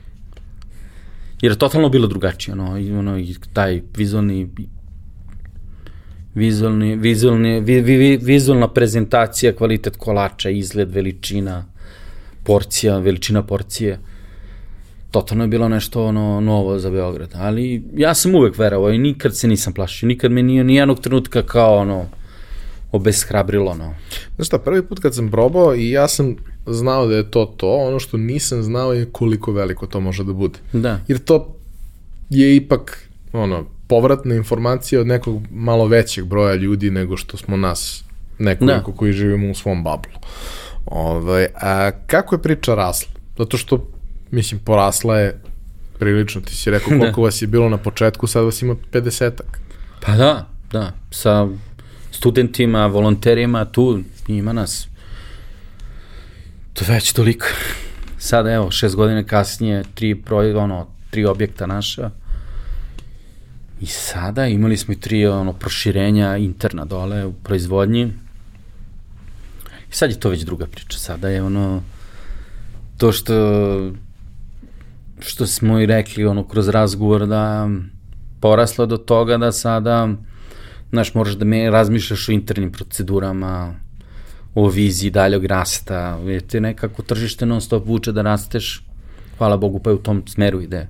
[1.43, 4.49] Jer je totalno bilo drugačije, ono, i, ono, i taj vizualni,
[6.35, 11.65] vizualni, vizualni, vi, vi, vi, vizualna prezentacija, kvalitet kolača, izgled, veličina,
[12.45, 13.99] porcija, veličina porcije,
[15.11, 19.37] totalno je bilo nešto ono novo za Beograd, ali ja sam uvek verovao i nikad
[19.37, 22.07] se nisam plašio, nikad me nije nijednog trenutka kao ono
[22.93, 23.95] obeshrabrilo, no.
[24.37, 27.77] Znaš šta, prvi put kad sam probao i ja sam znao da je to to,
[27.77, 30.59] ono što nisam znao je koliko veliko to može da bude.
[30.73, 31.01] Da.
[31.09, 31.57] Jer to
[32.31, 38.05] je ipak ono, povratna informacija od nekog malo većeg broja ljudi nego što smo nas
[38.39, 38.97] nekoliko Da.
[38.97, 40.13] koji živimo u svom bablu.
[40.87, 43.13] Ovaj, a kako je priča rasla?
[43.39, 43.89] Zato što,
[44.31, 45.41] mislim, porasla je
[45.99, 46.41] prilično.
[46.41, 49.59] Ti si rekao koliko vas je bilo na početku, sad vas ima 50-ak.
[50.01, 51.49] Pa da, da, sa
[52.11, 54.89] studentima, volonterima, tu ima nas
[56.77, 57.47] to već toliko.
[58.19, 62.11] Sada evo, šest godina kasnije, tri, proj, ono, tri objekta naša.
[63.81, 68.13] I sada imali smo i tri ono, proširenja interna dole u proizvodnji.
[69.91, 70.99] I sad je to već druga priča.
[70.99, 71.83] Sada je ono,
[72.99, 73.35] to što
[75.19, 77.69] što smo i rekli ono kroz razgovor da
[78.41, 80.09] poraslo do toga da sada
[80.91, 83.75] znaš, moraš da me razmišljaš o internim procedurama,
[84.55, 88.83] o viziji daljog rasta, vidite, nekako tržište non stop vuče da rasteš,
[89.39, 90.89] hvala Bogu pa je u tom smeru ide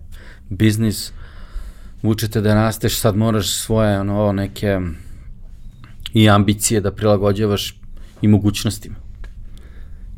[0.48, 1.12] biznis,
[2.02, 4.80] vučete da rasteš, sad moraš svoje ono, neke
[6.14, 7.80] i ambicije da prilagođavaš
[8.22, 8.96] i mogućnostima.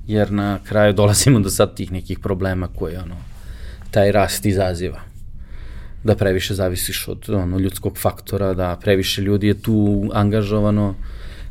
[0.06, 3.16] Jer na kraju dolazimo do sad tih nekih problema koje ono,
[3.90, 5.08] taj rast izaziva
[6.04, 10.94] da previše zavisiš od ono, ljudskog faktora, da previše ljudi je tu angažovano,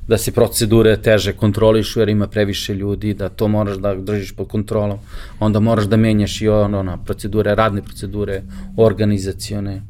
[0.08, 4.48] da se procedure teže kontrolišu jer ima previše ljudi, da to moraš da držiš pod
[4.48, 5.00] kontrolom,
[5.40, 8.42] onda moraš da menjaš i ono, na procedure, radne procedure,
[8.78, 9.82] organizacione.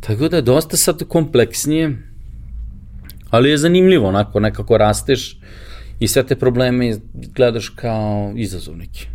[0.00, 1.98] Tako da je dosta sad kompleksnije,
[3.30, 5.38] ali je zanimljivo, onako, nekako rasteš
[6.00, 6.96] i sve te probleme
[7.34, 9.13] gledaš kao izazov neki.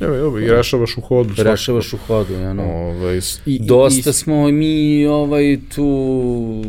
[0.00, 1.28] Evo, evo, i rešavaš u hodu.
[1.28, 1.50] svakako.
[1.50, 2.62] Rešavaš u hodu, i ono.
[2.64, 6.64] Ovaj, i, i- Dosta i, smo mi ovaj tu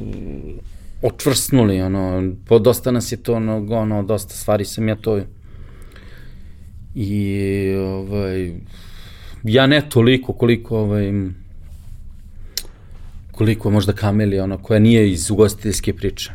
[1.02, 5.22] očvrsnuli, ono, po dosta nas je to, ono, ono, dosta stvari sam ja to
[6.95, 7.32] i
[7.78, 8.52] ovaj,
[9.44, 11.12] ja ne toliko koliko ovaj,
[13.32, 16.32] koliko možda kameli, ono, koja nije iz ugostiteljske priče.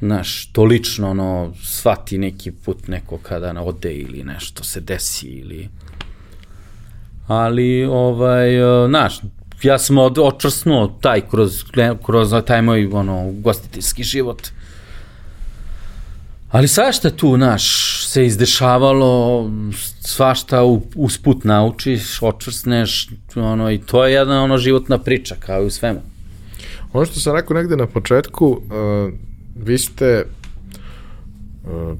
[0.00, 5.68] Znaš, to lično, ono, svati neki put neko kada ode ili nešto se desi ili
[7.30, 8.50] ali, ovaj,
[8.88, 9.20] naš,
[9.62, 11.64] ja sam od, očvrsnuo taj kroz,
[12.06, 14.48] kroz taj moj ono, gostiteljski život.
[16.50, 17.64] Ali svašta tu, naš,
[18.06, 19.50] se izdešavalo,
[20.00, 20.62] svašta
[20.94, 26.00] usput naučiš, očvrsneš, ono, i to je jedna ono životna priča, kao i u svemu.
[26.92, 29.12] Ono što sam rekao negde na početku, uh,
[29.64, 30.24] vi ste
[31.64, 31.96] uh,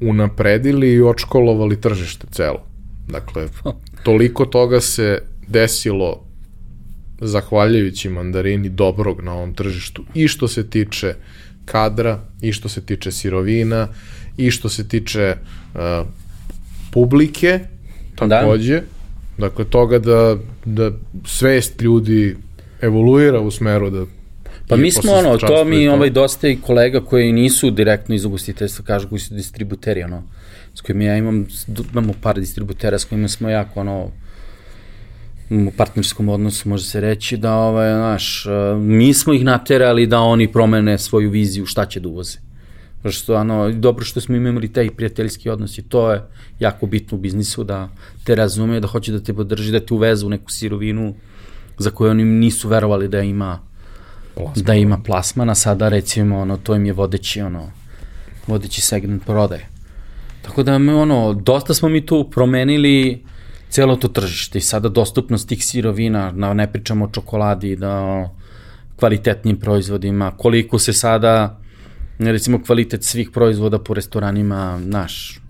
[0.00, 2.62] unapredili i očkolovali tržište celo.
[3.08, 3.48] Dakle,
[4.04, 6.24] toliko toga se desilo
[7.20, 11.14] zahvaljujući mandarini dobrog na ovom tržištu i što se tiče
[11.64, 13.88] kadra, i što se tiče sirovina,
[14.36, 15.36] i što se tiče
[15.74, 16.06] uh,
[16.92, 17.60] publike,
[18.16, 18.74] takođe.
[18.74, 18.86] Da.
[19.38, 20.90] Dakle, toga da, da
[21.26, 22.36] svest ljudi
[22.80, 24.04] evoluira u smeru da
[24.70, 28.84] Pa mi smo ono, to mi ovaj dosta i kolega koji nisu direktno iz ugostiteljstva,
[28.84, 30.22] kažu koji su distributeri, ono,
[30.74, 31.46] s kojima ja imam,
[31.92, 34.10] imamo par distributera s kojima smo jako, ono,
[35.50, 38.46] u partnerskom odnosu može se reći da ovaj, naš,
[38.78, 42.38] mi smo ih naterali da oni promene svoju viziju šta će da uvoze.
[43.10, 46.22] Što, ano, dobro što smo imali taj prijateljski odnos i to je
[46.58, 47.88] jako bitno u biznisu da
[48.24, 51.14] te razume, da hoće da te podrži, da te uvezu u neku sirovinu
[51.78, 53.69] za koju oni nisu verovali da ima
[54.44, 54.64] plasman.
[54.64, 57.70] da ima plasmana, sada recimo ono, to im je vodeći, ono,
[58.46, 59.66] vodeći segment prodaje.
[60.42, 63.24] Tako da me ono, dosta smo mi tu promenili
[63.68, 68.28] celo to tržište i sada dostupnost tih sirovina, na, ne pričamo o čokoladi, da o
[68.96, 71.60] kvalitetnim proizvodima, koliko se sada
[72.18, 75.40] recimo kvalitet svih proizvoda po restoranima naš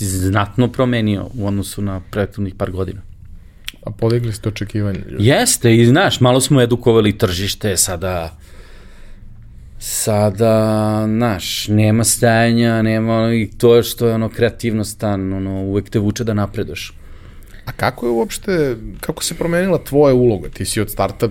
[0.00, 3.00] znatno promenio u odnosu na prethodnih par godina.
[3.88, 5.00] A podigli ste očekivanje?
[5.18, 8.36] Jeste, i znaš, malo smo edukovali tržište, sada
[9.78, 16.24] sada, znaš, nema stajanja, nema, i to što je ono kreativnost, ono, uvek te vuče
[16.24, 16.92] da napredoš.
[17.68, 20.48] A kako je uopšte, kako se promenila tvoja uloga?
[20.48, 21.28] Ti si od starta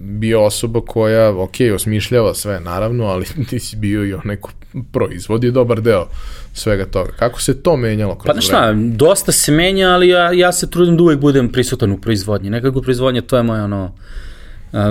[0.00, 4.50] bio osoba koja, ok, osmišljava sve, naravno, ali ti si bio i onaj ko
[4.92, 6.06] proizvodi dobar deo
[6.52, 7.10] svega toga.
[7.18, 10.70] Kako se to menjalo kroz Pa da šta, dosta se menja, ali ja, ja se
[10.70, 12.50] trudim da uvek budem prisutan u proizvodnji.
[12.50, 13.92] Nekako proizvodnja, to je moje ono,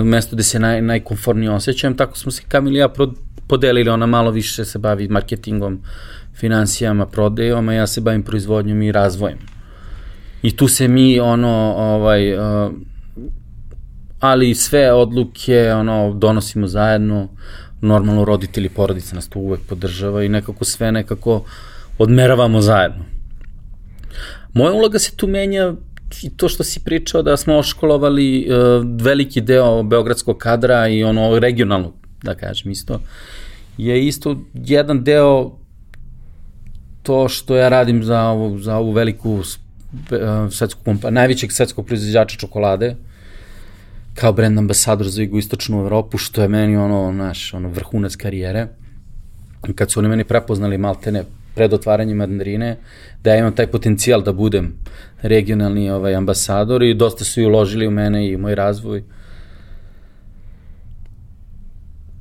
[0.04, 2.88] mesto gde se naj, najkonfornije osjećam, tako smo se Kamil i ja
[3.46, 5.80] podelili, ona malo više se bavi marketingom,
[6.34, 9.55] financijama, prodajom, a ja se bavim proizvodnjom i razvojem.
[10.46, 12.72] I tu se mi, ono, ovaj, uh,
[14.20, 17.28] ali sve odluke, ono, donosimo zajedno,
[17.80, 21.44] normalno roditelji, porodica nas tu uvek podržava i nekako sve nekako
[21.98, 23.04] odmeravamo zajedno.
[24.52, 25.74] Moja uloga se tu menja
[26.22, 31.38] i to što si pričao da smo oškolovali uh, veliki deo beogradskog kadra i ono
[31.38, 33.00] regionalnog, da kažem isto,
[33.78, 35.58] je isto jedan deo
[37.02, 39.42] to što ja radim za ovu, za ovu veliku
[40.84, 42.96] kompaniju, najvećeg svetskog proizvođača čokolade,
[44.14, 48.66] kao brand ambasador za jugoistočnu Evropu, što je meni ono, naš, ono, vrhunac karijere.
[49.74, 51.24] Kad su oni meni prepoznali maltene
[51.54, 52.76] pred otvaranjem mandarine,
[53.24, 54.74] da ja imam taj potencijal da budem
[55.22, 59.02] regionalni ovaj, ambasador i dosta su i uložili u mene i moj razvoj.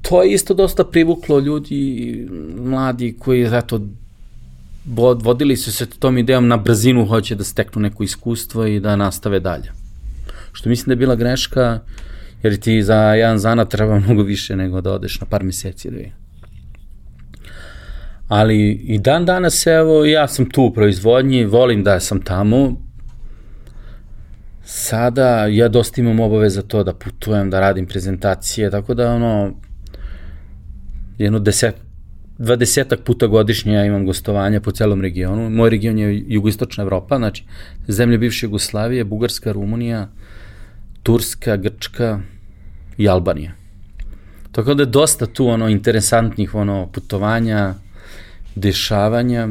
[0.01, 2.27] To je isto dosta privuklo ljudi,
[2.57, 3.81] mladi koji, eto,
[5.21, 9.39] vodili su se tom idejom na brzinu, hoće da steknu neko iskustvo i da nastave
[9.39, 9.71] dalje.
[10.51, 11.79] Što mislim da je bila greška,
[12.43, 16.11] jer ti za jedan zanat treba mnogo više nego da odeš na par meseci vidim.
[18.27, 22.81] Ali i dan danas, evo, ja sam tu u proizvodnji, volim da sam tamo.
[24.63, 29.53] Sada ja dosta imam obave za to da putujem, da radim prezentacije, tako da ono,
[31.17, 31.75] jedno deset,
[32.37, 35.49] dvadesetak puta godišnje ja imam gostovanja po celom regionu.
[35.49, 37.43] Moj region je jugoistočna Evropa, znači
[37.87, 40.09] zemlje bivše Jugoslavije, Bugarska, Rumunija,
[41.03, 42.19] Turska, Grčka
[42.97, 43.51] i Albanija.
[44.51, 47.73] Tako da je dosta tu ono interesantnih ono putovanja,
[48.55, 49.49] dešavanja.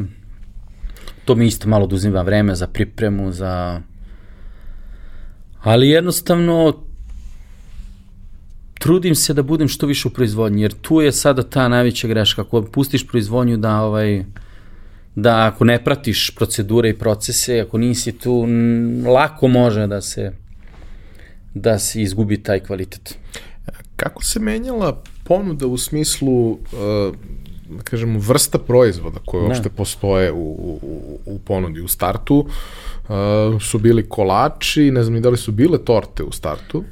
[1.25, 3.81] To mi isto malo oduzima vreme za pripremu, za...
[5.61, 6.73] Ali jednostavno
[8.85, 12.41] trudim se da budem što više u proizvodnji, jer tu je sada ta najveća greška.
[12.41, 14.23] Ako pustiš proizvodnju da ovaj
[15.15, 18.47] da ako ne pratiš procedure i procese, ako nisi tu,
[19.07, 20.31] lako može da se
[21.53, 23.17] da se izgubi taj kvalitet.
[23.95, 26.59] Kako se menjala ponuda u smislu uh,
[27.77, 29.47] da kažemo, vrsta proizvoda koje da.
[29.47, 32.45] uopšte postoje u, u, u ponudi u startu.
[32.45, 36.83] Uh, su bili kolači, ne znam ni da li su bile torte u startu.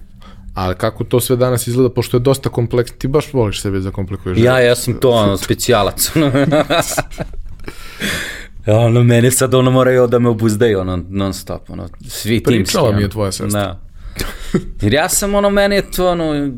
[0.53, 3.91] Ali kako to sve danas izgleda, pošto je dosta kompleksno, ti baš voliš sebe za
[3.91, 4.37] komplikuješ.
[4.37, 6.11] Ja, ja sam to ono, specijalac.
[8.67, 12.63] ono, mene sad ono moraju da me obuzdaju, ono, non stop, ono, svi timski.
[12.63, 13.61] Pričala mi je tvoja sestra.
[13.61, 13.79] Da.
[14.81, 16.51] Jer ja sam, ono, mene je to, ono,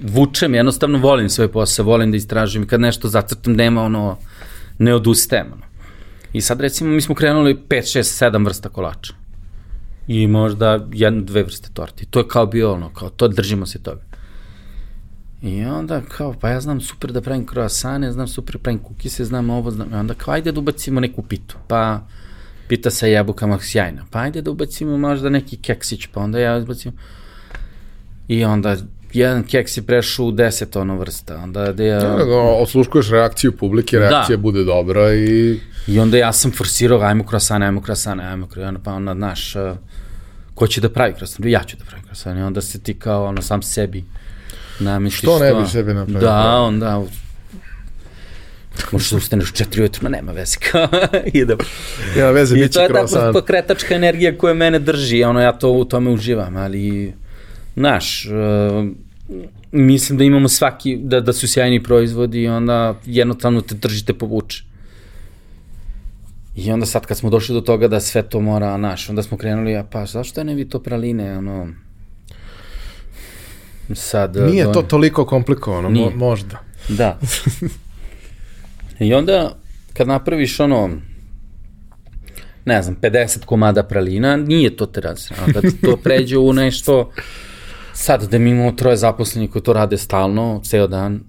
[0.00, 4.18] vučem, jednostavno volim svoj posao, volim da istražujem, kad nešto zacrtam, nema, ono,
[4.78, 5.62] ne odustajem, ono.
[6.32, 9.21] I sad, recimo, mi smo krenuli 5, 6, 7 vrsta kolača.
[10.06, 12.06] I možda jednu, dve vrste torti.
[12.06, 14.02] To je kao bio ono, kao to držimo se toga.
[15.42, 19.24] I onda kao, pa ja znam super da pravim kroasane, znam super da pravim kukise,
[19.24, 22.00] znam ovo, znam, i onda kao, ajde da ubacimo neku pitu, pa
[22.68, 26.92] pita sa jabukama sjajna, pa ajde da ubacimo možda neki keksić, pa onda ja ubacim,
[28.28, 28.76] i onda
[29.12, 31.98] jedan keks je prešao u deset ono vrsta, onda da ja...
[31.98, 34.42] Da, da, osluškuješ reakciju publike, reakcija da.
[34.42, 35.60] bude dobra i...
[35.86, 39.76] I onda ja sam forsirao, ajmo krosane, ajmo krosane, ajmo krosane, pa onda, znaš, uh,
[40.54, 41.50] ko će da pravi krosane?
[41.50, 44.04] Ja ću da pravim krosane, i onda se ti kao, ono, sam sebi
[44.80, 46.20] namisliš Što ne bi sebi napravio?
[46.20, 47.02] Da, onda,
[48.92, 50.56] možeš da ustaneš u četiri ujutru, ma nema veze,
[51.42, 51.58] idem.
[52.16, 53.06] Nema veze, bit će krosan.
[53.06, 56.56] I to je ta pokretačka energija koja mene drži, ono, ja to u tome uživam,
[56.56, 57.14] ali,
[57.76, 58.88] znaš, uh,
[59.72, 64.64] mislim da imamo svaki, da, da su sjajni proizvodi i onda jednostavno te držite povuče.
[66.56, 69.36] I onda sad kad smo došli do toga da sve to mora, naš, onda smo
[69.36, 71.68] krenuli, a pa zašto ne vi to praline, ono,
[73.94, 74.36] sad...
[74.36, 74.72] Nije do...
[74.72, 76.10] to toliko komplikovano, Nije.
[76.10, 76.58] Mo, možda.
[76.88, 77.18] Da.
[79.06, 79.56] I onda,
[79.92, 80.90] kad napraviš ono,
[82.64, 85.30] ne znam, 50 komada pralina, nije to teraz.
[85.30, 87.10] A kad to pređe u nešto,
[87.92, 91.20] sad da mi imamo troje zaposlenih koji to rade stalno, ceo dan,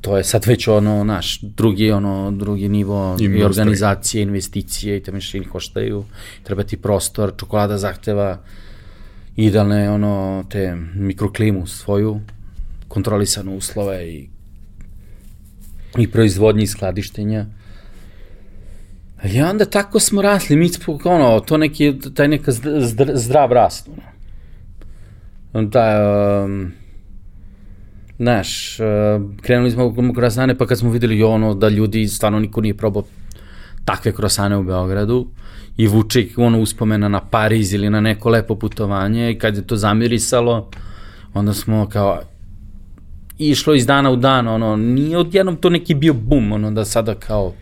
[0.00, 5.12] to je sad već ono, naš, drugi, ono, drugi nivo i organizacije, investicije i te
[5.12, 6.04] mašine koštaju,
[6.42, 8.40] treba ti prostor, čokolada zahteva
[9.36, 12.20] idealne, ono, te mikroklimu svoju,
[12.88, 14.28] kontrolisane uslove i,
[15.98, 17.46] i proizvodnje i skladištenja.
[19.24, 22.52] I onda tako smo rasli, mi smo, ono, to neki, taj neka
[23.14, 24.19] zdrav rast, ono.
[25.52, 26.72] Da, um,
[28.18, 28.86] znaš, uh,
[29.42, 33.04] krenuli smo u krasane, pa kad smo videli ono da ljudi, stvarno niko nije probao
[33.84, 35.26] takve krosane u Beogradu
[35.76, 39.76] i vuče ono uspomena na Pariz ili na neko lepo putovanje i kad je to
[39.76, 40.70] zamirisalo,
[41.34, 42.20] onda smo kao
[43.38, 47.14] išlo iz dana u dan, ono, nije odjednom to neki bio bum, ono, da sada
[47.14, 47.52] kao,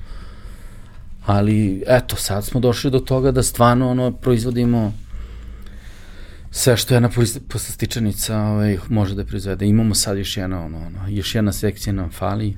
[1.26, 4.92] ali eto, sad smo došli do toga da stvarno, ono, proizvodimo
[6.50, 7.10] sve što jedna
[7.48, 9.66] poslastičanica ovaj, može da proizvede.
[9.66, 12.56] Imamo sad još jedna, ono, ono, još jedna sekcija nam fali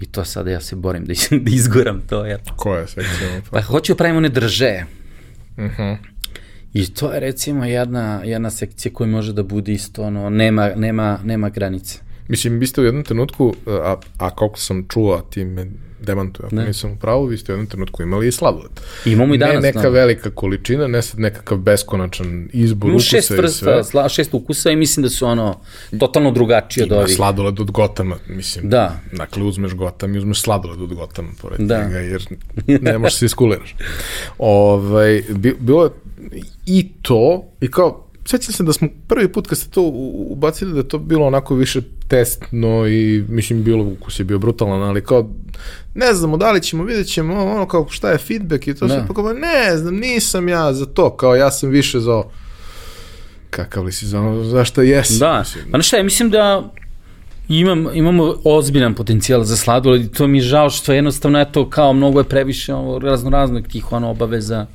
[0.00, 1.12] i to sada ja se borim da,
[1.44, 2.26] da izgoram to.
[2.26, 2.38] Ja.
[2.56, 3.40] Koja sekcija?
[3.50, 4.84] Pa hoću da pravimo one drže.
[5.56, 5.82] Uh mhm.
[5.82, 5.96] -huh.
[6.72, 11.18] I to je recimo jedna, jedna sekcija koja može da bude isto, ono, nema, nema,
[11.24, 11.98] nema granice.
[12.28, 15.66] Mislim, vi ste u jednom trenutku, a, a koliko sam čuo, ti me
[16.00, 16.66] demantuje, ako ne.
[16.66, 18.70] nisam u pravu, vi ste u jednom trenutku imali i sladoled.
[19.04, 19.54] Imamo i danas.
[19.54, 19.90] Ne neka no.
[19.90, 23.84] velika količina, ne sad nekakav beskonačan izbor Imamo ukusa šest i sve.
[23.84, 25.60] Sla, šest ukusa i mislim da su ono
[26.00, 27.14] totalno drugačije od Ima ovih.
[27.16, 28.68] sladoled od Gotama, mislim.
[28.68, 29.00] Da.
[29.12, 31.84] Dakle, uzmeš Gotam i uzmeš sladoled od Gotama, pored Da.
[31.84, 32.26] njega, jer
[32.66, 33.74] ne možeš se iskuliraš.
[34.38, 35.90] Ovaj, bi- bilo je
[36.66, 39.82] i to, i kao, sećam se da smo prvi put kad ste to
[40.28, 44.82] ubacili da je to bilo onako više testno i mislim bilo ukus je bio brutalan,
[44.82, 45.30] ali kao
[45.94, 48.94] ne znamo da li ćemo, vidjet ćemo ono kao šta je feedback i to Da.
[48.94, 52.30] sve, pa kao ne znam, nisam ja za to, kao ja sam više za ovo.
[53.50, 55.18] Kakav li si za ono, zašto jesi?
[55.18, 55.64] Da, mislim.
[55.72, 56.72] pa šta, ja mislim da
[57.48, 61.92] imam, imamo ozbiljan potencijal za sladoled i to mi je žao što jednostavno eto kao
[61.92, 64.66] mnogo je previše ono, razno raznog tih ono obaveza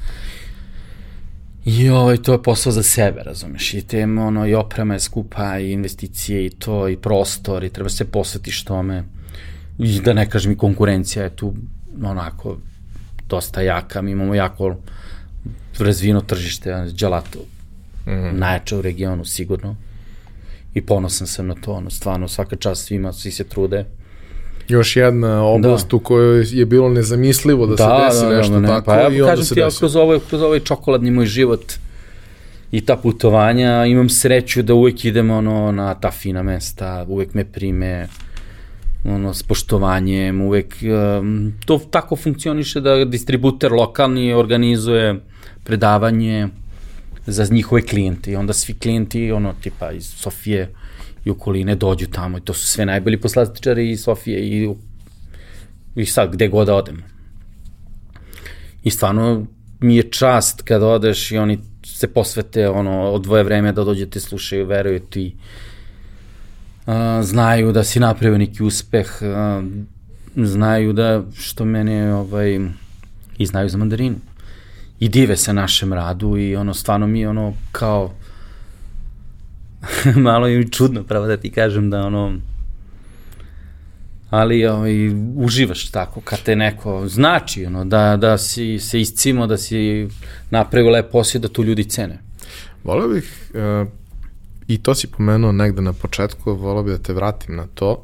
[1.68, 5.60] i ovaj, to je posao za sebe, razumeš, i te ono, i oprema je skupa,
[5.60, 9.04] i investicije, i to, i prostor, i treba se posvetiš tome,
[9.80, 11.54] i da ne kažem i konkurencija je tu
[12.04, 12.58] onako
[13.30, 14.78] dosta jaka, mi imamo jako
[15.80, 17.40] razvijeno tržište, gelato,
[18.06, 18.32] mm -hmm.
[18.32, 19.76] najjače u regionu, sigurno,
[20.74, 23.86] i ponosan sam na to, ono, stvarno, svaka čast svima, svi se trude.
[24.68, 25.96] Još jedna oblast Da.
[25.96, 27.84] u kojoj je bilo nezamislivo da, se
[28.24, 29.80] desi nešto tako Pa ja i onda kažem se ti, ja desi.
[29.80, 31.74] kroz ovaj, kroz ovaj čokoladni moj život
[32.72, 37.46] i ta putovanja, imam sreću da uvek idem ono, na ta fina mesta, uvek me
[37.46, 38.08] prime
[39.06, 40.76] ono, s poštovanjem, uvek
[41.20, 45.16] um, to tako funkcioniše da distributer lokalni organizuje
[45.64, 46.48] predavanje
[47.28, 50.70] za njihove klijente i onda svi klijenti, ono, tipa iz Sofije
[51.28, 54.70] i okoline dođu tamo i to su sve najbolji poslastičari iz Sofije i,
[55.96, 57.04] i sad gde god da odem.
[58.84, 59.46] I stvarno
[59.80, 64.66] mi je čast kad odeš i oni se posvete, ono, odvoje vreme da dođete, slušaju,
[64.66, 65.36] veruju ti,
[66.86, 69.66] uh, znaju da si napravio neki uspeh, uh,
[70.46, 72.60] znaju da, što mene, ovaj,
[73.38, 74.16] i znaju za mandarinu.
[75.00, 78.14] I dive se našem radu i ono, stvarno mi ono, kao,
[80.16, 82.40] malo je čudno, pravo da ti kažem da ono,
[84.30, 84.94] ali ovaj,
[85.36, 90.08] uživaš tako kad te neko znači ono, da, da si se iscimo, da si
[90.50, 92.20] napravio lep posao da tu ljudi cene.
[92.84, 93.88] Voleo bih, uh,
[94.68, 98.04] i to si pomenuo negde na početku, voleo bih da te vratim na to,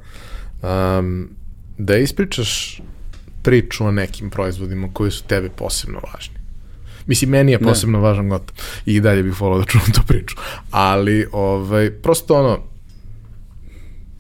[0.62, 1.30] um,
[1.78, 2.82] da ispričaš
[3.42, 6.43] priču o nekim proizvodima koji su tebe posebno važni.
[7.08, 8.04] Mislim, meni je posebno ne.
[8.04, 8.56] važan gotov
[8.86, 10.36] i dalje bih volao da čuvam tu priču.
[10.72, 12.60] Ali, ovaj, prosto ono,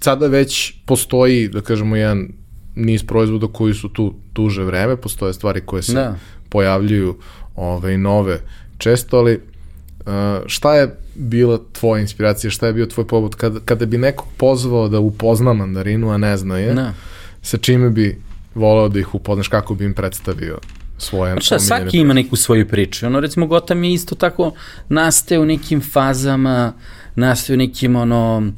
[0.02, 2.28] sada već postoji, da kažemo, jedan
[2.76, 6.16] niz proizvoda koji su tu duže vreme, postoje stvari koje se da.
[6.50, 7.18] pojavljuju
[7.56, 8.40] ove, nove
[8.78, 10.14] često, ali uh,
[10.46, 14.88] šta je bila tvoja inspiracija, šta je bio tvoj pobud kada, kada bi nekog pozvao
[14.90, 16.94] da upozna mandarinu, a ne zna je, da.
[17.42, 18.18] sa čime bi
[18.56, 20.58] voleo da ih upoznaš, kako bi im predstavio
[21.04, 23.06] svoje Šta, svaki ima neku svoju priču.
[23.06, 24.52] Ono, recimo, Gotham je isto tako
[24.90, 26.74] nastaje u nekim fazama,
[27.16, 28.52] nastaje u nekim, ono,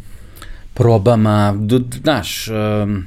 [0.73, 1.55] probama,
[2.03, 3.05] znaš, um,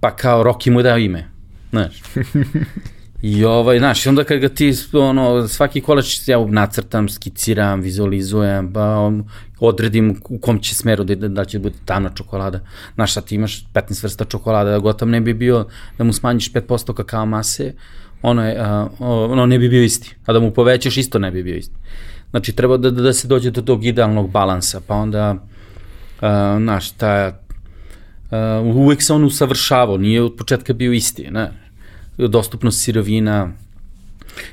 [0.00, 1.28] pa kao Rocky mu dao ime,
[1.70, 2.02] znaš.
[3.22, 8.98] I ovaj, znaš, onda kad ga ti, ono, svaki kolač ja nacrtam, skiciram, vizualizujem, pa
[8.98, 9.24] um,
[9.58, 12.60] odredim u kom će smeru da, da, će biti tamna čokolada.
[12.94, 15.66] Znaš, sad ti imaš 15 vrsta čokolada, da gotovo ne bi bio
[15.98, 17.72] da mu smanjiš 5% kakao mase,
[18.26, 18.90] ono, je, uh,
[19.30, 20.14] ono ne bi bio isti.
[20.26, 21.74] A da mu povećaš, isto ne bi bio isti.
[22.30, 25.38] Znači, treba da, da se dođe do tog idealnog balansa, pa onda, uh,
[26.58, 27.38] znaš, ta,
[28.30, 31.50] uh, uvek se on usavršavao, nije od početka bio isti, ne?
[32.18, 33.52] dostupnost sirovina,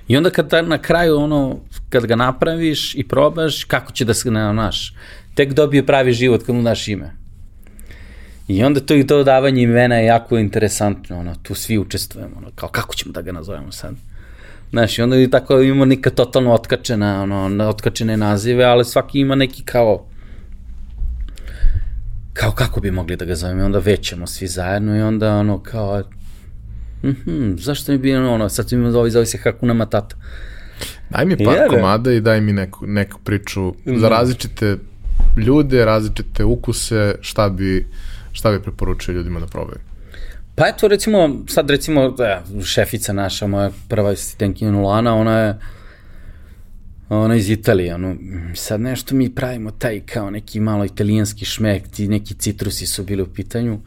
[0.08, 1.60] I onda kad na kraju ono,
[1.90, 4.94] kad ga napraviš i probaš, kako će da se, ne, naš,
[5.36, 7.23] tek dobije pravi život kad mu daš ime.
[8.54, 12.48] I onda to i to davanje imena je jako interesantno, ono, tu svi učestvujemo, ono,
[12.56, 13.96] kao kako ćemo da ga nazovemo sad.
[14.70, 19.36] Znaš, i onda i tako imamo neka totalno otkačena, ono, otkačene nazive, ali svaki ima
[19.36, 20.06] neki kao,
[22.34, 25.64] kao kako bi mogli da ga zovemo, i onda većemo svi zajedno i onda ono
[25.64, 26.04] kao,
[27.04, 30.16] mhm, zašto mi bi ono, sad mi zove, zove se Hakuna Matata.
[31.10, 34.78] Daj mi par komada i daj mi neku, neku priču za različite
[35.38, 37.88] ljude, različite ukuse, šta bi
[38.34, 39.80] šta bi preporučio ljudima da probaju?
[40.56, 45.60] Pa eto, recimo, sad recimo, da, šefica naša, moja prva asistentkinja Lana, ona je
[47.10, 48.16] ona iz Italije, ono,
[48.56, 53.22] sad nešto mi pravimo taj kao neki malo italijanski šmek, ti neki citrusi su bili
[53.22, 53.80] u pitanju.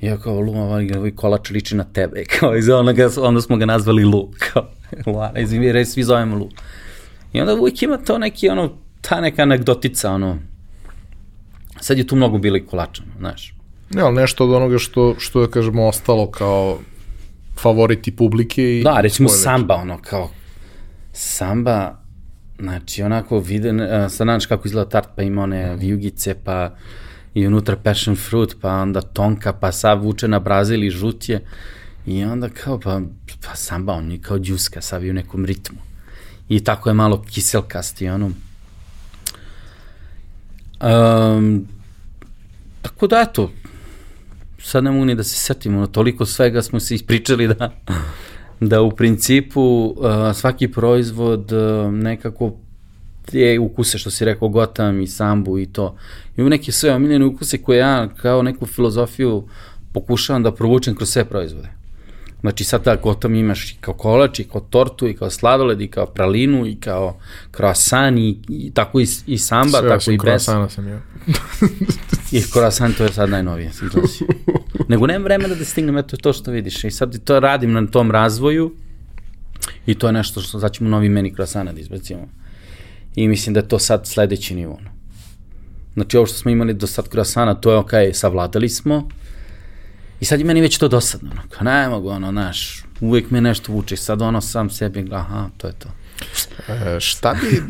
[0.00, 3.66] I ja kao, Lu, ovaj kolač liči na tebe, kao, iz onoga, onda smo ga
[3.66, 4.68] nazvali Lu, kao,
[5.06, 6.48] Luana, izvimi, svi zovemo Lu.
[7.32, 10.38] I onda uvijek ima to neki, ono, ta neka anegdotica, ono,
[11.82, 13.54] Sad je tu mnogo bilo i kolača, znaš.
[13.90, 16.78] Ne, ali nešto od onoga što, što da kažemo, ostalo kao
[17.58, 18.82] favoriti publike i...
[18.82, 20.30] Da, recimo samba, ono, kao
[21.12, 21.98] samba,
[22.58, 26.76] znači, onako vide, sad znaš kako izgleda tart, pa ima one vijugice, pa
[27.34, 31.40] i unutra passion fruit, pa onda tonka, pa sav vuče na brazil i žutje.
[32.06, 33.00] I onda kao, pa,
[33.46, 35.78] pa samba, on je kao džuska, sav je u nekom ritmu.
[36.48, 38.30] I tako je malo kiselkasti, ono,
[40.82, 41.66] Um,
[42.82, 43.50] tako da, eto,
[44.58, 47.70] sad ne mogu ni da se setimo, no, toliko svega smo se ispričali da,
[48.60, 52.52] da u principu uh, svaki proizvod uh, nekako
[53.32, 55.96] je ukuse, što si rekao, Gotham i Sambu i to.
[56.36, 59.48] Imam neke sve omiljene ukuse koje ja kao neku filozofiju
[59.92, 61.81] pokušavam da provučem kroz sve proizvode.
[62.42, 65.80] Znači sad tako o tom imaš i kao kolač, i kao tortu, i kao sladoled,
[65.80, 67.18] i kao pralinu, i kao
[67.56, 70.42] croissant, i, i tako i, i samba, Sve tako i bez.
[70.42, 71.00] Sve sam ja.
[72.38, 73.70] I croissant to je sad najnovije.
[74.88, 76.84] Nego nemam vremena da stignem, eto to što vidiš.
[76.84, 78.72] I sad to radim na tom razvoju
[79.86, 82.28] i to je nešto što sad ćemo novi meni croissant da izbacimo.
[83.14, 84.80] I mislim da je to sad sledeći nivo.
[85.94, 89.08] Znači ovo što smo imali do sad croissana, to je ok, savladali smo,
[90.22, 93.40] I sad je meni već to dosadno, ono, kao ne mogu, ono, znaš, uvijek me
[93.40, 95.88] nešto vuče, sad ono sam sebi, aha, to je to.
[96.72, 97.62] E, šta bi,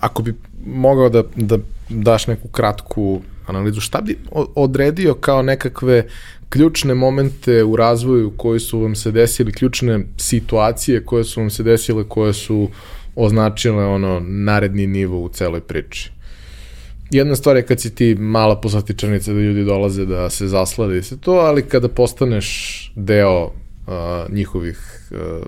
[0.00, 0.34] ako bi
[0.66, 4.18] mogao da, da daš neku kratku analizu, šta bi
[4.54, 6.06] odredio kao nekakve
[6.48, 11.62] ključne momente u razvoju koji su vam se desili, ključne situacije koje su vam se
[11.62, 12.68] desile, koje su
[13.16, 16.10] označile ono naredni nivo u celoj priči?
[17.16, 21.02] Jedna stvar je kad si ti mala poslatičanica da ljudi dolaze da se zaslade i
[21.02, 23.52] se to, ali kada postaneš deo uh,
[24.28, 25.46] njihovih uh,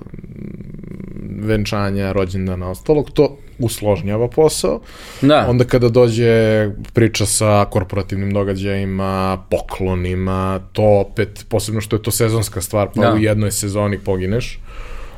[1.40, 4.80] venčanja, rođendana, ostalog, to usložnjava posao.
[5.22, 5.46] Da.
[5.48, 12.60] Onda kada dođe priča sa korporativnim događajima, poklonima, to opet, posebno što je to sezonska
[12.60, 13.12] stvar, pa Da.
[13.12, 14.60] u jednoj sezoni pogineš.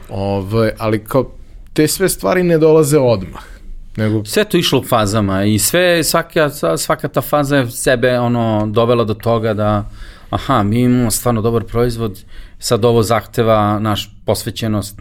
[0.08, 1.30] Ove, ali kao
[1.72, 3.57] te sve stvari ne dolaze odmah.
[3.98, 8.66] Nego Sve to išlo u fazama i sve, svaka, svaka ta faza je sebe ono,
[8.66, 9.90] dovela do toga da
[10.30, 12.24] aha, mi imamo stvarno dobar proizvod,
[12.58, 15.00] sad ovo zahteva naš posvećenost,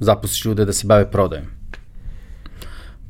[0.00, 1.50] zapustiš ljude da se bave prodajem.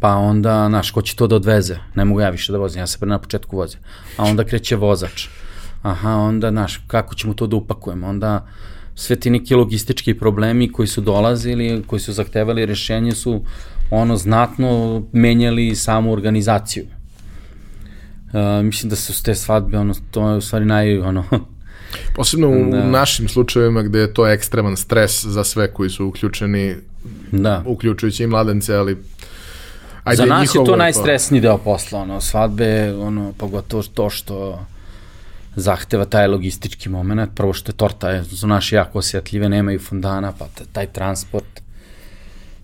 [0.00, 1.76] Pa onda, znaš, ko će to da odveze?
[1.94, 3.80] Ne mogu ja više da vozim, ja se na početku vozim.
[4.16, 5.28] A onda kreće vozač.
[5.82, 8.08] Aha, onda, znaš, kako ćemo to da upakujemo?
[8.08, 8.46] Onda
[8.94, 13.42] sve ti neki logistički problemi koji su dolazili, koji su zahtevali rešenje su
[13.90, 16.84] ono znatno menjali samu organizaciju.
[18.32, 21.24] Uh, mislim da su te svadbe, ono, to je u stvari naj, ono,
[22.16, 22.84] posebno u Da.
[22.84, 26.76] našim slučajevima gde je to ekstreman stres za sve koji su uključeni,
[27.32, 27.62] da.
[27.66, 28.96] uključujući i mladence, ali
[30.04, 34.66] ajde, Za nas je to najstresniji deo posla, ono, svadbe, ono, pogotovo to što
[35.56, 40.32] zahteva taj logistički moment, prvo što je torta, je, su naše jako osjetljive, nemaju fondana,
[40.38, 41.60] pa taj transport,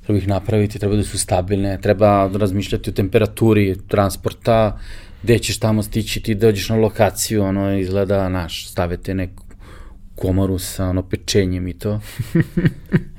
[0.07, 4.79] treba ih napraviti, treba da su stabilne, treba razmišljati o temperaturi transporta,
[5.23, 9.43] gde ćeš tamo stići, ti dođeš na lokaciju, ono, izgleda, naš, stavite neku
[10.15, 12.01] komoru sa ono pečenjem i to.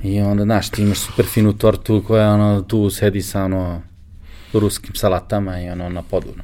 [0.04, 3.82] I onda, znaš, ti imaš super finu tortu koja ono, tu sedi sa ono
[4.54, 6.28] ruskim salatama i ono na podu.
[6.38, 6.44] no.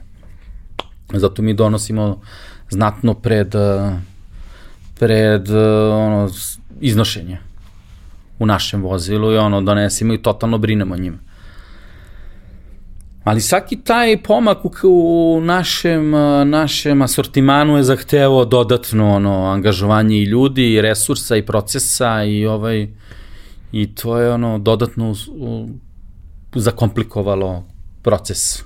[1.20, 2.22] Zato mi donosimo
[2.70, 3.54] znatno pred
[5.00, 5.50] pred
[5.92, 6.30] ono
[6.82, 7.53] iznošenje
[8.44, 11.18] u našem vozilu i ono donesimo i totalno brinemo o njima.
[13.24, 16.12] Ali svaki taj pomak u, u našem,
[16.46, 22.88] našem asortimanu je zahtevao dodatno ono, angažovanje i ljudi, i resursa, i procesa, i ovaj,
[23.72, 25.68] i to je ono dodatno u, u,
[26.56, 27.64] zakomplikovalo
[28.02, 28.64] proces.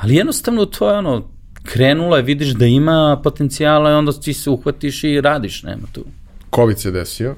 [0.00, 1.28] Ali jednostavno to je ono,
[1.62, 6.04] krenulo je, vidiš da ima potencijala i onda ti se uhvatiš i radiš, nema tu.
[6.54, 7.34] COVID se desio,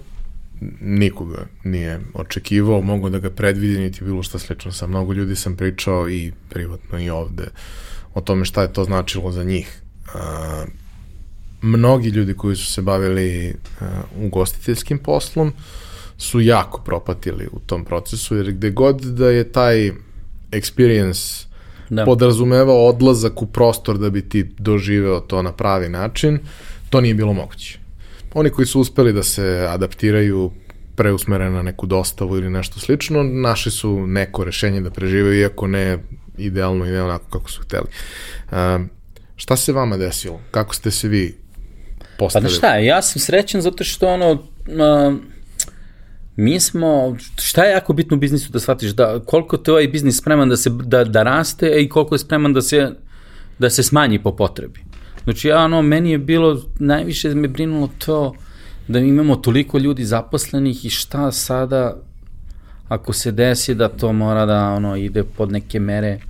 [0.81, 4.73] nikoga nije očekivao, mogu da ga predvidi, niti bilo šta slično.
[4.73, 7.45] Sa mnogo ljudi sam pričao i privatno i ovde
[8.15, 9.83] o tome šta je to značilo za njih.
[10.15, 10.65] A,
[11.63, 15.53] mnogi ljudi koji su se bavili a, ugostiteljskim poslom
[16.19, 19.93] su jako propatili u tom procesu, jer gde god da je taj
[20.51, 21.45] experience
[21.91, 22.05] Da.
[22.05, 26.39] podrazumevao odlazak u prostor da bi ti doživeo to na pravi način,
[26.91, 27.84] to nije bilo moguće.
[28.35, 30.53] Oni koji su uspeli da se adaptiraju
[30.97, 35.99] preusmere na neku dostavu ili nešto slično, našli su neko rešenje da preživaju, iako ne
[36.39, 37.87] idealno i ne onako kako su hteli.
[38.53, 38.91] Um,
[39.37, 40.41] šta se vama desilo?
[40.51, 41.37] Kako ste se vi
[41.99, 42.53] Pa postavili?
[42.53, 45.15] da šta, ja sam srećan zato što ono, uh,
[46.37, 50.19] mi smo, šta je jako bitno u biznisu da shvatiš, da koliko te ovaj biznis
[50.19, 52.91] spreman da, se, da, da raste i koliko je spreman da se,
[53.59, 54.81] da se smanji po potrebi.
[55.25, 58.35] Znači, ja, ono, meni je bilo, najviše me brinulo to
[58.89, 61.97] da imamo toliko ljudi zaposlenih i šta sada
[62.89, 66.21] ako se desi da to mora da ono ide pod neke mere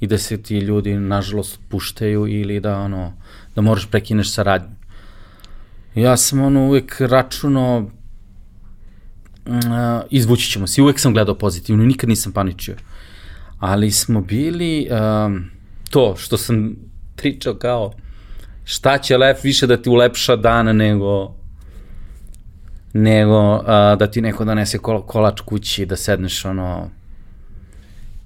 [0.00, 3.12] i da se ti ljudi nažalost puštaju ili da ono
[3.54, 4.76] da moraš prekineš saradnju.
[5.94, 7.78] Ja sam ono uvek računao
[9.46, 9.54] uh,
[10.10, 10.82] izvući ćemo se.
[10.82, 12.76] Uvek sam gledao pozitivno, nikad nisam paničio.
[13.58, 15.50] Ali smo bili um,
[15.90, 16.76] to što sam
[17.16, 17.92] pričao kao
[18.70, 21.34] šta će lep više da ti ulepša dan nego
[22.92, 23.64] nego uh,
[23.98, 26.90] da ti neko donese kol kolač kući da sedneš ono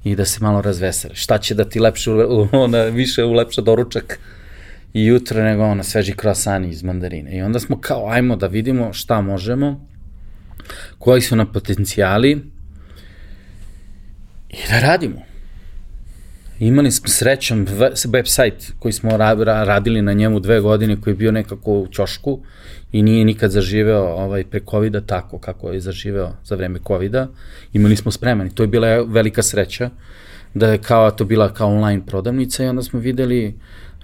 [0.05, 1.23] i da se malo razveseliš.
[1.23, 2.11] Šta će da ti lepše,
[2.53, 4.19] ona, više ulepša doručak
[4.93, 7.37] i jutro nego ona sveži krasani iz mandarine.
[7.37, 9.87] I onda smo kao, ajmo da vidimo šta možemo,
[10.99, 12.31] koji su nam potencijali
[14.49, 15.32] i da radimo.
[16.59, 21.13] Imali smo srećan we- website koji smo ra ra radili na njemu dve godine koji
[21.13, 22.41] je bio nekako u ćošku
[22.93, 27.27] i nije nikad zaživeo ovaj, pre covid tako kako je zaživeo za vreme covid -a.
[27.73, 29.91] Imali smo spreman i to je bila velika sreća
[30.55, 33.55] da je kao to bila kao online prodavnica i onda smo videli,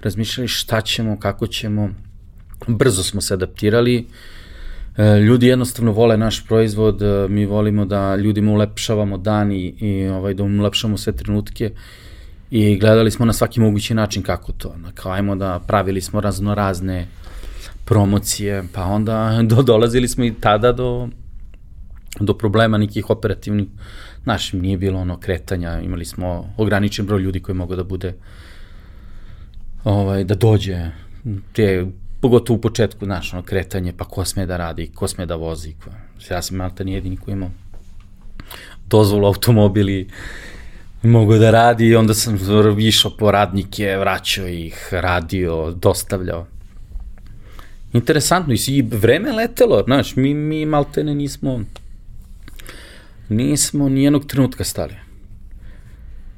[0.01, 1.89] razmišljali šta ćemo, kako ćemo.
[2.67, 4.07] Brzo smo se adaptirali.
[4.97, 10.07] E, Ljudi jednostavno vole naš proizvod, e, mi volimo da ljudima ulepšavamo dan i, i
[10.07, 11.71] ovaj, da ulepšamo sve trenutke
[12.51, 14.75] i gledali smo na svaki mogući način kako to.
[14.77, 17.07] Na, kao ajmo da pravili smo razno razne
[17.85, 21.07] promocije, pa onda do, dolazili smo i tada do,
[22.19, 23.67] do problema nekih operativnih.
[24.23, 28.13] Znaš, nije bilo ono kretanja, imali smo ograničen broj ljudi koji mogu da bude
[29.83, 30.85] ovaj, da dođe
[31.53, 31.85] te
[32.21, 35.73] pogotovo u početku, znaš, ono, kretanje, pa ko sme da radi, ko sme da vozi,
[35.83, 35.89] ko,
[36.29, 37.51] ja sam malta ni jedini koji imao
[38.89, 40.07] dozvolu automobili,
[41.03, 42.39] mogu da radi i onda sam
[42.79, 46.47] išao po radnike, vraćao ih, radio, dostavljao.
[47.93, 51.61] Interesantno, i vreme letelo, znaš, mi, mi maltene nismo,
[53.29, 54.93] nismo nijednog trenutka stali.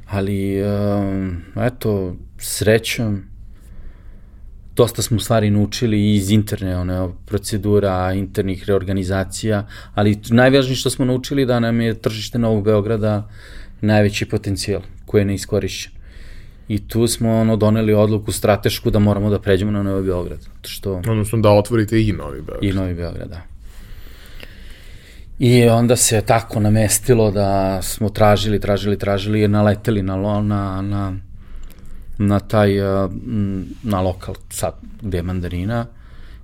[0.09, 3.23] Ali, um, eto, srećom,
[4.75, 11.45] dosta smo stvari naučili iz interne one, procedura, internih reorganizacija, ali najvažnije što smo naučili
[11.45, 13.29] da nam je tržište Novog Beograda
[13.81, 15.91] najveći potencijal koji je neiskorišćen.
[16.67, 20.39] I tu smo ono doneli odluku stratešku da moramo da pređemo na Novi Beograd.
[20.61, 20.93] Što...
[20.93, 22.63] Odnosno da otvorite i Novi Beograd.
[22.63, 23.41] I Novi Beograd, da.
[25.39, 31.13] I onda se tako namestilo da smo tražili, tražili, tražili i naleteli na, na, na,
[32.17, 32.75] na taj,
[33.83, 35.85] na lokal sad gde je mandarina,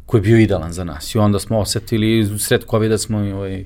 [0.05, 1.15] koji je bio idealan za nas.
[1.15, 3.65] I onda smo osetili, sred COVID-a smo ovaj,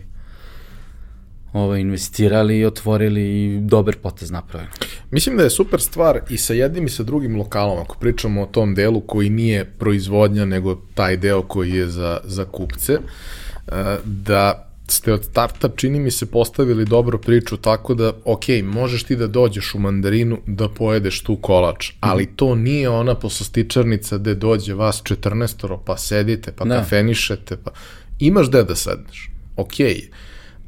[1.54, 4.72] ovaj, investirali i otvorili i dobar potez napravili.
[5.12, 8.46] Mislim da je super stvar i sa jednim i sa drugim lokalom, ako pričamo o
[8.46, 14.68] tom delu koji nije proizvodnja, nego taj deo koji je za, za kupce, eh, da
[14.92, 19.28] ste od starta, čini mi se, postavili dobro priču tako da, ok, možeš ti da
[19.28, 21.98] dođeš u mandarinu da pojedeš tu kolač, mhm.
[22.00, 26.76] ali to nije ona poslastičarnica gde dođe vas 14 pa sedite, pa ne.
[26.76, 27.72] kafenišete, pa
[28.20, 29.74] imaš gde da sedneš, ok,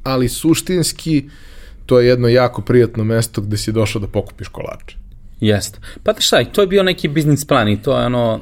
[0.03, 1.29] ali suštinski
[1.85, 4.97] to je jedno jako prijatno mesto gde si došao da pokupiš kolače.
[5.39, 5.79] Jeste.
[6.03, 8.41] Pa da šta, to je bio neki biznis plan i to je ono,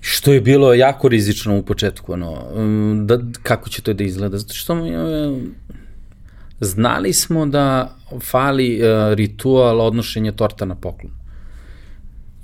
[0.00, 4.38] što je bilo jako rizično u početku, ono, um, da, kako će to da izgleda,
[4.38, 5.38] zato što uh,
[6.60, 11.12] znali smo da fali uh, ritual odnošenja torta na poklon.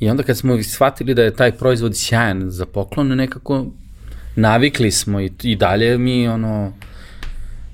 [0.00, 3.66] I onda kad smo shvatili da je taj proizvod sjajan za poklon, nekako
[4.36, 6.72] navikli smo i, i dalje mi, ono,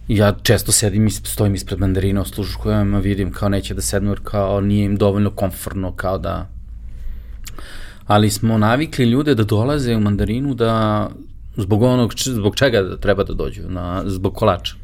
[0.09, 4.21] ja često sedim i stojim ispred mandarina u služkojama, vidim kao neće da sednu jer
[4.25, 6.49] kao nije im dovoljno komfortno kao da
[8.07, 11.11] ali smo navikli ljude da dolaze u mandarinu da
[11.57, 14.75] zbog onog, zbog čega da treba da dođu, na, zbog kolača.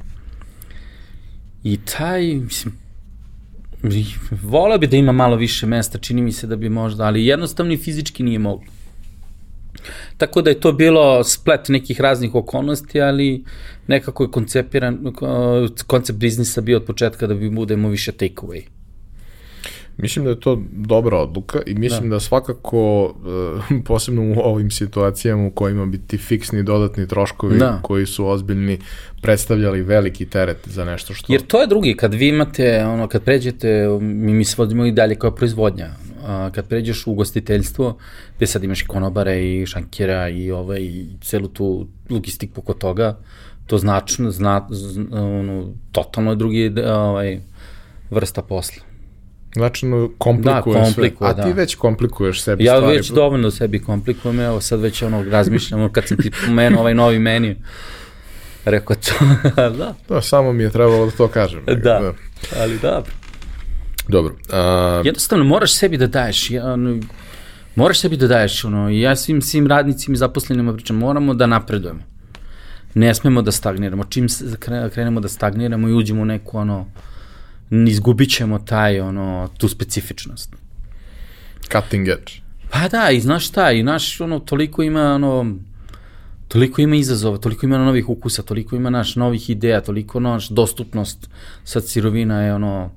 [1.64, 2.74] I taj, mislim,
[4.42, 7.72] volao bi da ima malo više mesta, čini mi se da bi možda, ali jednostavno
[7.72, 8.66] i fizički nije moglo.
[10.16, 13.44] Tako da je to bilo splet nekih raznih okolnosti, ali
[13.86, 15.12] nekako je koncepiran,
[15.86, 18.62] koncept biznisa bio od početka da bi budemo više take away.
[19.96, 24.70] Mislim da je to dobra odluka i mislim da, da svakako, uh, posebno u ovim
[24.70, 27.80] situacijama u kojima bi ti fiksni dodatni troškovi da.
[27.82, 28.78] koji su ozbiljni
[29.22, 31.32] predstavljali veliki teret za nešto što...
[31.32, 34.92] Jer to je drugi, kad vi imate, ono, kad pređete, mi, mi se vodimo i
[34.92, 35.90] dalje kao proizvodnja,
[36.24, 37.98] a, kad pređeš u ugostiteljstvo,
[38.36, 43.18] gde sad imaš i konobare i šankira i, ovaj, i celu tu logistiku oko toga,
[43.66, 47.40] to značno, zna, zna, ono, totalno je drugi ovaj,
[48.10, 48.91] vrsta posla.
[49.54, 49.86] Znači,
[50.18, 51.42] komplikuje, da, komplikuje sve.
[51.42, 51.54] A ti da.
[51.54, 52.94] već komplikuješ sebi ja stvari.
[52.94, 56.94] Ja već dovoljno sebi komplikujem, evo sad već ono razmišljam, kad sam ti pomenuo ovaj
[56.94, 57.56] novi meni,
[58.64, 59.12] rekao to,
[59.78, 59.94] da.
[60.08, 61.64] Da, samo mi je trebalo da to kažem.
[61.66, 62.12] Da, da.
[62.60, 63.12] ali dobro.
[64.08, 64.34] Dobro.
[64.52, 65.02] A...
[65.04, 67.00] Jednostavno, moraš sebi da daješ, ja, ono,
[67.74, 72.00] moraš sebi da daješ, ono, ja svim, svim radnicima i zaposlenima pričam, moramo da napredujemo.
[72.94, 74.04] Ne smemo da stagniramo.
[74.04, 74.26] Čim
[74.94, 76.86] krenemo da stagniramo i uđemo u neku, ono,
[77.88, 80.56] izgubit ćemo taj, ono, tu specifičnost.
[81.72, 82.32] Cutting edge.
[82.70, 85.56] Pa da, i znaš šta, i naš, ono, toliko ima, ono,
[86.48, 91.30] toliko ima izazova, toliko ima novih ukusa, toliko ima naš novih ideja, toliko naš dostupnost
[91.64, 92.90] sad sirovina je ono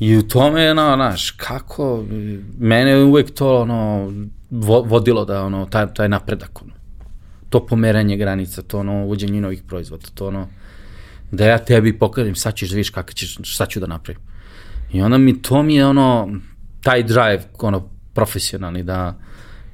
[0.00, 2.04] i u tome je ono, naš, kako
[2.58, 4.12] mene je uvek to ono
[4.84, 6.72] vodilo da ono taj taj napredak ono.
[7.48, 10.48] To pomeranje granica, to ono uvođenje novih proizvoda, to ono
[11.30, 14.22] da ja tebi pokažem, sad ćeš da vidiš kako ćeš, šta ću da napravim.
[14.92, 16.28] I onda mi, to mi je ono,
[16.82, 19.18] taj drive, ono, profesionalni, da,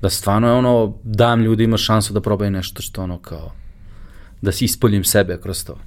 [0.02, 3.52] da stvarno je ono, dam ljudima šansu da probaju nešto što ono kao,
[4.42, 5.78] da si ispoljim sebe kroz to.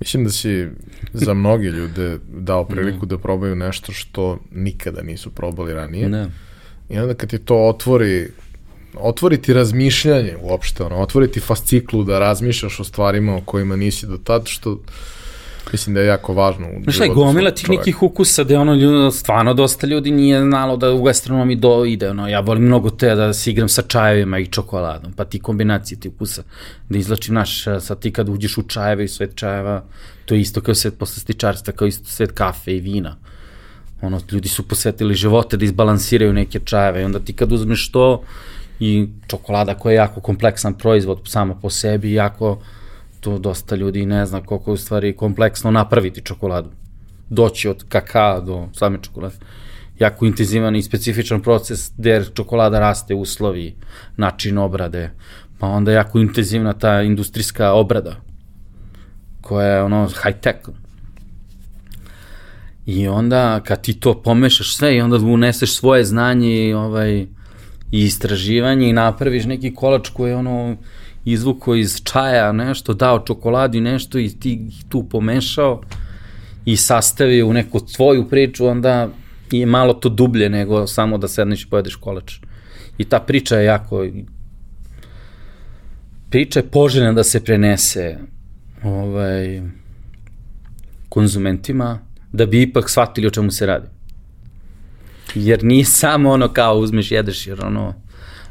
[0.00, 0.68] Mislim da si
[1.12, 6.08] za mnogi ljude dao priliku da probaju nešto što nikada nisu probali ranije.
[6.08, 6.26] Ne.
[6.88, 8.30] I onda kad ti to otvori
[9.00, 14.46] otvoriti razmišljanje uopšte, ono, otvoriti fasciklu da razmišljaš o stvarima o kojima nisi do tad,
[14.46, 14.78] što
[15.72, 16.66] mislim da je jako važno.
[16.82, 20.92] Znaš šta, gomila tih nekih ukusa da ono ljudi, stvarno dosta ljudi nije znalo da
[20.92, 24.46] u gastronomiji do, ide, ono, ja volim mnogo te da se igram sa čajevima i
[24.46, 26.42] čokoladom, pa ti kombinacije ti ukusa,
[26.88, 29.84] da izlači naš, sad ti kad uđeš u čajeve i svet čajeva,
[30.24, 33.16] to je isto kao svet posle stičarstva, kao isto svet kafe i vina.
[34.02, 38.22] ono, ljudi su posvetili živote da izbalansiraju neke čajeve i onda ti kad uzmeš to
[38.84, 42.58] i čokolada koja je jako kompleksan proizvod sama po sebi, jako
[43.20, 46.70] to dosta ljudi ne zna koliko je u stvari kompleksno napraviti čokoladu.
[47.28, 49.36] Doći od kakao do same čokolade.
[49.98, 53.76] Jako intenzivan i specifičan proces gde čokolada raste uslovi,
[54.16, 55.10] način obrade,
[55.58, 58.16] pa onda jako intenzivna ta industrijska obrada
[59.40, 60.58] koja je ono high tech.
[62.86, 67.26] I onda kad ti to pomešaš sve i onda uneseš svoje znanje i ovaj
[67.94, 70.76] i istraživanje i napraviš neki kolač koji je ono
[71.24, 75.80] izvuko iz čaja nešto, dao čokoladi nešto i ti tu pomešao
[76.64, 79.08] i sastavio u neku tvoju priču, onda
[79.50, 82.38] je malo to dublje nego samo da sedneš i pojedeš kolač.
[82.98, 84.06] I ta priča je jako
[86.30, 88.16] priča je poželjna da se prenese
[88.82, 89.62] ovaj,
[91.08, 91.98] konzumentima,
[92.32, 93.93] da bi ipak shvatili o čemu se radi.
[95.34, 97.94] Jer nije samo ono kao uzmeš, jedeš, jer ono,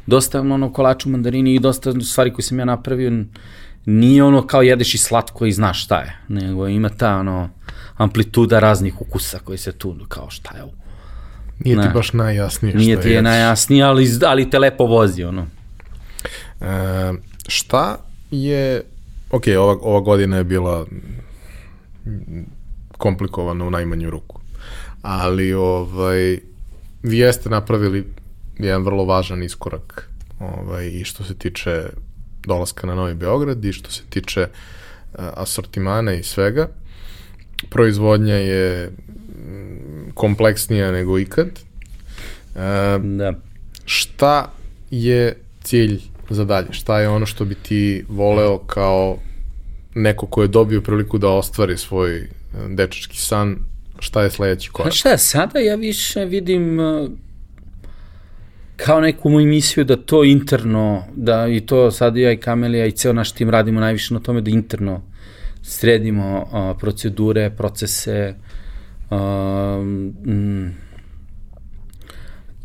[0.06, 3.24] dosta ono kolaču mandarini i dosta stvari koje sam ja napravio,
[3.86, 7.50] nije ono kao jedeš i slatko i znaš šta je, nego ima ta ono
[7.96, 10.72] amplituda raznih ukusa koji se tu, kao šta je ovo.
[11.58, 11.82] Nije ne.
[11.82, 15.46] ti baš najjasnije što Nije ti je najjasnije, ali, ali te lepo vozi, ono.
[16.60, 17.12] E,
[17.48, 17.96] šta
[18.30, 18.82] je,
[19.30, 20.86] ok, ova, ova godina je bila
[22.98, 24.40] komplikovana u najmanju ruku,
[25.02, 26.38] ali ovaj,
[27.04, 28.04] vi jeste napravili
[28.58, 31.82] jedan vrlo važan iskorak ovaj, i što se tiče
[32.46, 36.68] dolaska na Novi Beograd i što se tiče uh, asortimana i svega.
[37.70, 41.48] Proizvodnja je mm, kompleksnija nego ikad.
[42.54, 42.60] Uh,
[43.04, 43.32] da.
[43.84, 44.52] Šta
[44.90, 46.00] je cilj
[46.30, 46.68] za dalje?
[46.70, 49.18] Šta je ono što bi ti voleo kao
[49.94, 52.28] neko ko je dobio priliku da ostvari svoj e,
[52.68, 53.56] dečački san,
[53.98, 54.92] šta je sledeći korak?
[54.92, 56.78] Šta je, sada ja više vidim
[58.76, 62.92] kao neku moju misiju da to interno, da i to sad ja i Kamelija i
[62.92, 65.02] ceo naš tim radimo najviše na tome da interno
[65.62, 68.34] sredimo uh, procedure, procese,
[69.10, 69.16] uh,
[70.26, 70.76] mm,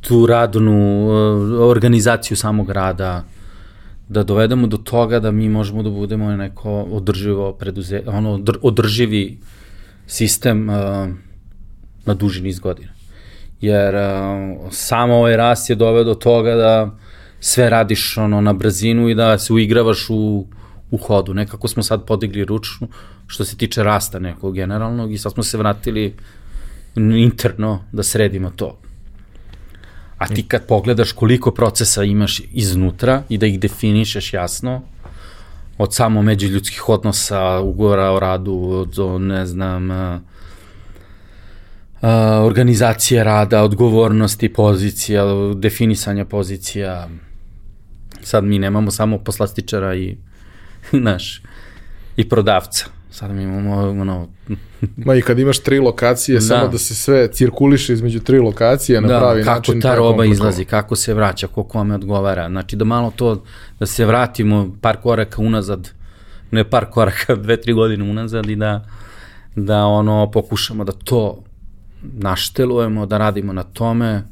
[0.01, 3.23] tu radnu uh, organizaciju samog rada,
[4.09, 9.37] da dovedemo do toga da mi možemo da budemo neko održivo preduze, ono, održivi
[10.09, 10.75] sistem uh,
[12.05, 12.99] na duži niz godina
[13.61, 16.97] jer uh, samo ovaj rast je doveo do toga da
[17.39, 20.47] sve radiš ono na brzinu i da se uigravaš u,
[20.91, 21.33] u hodu.
[21.33, 22.87] Nekako smo sad podigli ručnu
[23.27, 26.15] što se tiče rasta nekog generalnog i sad smo se vratili
[26.95, 28.79] interno da sredimo to.
[30.17, 34.81] A ti kad pogledaš koliko procesa imaš iznutra i da ih definišeš jasno,
[35.79, 40.19] od samo međuljudskih odnosa, ugovora o radu, do, ne znam, uh,
[42.45, 45.25] organizacije rada, odgovornosti pozicija,
[45.55, 47.09] definisanja pozicija.
[48.21, 50.17] Sad mi nemamo samo poslastičara i
[50.91, 51.41] naš
[52.17, 52.98] i prodavca.
[53.19, 54.27] Sad mi imamo ono...
[55.05, 56.41] Ma i kad imaš tri lokacije, da.
[56.41, 59.81] samo da se sve cirkuliše između tri lokacije na da, pravi kako način.
[59.81, 62.49] kako ta roba izlazi, kako se vraća, ko kome odgovara.
[62.49, 63.43] Znači da malo to,
[63.79, 65.89] da se vratimo par koraka unazad,
[66.51, 68.85] ne par koraka, dve, tri godine unazad i da,
[69.55, 71.43] da ono pokušamo da to
[72.01, 74.23] naštelujemo, da radimo na tome,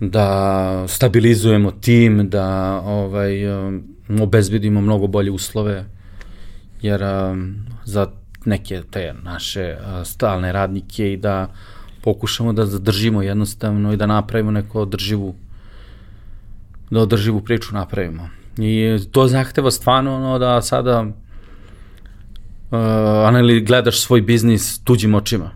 [0.00, 3.84] da stabilizujemo tim, da ovaj, um,
[4.20, 5.84] obezbedimo mnogo bolje uslove,
[6.82, 8.06] jer um, za
[8.44, 11.52] neke te naše uh, stalne radnike i da
[12.02, 15.34] pokušamo da zadržimo jednostavno i da napravimo neku održivu
[16.90, 18.28] da održivu priču napravimo.
[18.58, 21.12] I to zahteva stvarno ono da sada uh,
[23.28, 25.50] anali gledaš svoj biznis tuđim očima.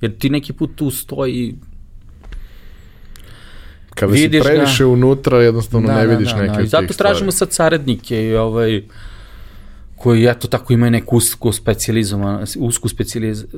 [0.00, 1.54] Jer ti neki put tu stoji
[3.94, 6.62] Kada vidiš si previše ga, unutra, jednostavno da, ne vidiš da, da, neke da.
[6.62, 8.82] I zato tražimo sad saradnike i ovaj,
[10.04, 13.50] koji eto tako imaju neku usko specijalizovan, usku specijaliz, uh,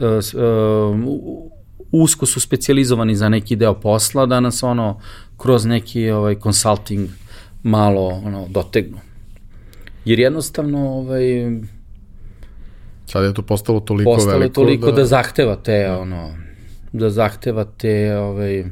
[1.93, 5.01] usko su specijalizovani za neki deo posla da nas ono
[5.37, 7.09] kroz neki ovaj consulting
[7.63, 8.99] malo ono dotegnu.
[10.05, 11.51] Jer jednostavno ovaj
[13.07, 14.93] Sad je to postalo toliko postalo veliko toliko da...
[14.93, 16.31] da zahteva te, ono,
[16.93, 18.65] da zahteva te, ovaj,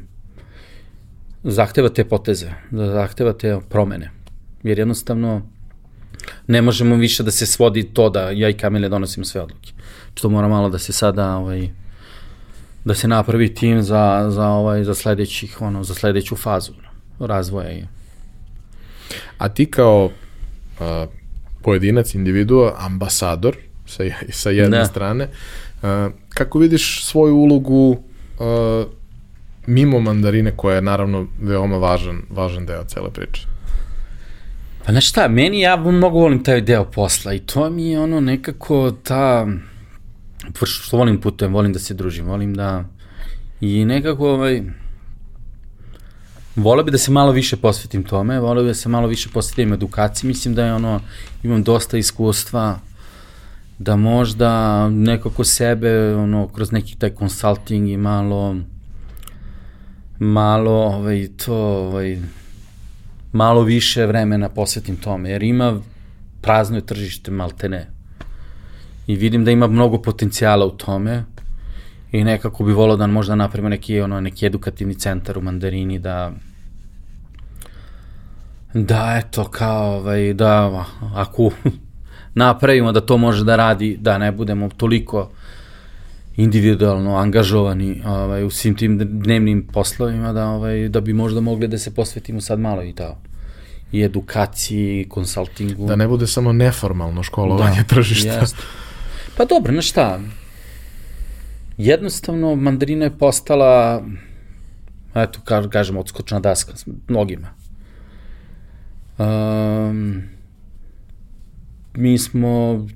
[1.43, 4.11] zahteva te poteze, da zahteva te promene.
[4.63, 5.54] Jer jednostavno
[6.47, 9.73] ne možemo više da se svodi to da ja i Kamile donosimo sve odluke.
[10.15, 11.69] Što mora malo da se sada ovaj,
[12.85, 16.73] da se napravi tim za, za, ovaj, za, sledećih, ono, za sledeću fazu
[17.19, 17.87] razvoja.
[19.39, 21.09] A ti kao uh,
[21.63, 23.57] pojedinac, individua, ambasador
[23.87, 24.85] sa, sa jedne da.
[24.85, 25.29] strane.
[25.83, 25.89] Uh,
[26.29, 28.87] kako vidiš svoju ulogu uh,
[29.67, 33.54] mimo mandarine koja je naravno veoma važan, važan deo cele priče?
[34.87, 38.21] Pa znaš šta, meni ja mnogo volim taj deo posla i to mi je ono
[38.21, 39.47] nekako ta,
[40.63, 42.85] što volim putujem, volim da se družim, volim da,
[43.61, 44.63] i nekako ovaj,
[46.57, 49.73] Voleo bi da se malo više posvetim tome, voleo bi da se malo više posvetim
[49.73, 51.01] edukaciji, mislim da je ono,
[51.43, 52.79] imam dosta iskustva,
[53.79, 58.57] da možda nekako sebe, ono, kroz neki taj consulting i malo,
[60.19, 62.19] malo, ovaj, to, ovaj,
[63.35, 65.81] malo više vremena posvetim tome, jer ima
[66.41, 67.87] prazno je tržište maltene.
[69.07, 71.25] I vidim da ima mnogo potencijala u tome
[72.13, 76.33] i nekako bi volao da možda napravimo neki, ono, neki edukativni centar u Mandarini da
[78.75, 80.85] da eto kao ovaj, da
[81.15, 81.51] ako
[82.35, 85.31] napravimo da to može da radi da ne budemo toliko
[86.37, 91.79] individualno angažovani ovaj, u svim tim dnevnim poslovima da, ovaj, da bi možda mogli da
[91.79, 93.17] se posvetimo sad malo i to
[93.93, 95.87] i edukaciji, i konsultingu.
[95.87, 98.33] Da ne bude samo neformalno školovanje da, tržišta.
[98.33, 98.57] Jest.
[99.37, 100.21] Pa dobro, na šta?
[101.77, 104.03] Jednostavno, mandarina je postala,
[105.15, 105.41] eto,
[105.71, 106.73] kažemo, odskočna daska
[107.09, 107.49] mnogima.
[109.19, 110.23] Um,
[111.95, 112.87] mi smo,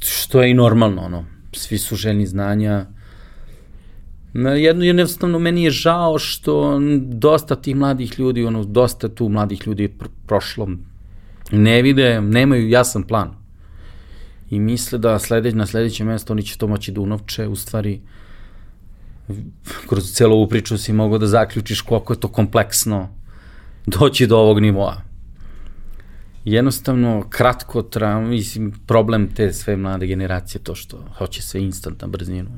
[0.00, 1.24] što je i normalno, ono,
[1.58, 2.86] svi su željni znanja.
[4.34, 9.82] Jedno, jednostavno, meni je žao što dosta tih mladih ljudi, ono, dosta tu mladih ljudi
[9.82, 10.68] je pr prošlo,
[11.52, 13.34] ne vide, nemaju jasan plan.
[14.50, 18.00] I misle da sledeć, na sledeće mesto oni će to moći da unovče, u stvari,
[19.88, 23.08] kroz celu ovu priču si mogao da zaključiš koliko je to kompleksno
[23.86, 25.07] doći do ovog nivoa
[26.52, 32.08] jednostavno kratko tra, mislim, problem te sve mlade generacije to što hoće sve instant na
[32.08, 32.50] brzinu.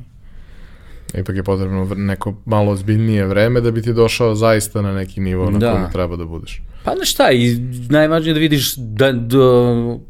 [1.14, 5.50] Ipak je potrebno neko malo ozbiljnije vreme da bi ti došao zaista na neki nivo
[5.50, 5.72] na da.
[5.72, 6.62] kojem treba da budeš.
[6.84, 7.56] Pa na šta, i
[7.88, 9.38] najvažnije da vidiš da, da,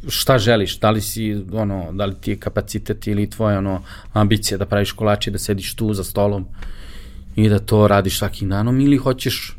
[0.09, 3.82] šta želiš, da li si, ono, da li ti je kapacitet ili tvoja ono,
[4.12, 6.47] ambicija da praviš kolače, da sediš tu za stolom
[7.36, 9.57] i da to radiš svakim danom ili hoćeš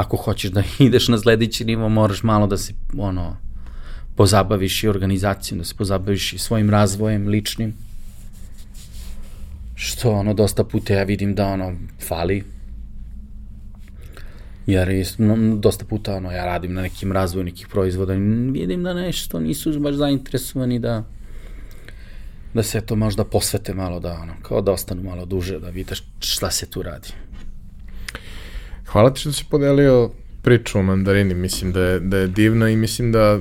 [0.00, 3.36] ako hoćeš da ideš na sledeći nivo, moraš malo da se, ono,
[4.16, 7.74] pozabaviš i organizacijom, da se pozabaviš i svojim razvojem ličnim.
[9.74, 11.74] Što, ono, dosta puta ja vidim da, ono,
[12.08, 12.44] fali.
[14.66, 18.18] Jer je, no, dosta puta, ono, ja radim na nekim razvoju nekih proizvoda i
[18.52, 21.04] vidim da nešto nisu baš zainteresovani da
[22.54, 26.02] da se to možda posvete malo, da, ono, kao da ostanu malo duže, da vidiš
[26.20, 27.08] šta se tu radi.
[28.92, 30.10] Hvala ti što si podelio
[30.42, 33.38] priču o mandarini, mislim da je, da je divna i mislim da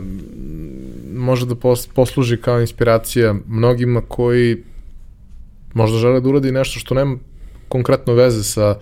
[1.15, 1.55] može da
[1.93, 4.57] posluži kao inspiracija mnogima koji
[5.73, 7.17] možda žele da uradi nešto što nema
[7.67, 8.75] konkretno veze sa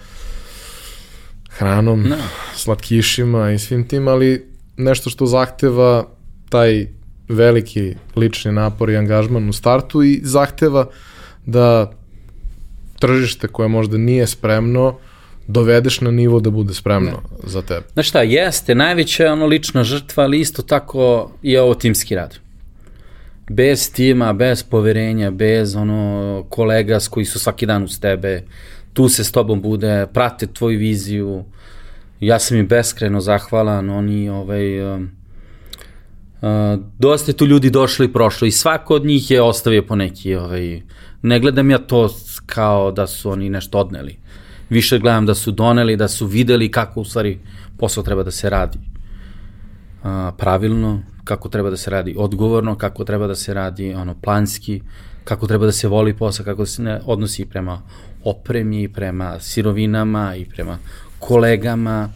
[1.50, 2.16] hranom, no.
[2.56, 4.46] slatkišima i svim tim, ali
[4.78, 6.08] nešto što zahteva
[6.50, 6.88] taj
[7.30, 10.88] veliki lični napor i angažman u startu i zahteva
[11.46, 11.92] da
[13.00, 14.98] tržište koje možda nije spremno
[15.48, 17.50] dovedeš na nivo da bude spremno ne.
[17.50, 17.86] za tebe.
[17.94, 22.36] Znaš šta, jeste, najveća je ono lična žrtva, ali isto tako i ovo timski rad.
[23.50, 28.44] Bez tima, bez poverenja, bez ono kolega s koji su svaki dan uz tebe,
[28.94, 31.44] tu se s tobom bude, prate tvoju viziju.
[32.20, 35.02] Ja sam im beskreno zahvalan, oni ovaj, uh,
[36.42, 36.50] uh,
[37.00, 40.82] dosta tu ljudi došli i prošli i svako od njih je ostavio po neki, ovaj,
[41.22, 42.10] ne gledam ja to
[42.46, 44.18] kao da su oni nešto odneli
[44.70, 47.40] više gledam da su doneli, da su videli kako u stvari
[47.78, 48.80] posao treba da se radi
[50.04, 54.82] a, pravilno, kako treba da se radi odgovorno, kako treba da se radi ono planski,
[55.24, 57.82] kako treba da se voli posao, kako se ne odnosi prema
[58.24, 60.78] opremi, prema sirovinama i prema
[61.20, 62.10] kolegama.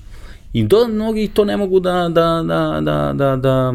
[0.54, 3.74] I do, mnogi to ne mogu da, da, da, da, da, da,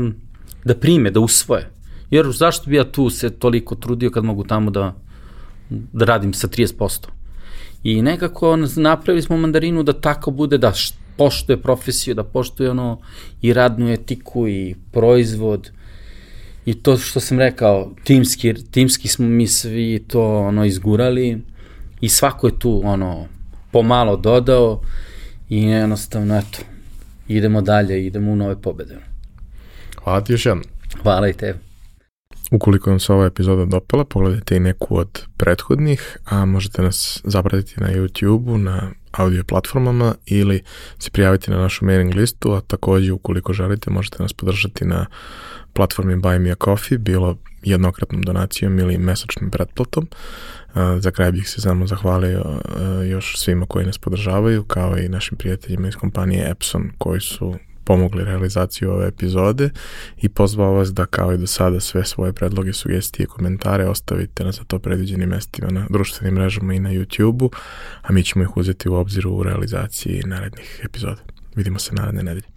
[0.65, 1.71] da prime, da usvoje.
[2.11, 4.95] Jer zašto bi ja tu se toliko trudio kad mogu tamo da,
[5.71, 7.16] da radim sa 30%?
[7.87, 10.73] I nekako napravili smo mandarinu da tako bude, da
[11.17, 12.99] poštuje profesiju, da poštuje ono
[13.43, 15.71] i radnu etiku i proizvod.
[16.65, 21.39] I to što sam rekao, timski, timski smo mi svi to ono izgurali
[22.01, 23.27] i svako je tu ono
[23.71, 24.81] pomalo dodao
[25.49, 26.59] i jednostavno eto,
[27.29, 28.97] idemo dalje, idemo u nove pobede.
[30.05, 30.65] Hvala ti još jednom.
[31.03, 31.59] Hvala i tebi.
[32.51, 37.81] Ukoliko vam se ova epizoda dopala, pogledajte i neku od prethodnih, a možete nas zapratiti
[37.81, 40.63] na YouTube-u, na audio platformama ili
[40.99, 45.07] se prijaviti na našu mailing listu, a takođe ukoliko želite možete nas podržati na
[45.73, 50.09] platformi Buy Me a Coffee, bilo jednokratnom donacijom ili mesečnim pretplatom.
[50.99, 52.61] Za kraj bih se samo zahvalio
[53.11, 57.55] još svima koji nas podržavaju, kao i našim prijateljima iz kompanije Epson koji su
[57.87, 59.71] pomogli realizaciju ove epizode
[60.17, 64.45] i pozvao vas da kao i do sada sve svoje predloge, sugestije i komentare ostavite
[64.45, 67.51] na za to predviđenim mestima na društvenim mrežama i na YouTube-u,
[68.03, 71.23] a mi ćemo ih uzeti u obziru u realizaciji narednih epizoda.
[71.57, 72.56] Vidimo se naredne nedelje.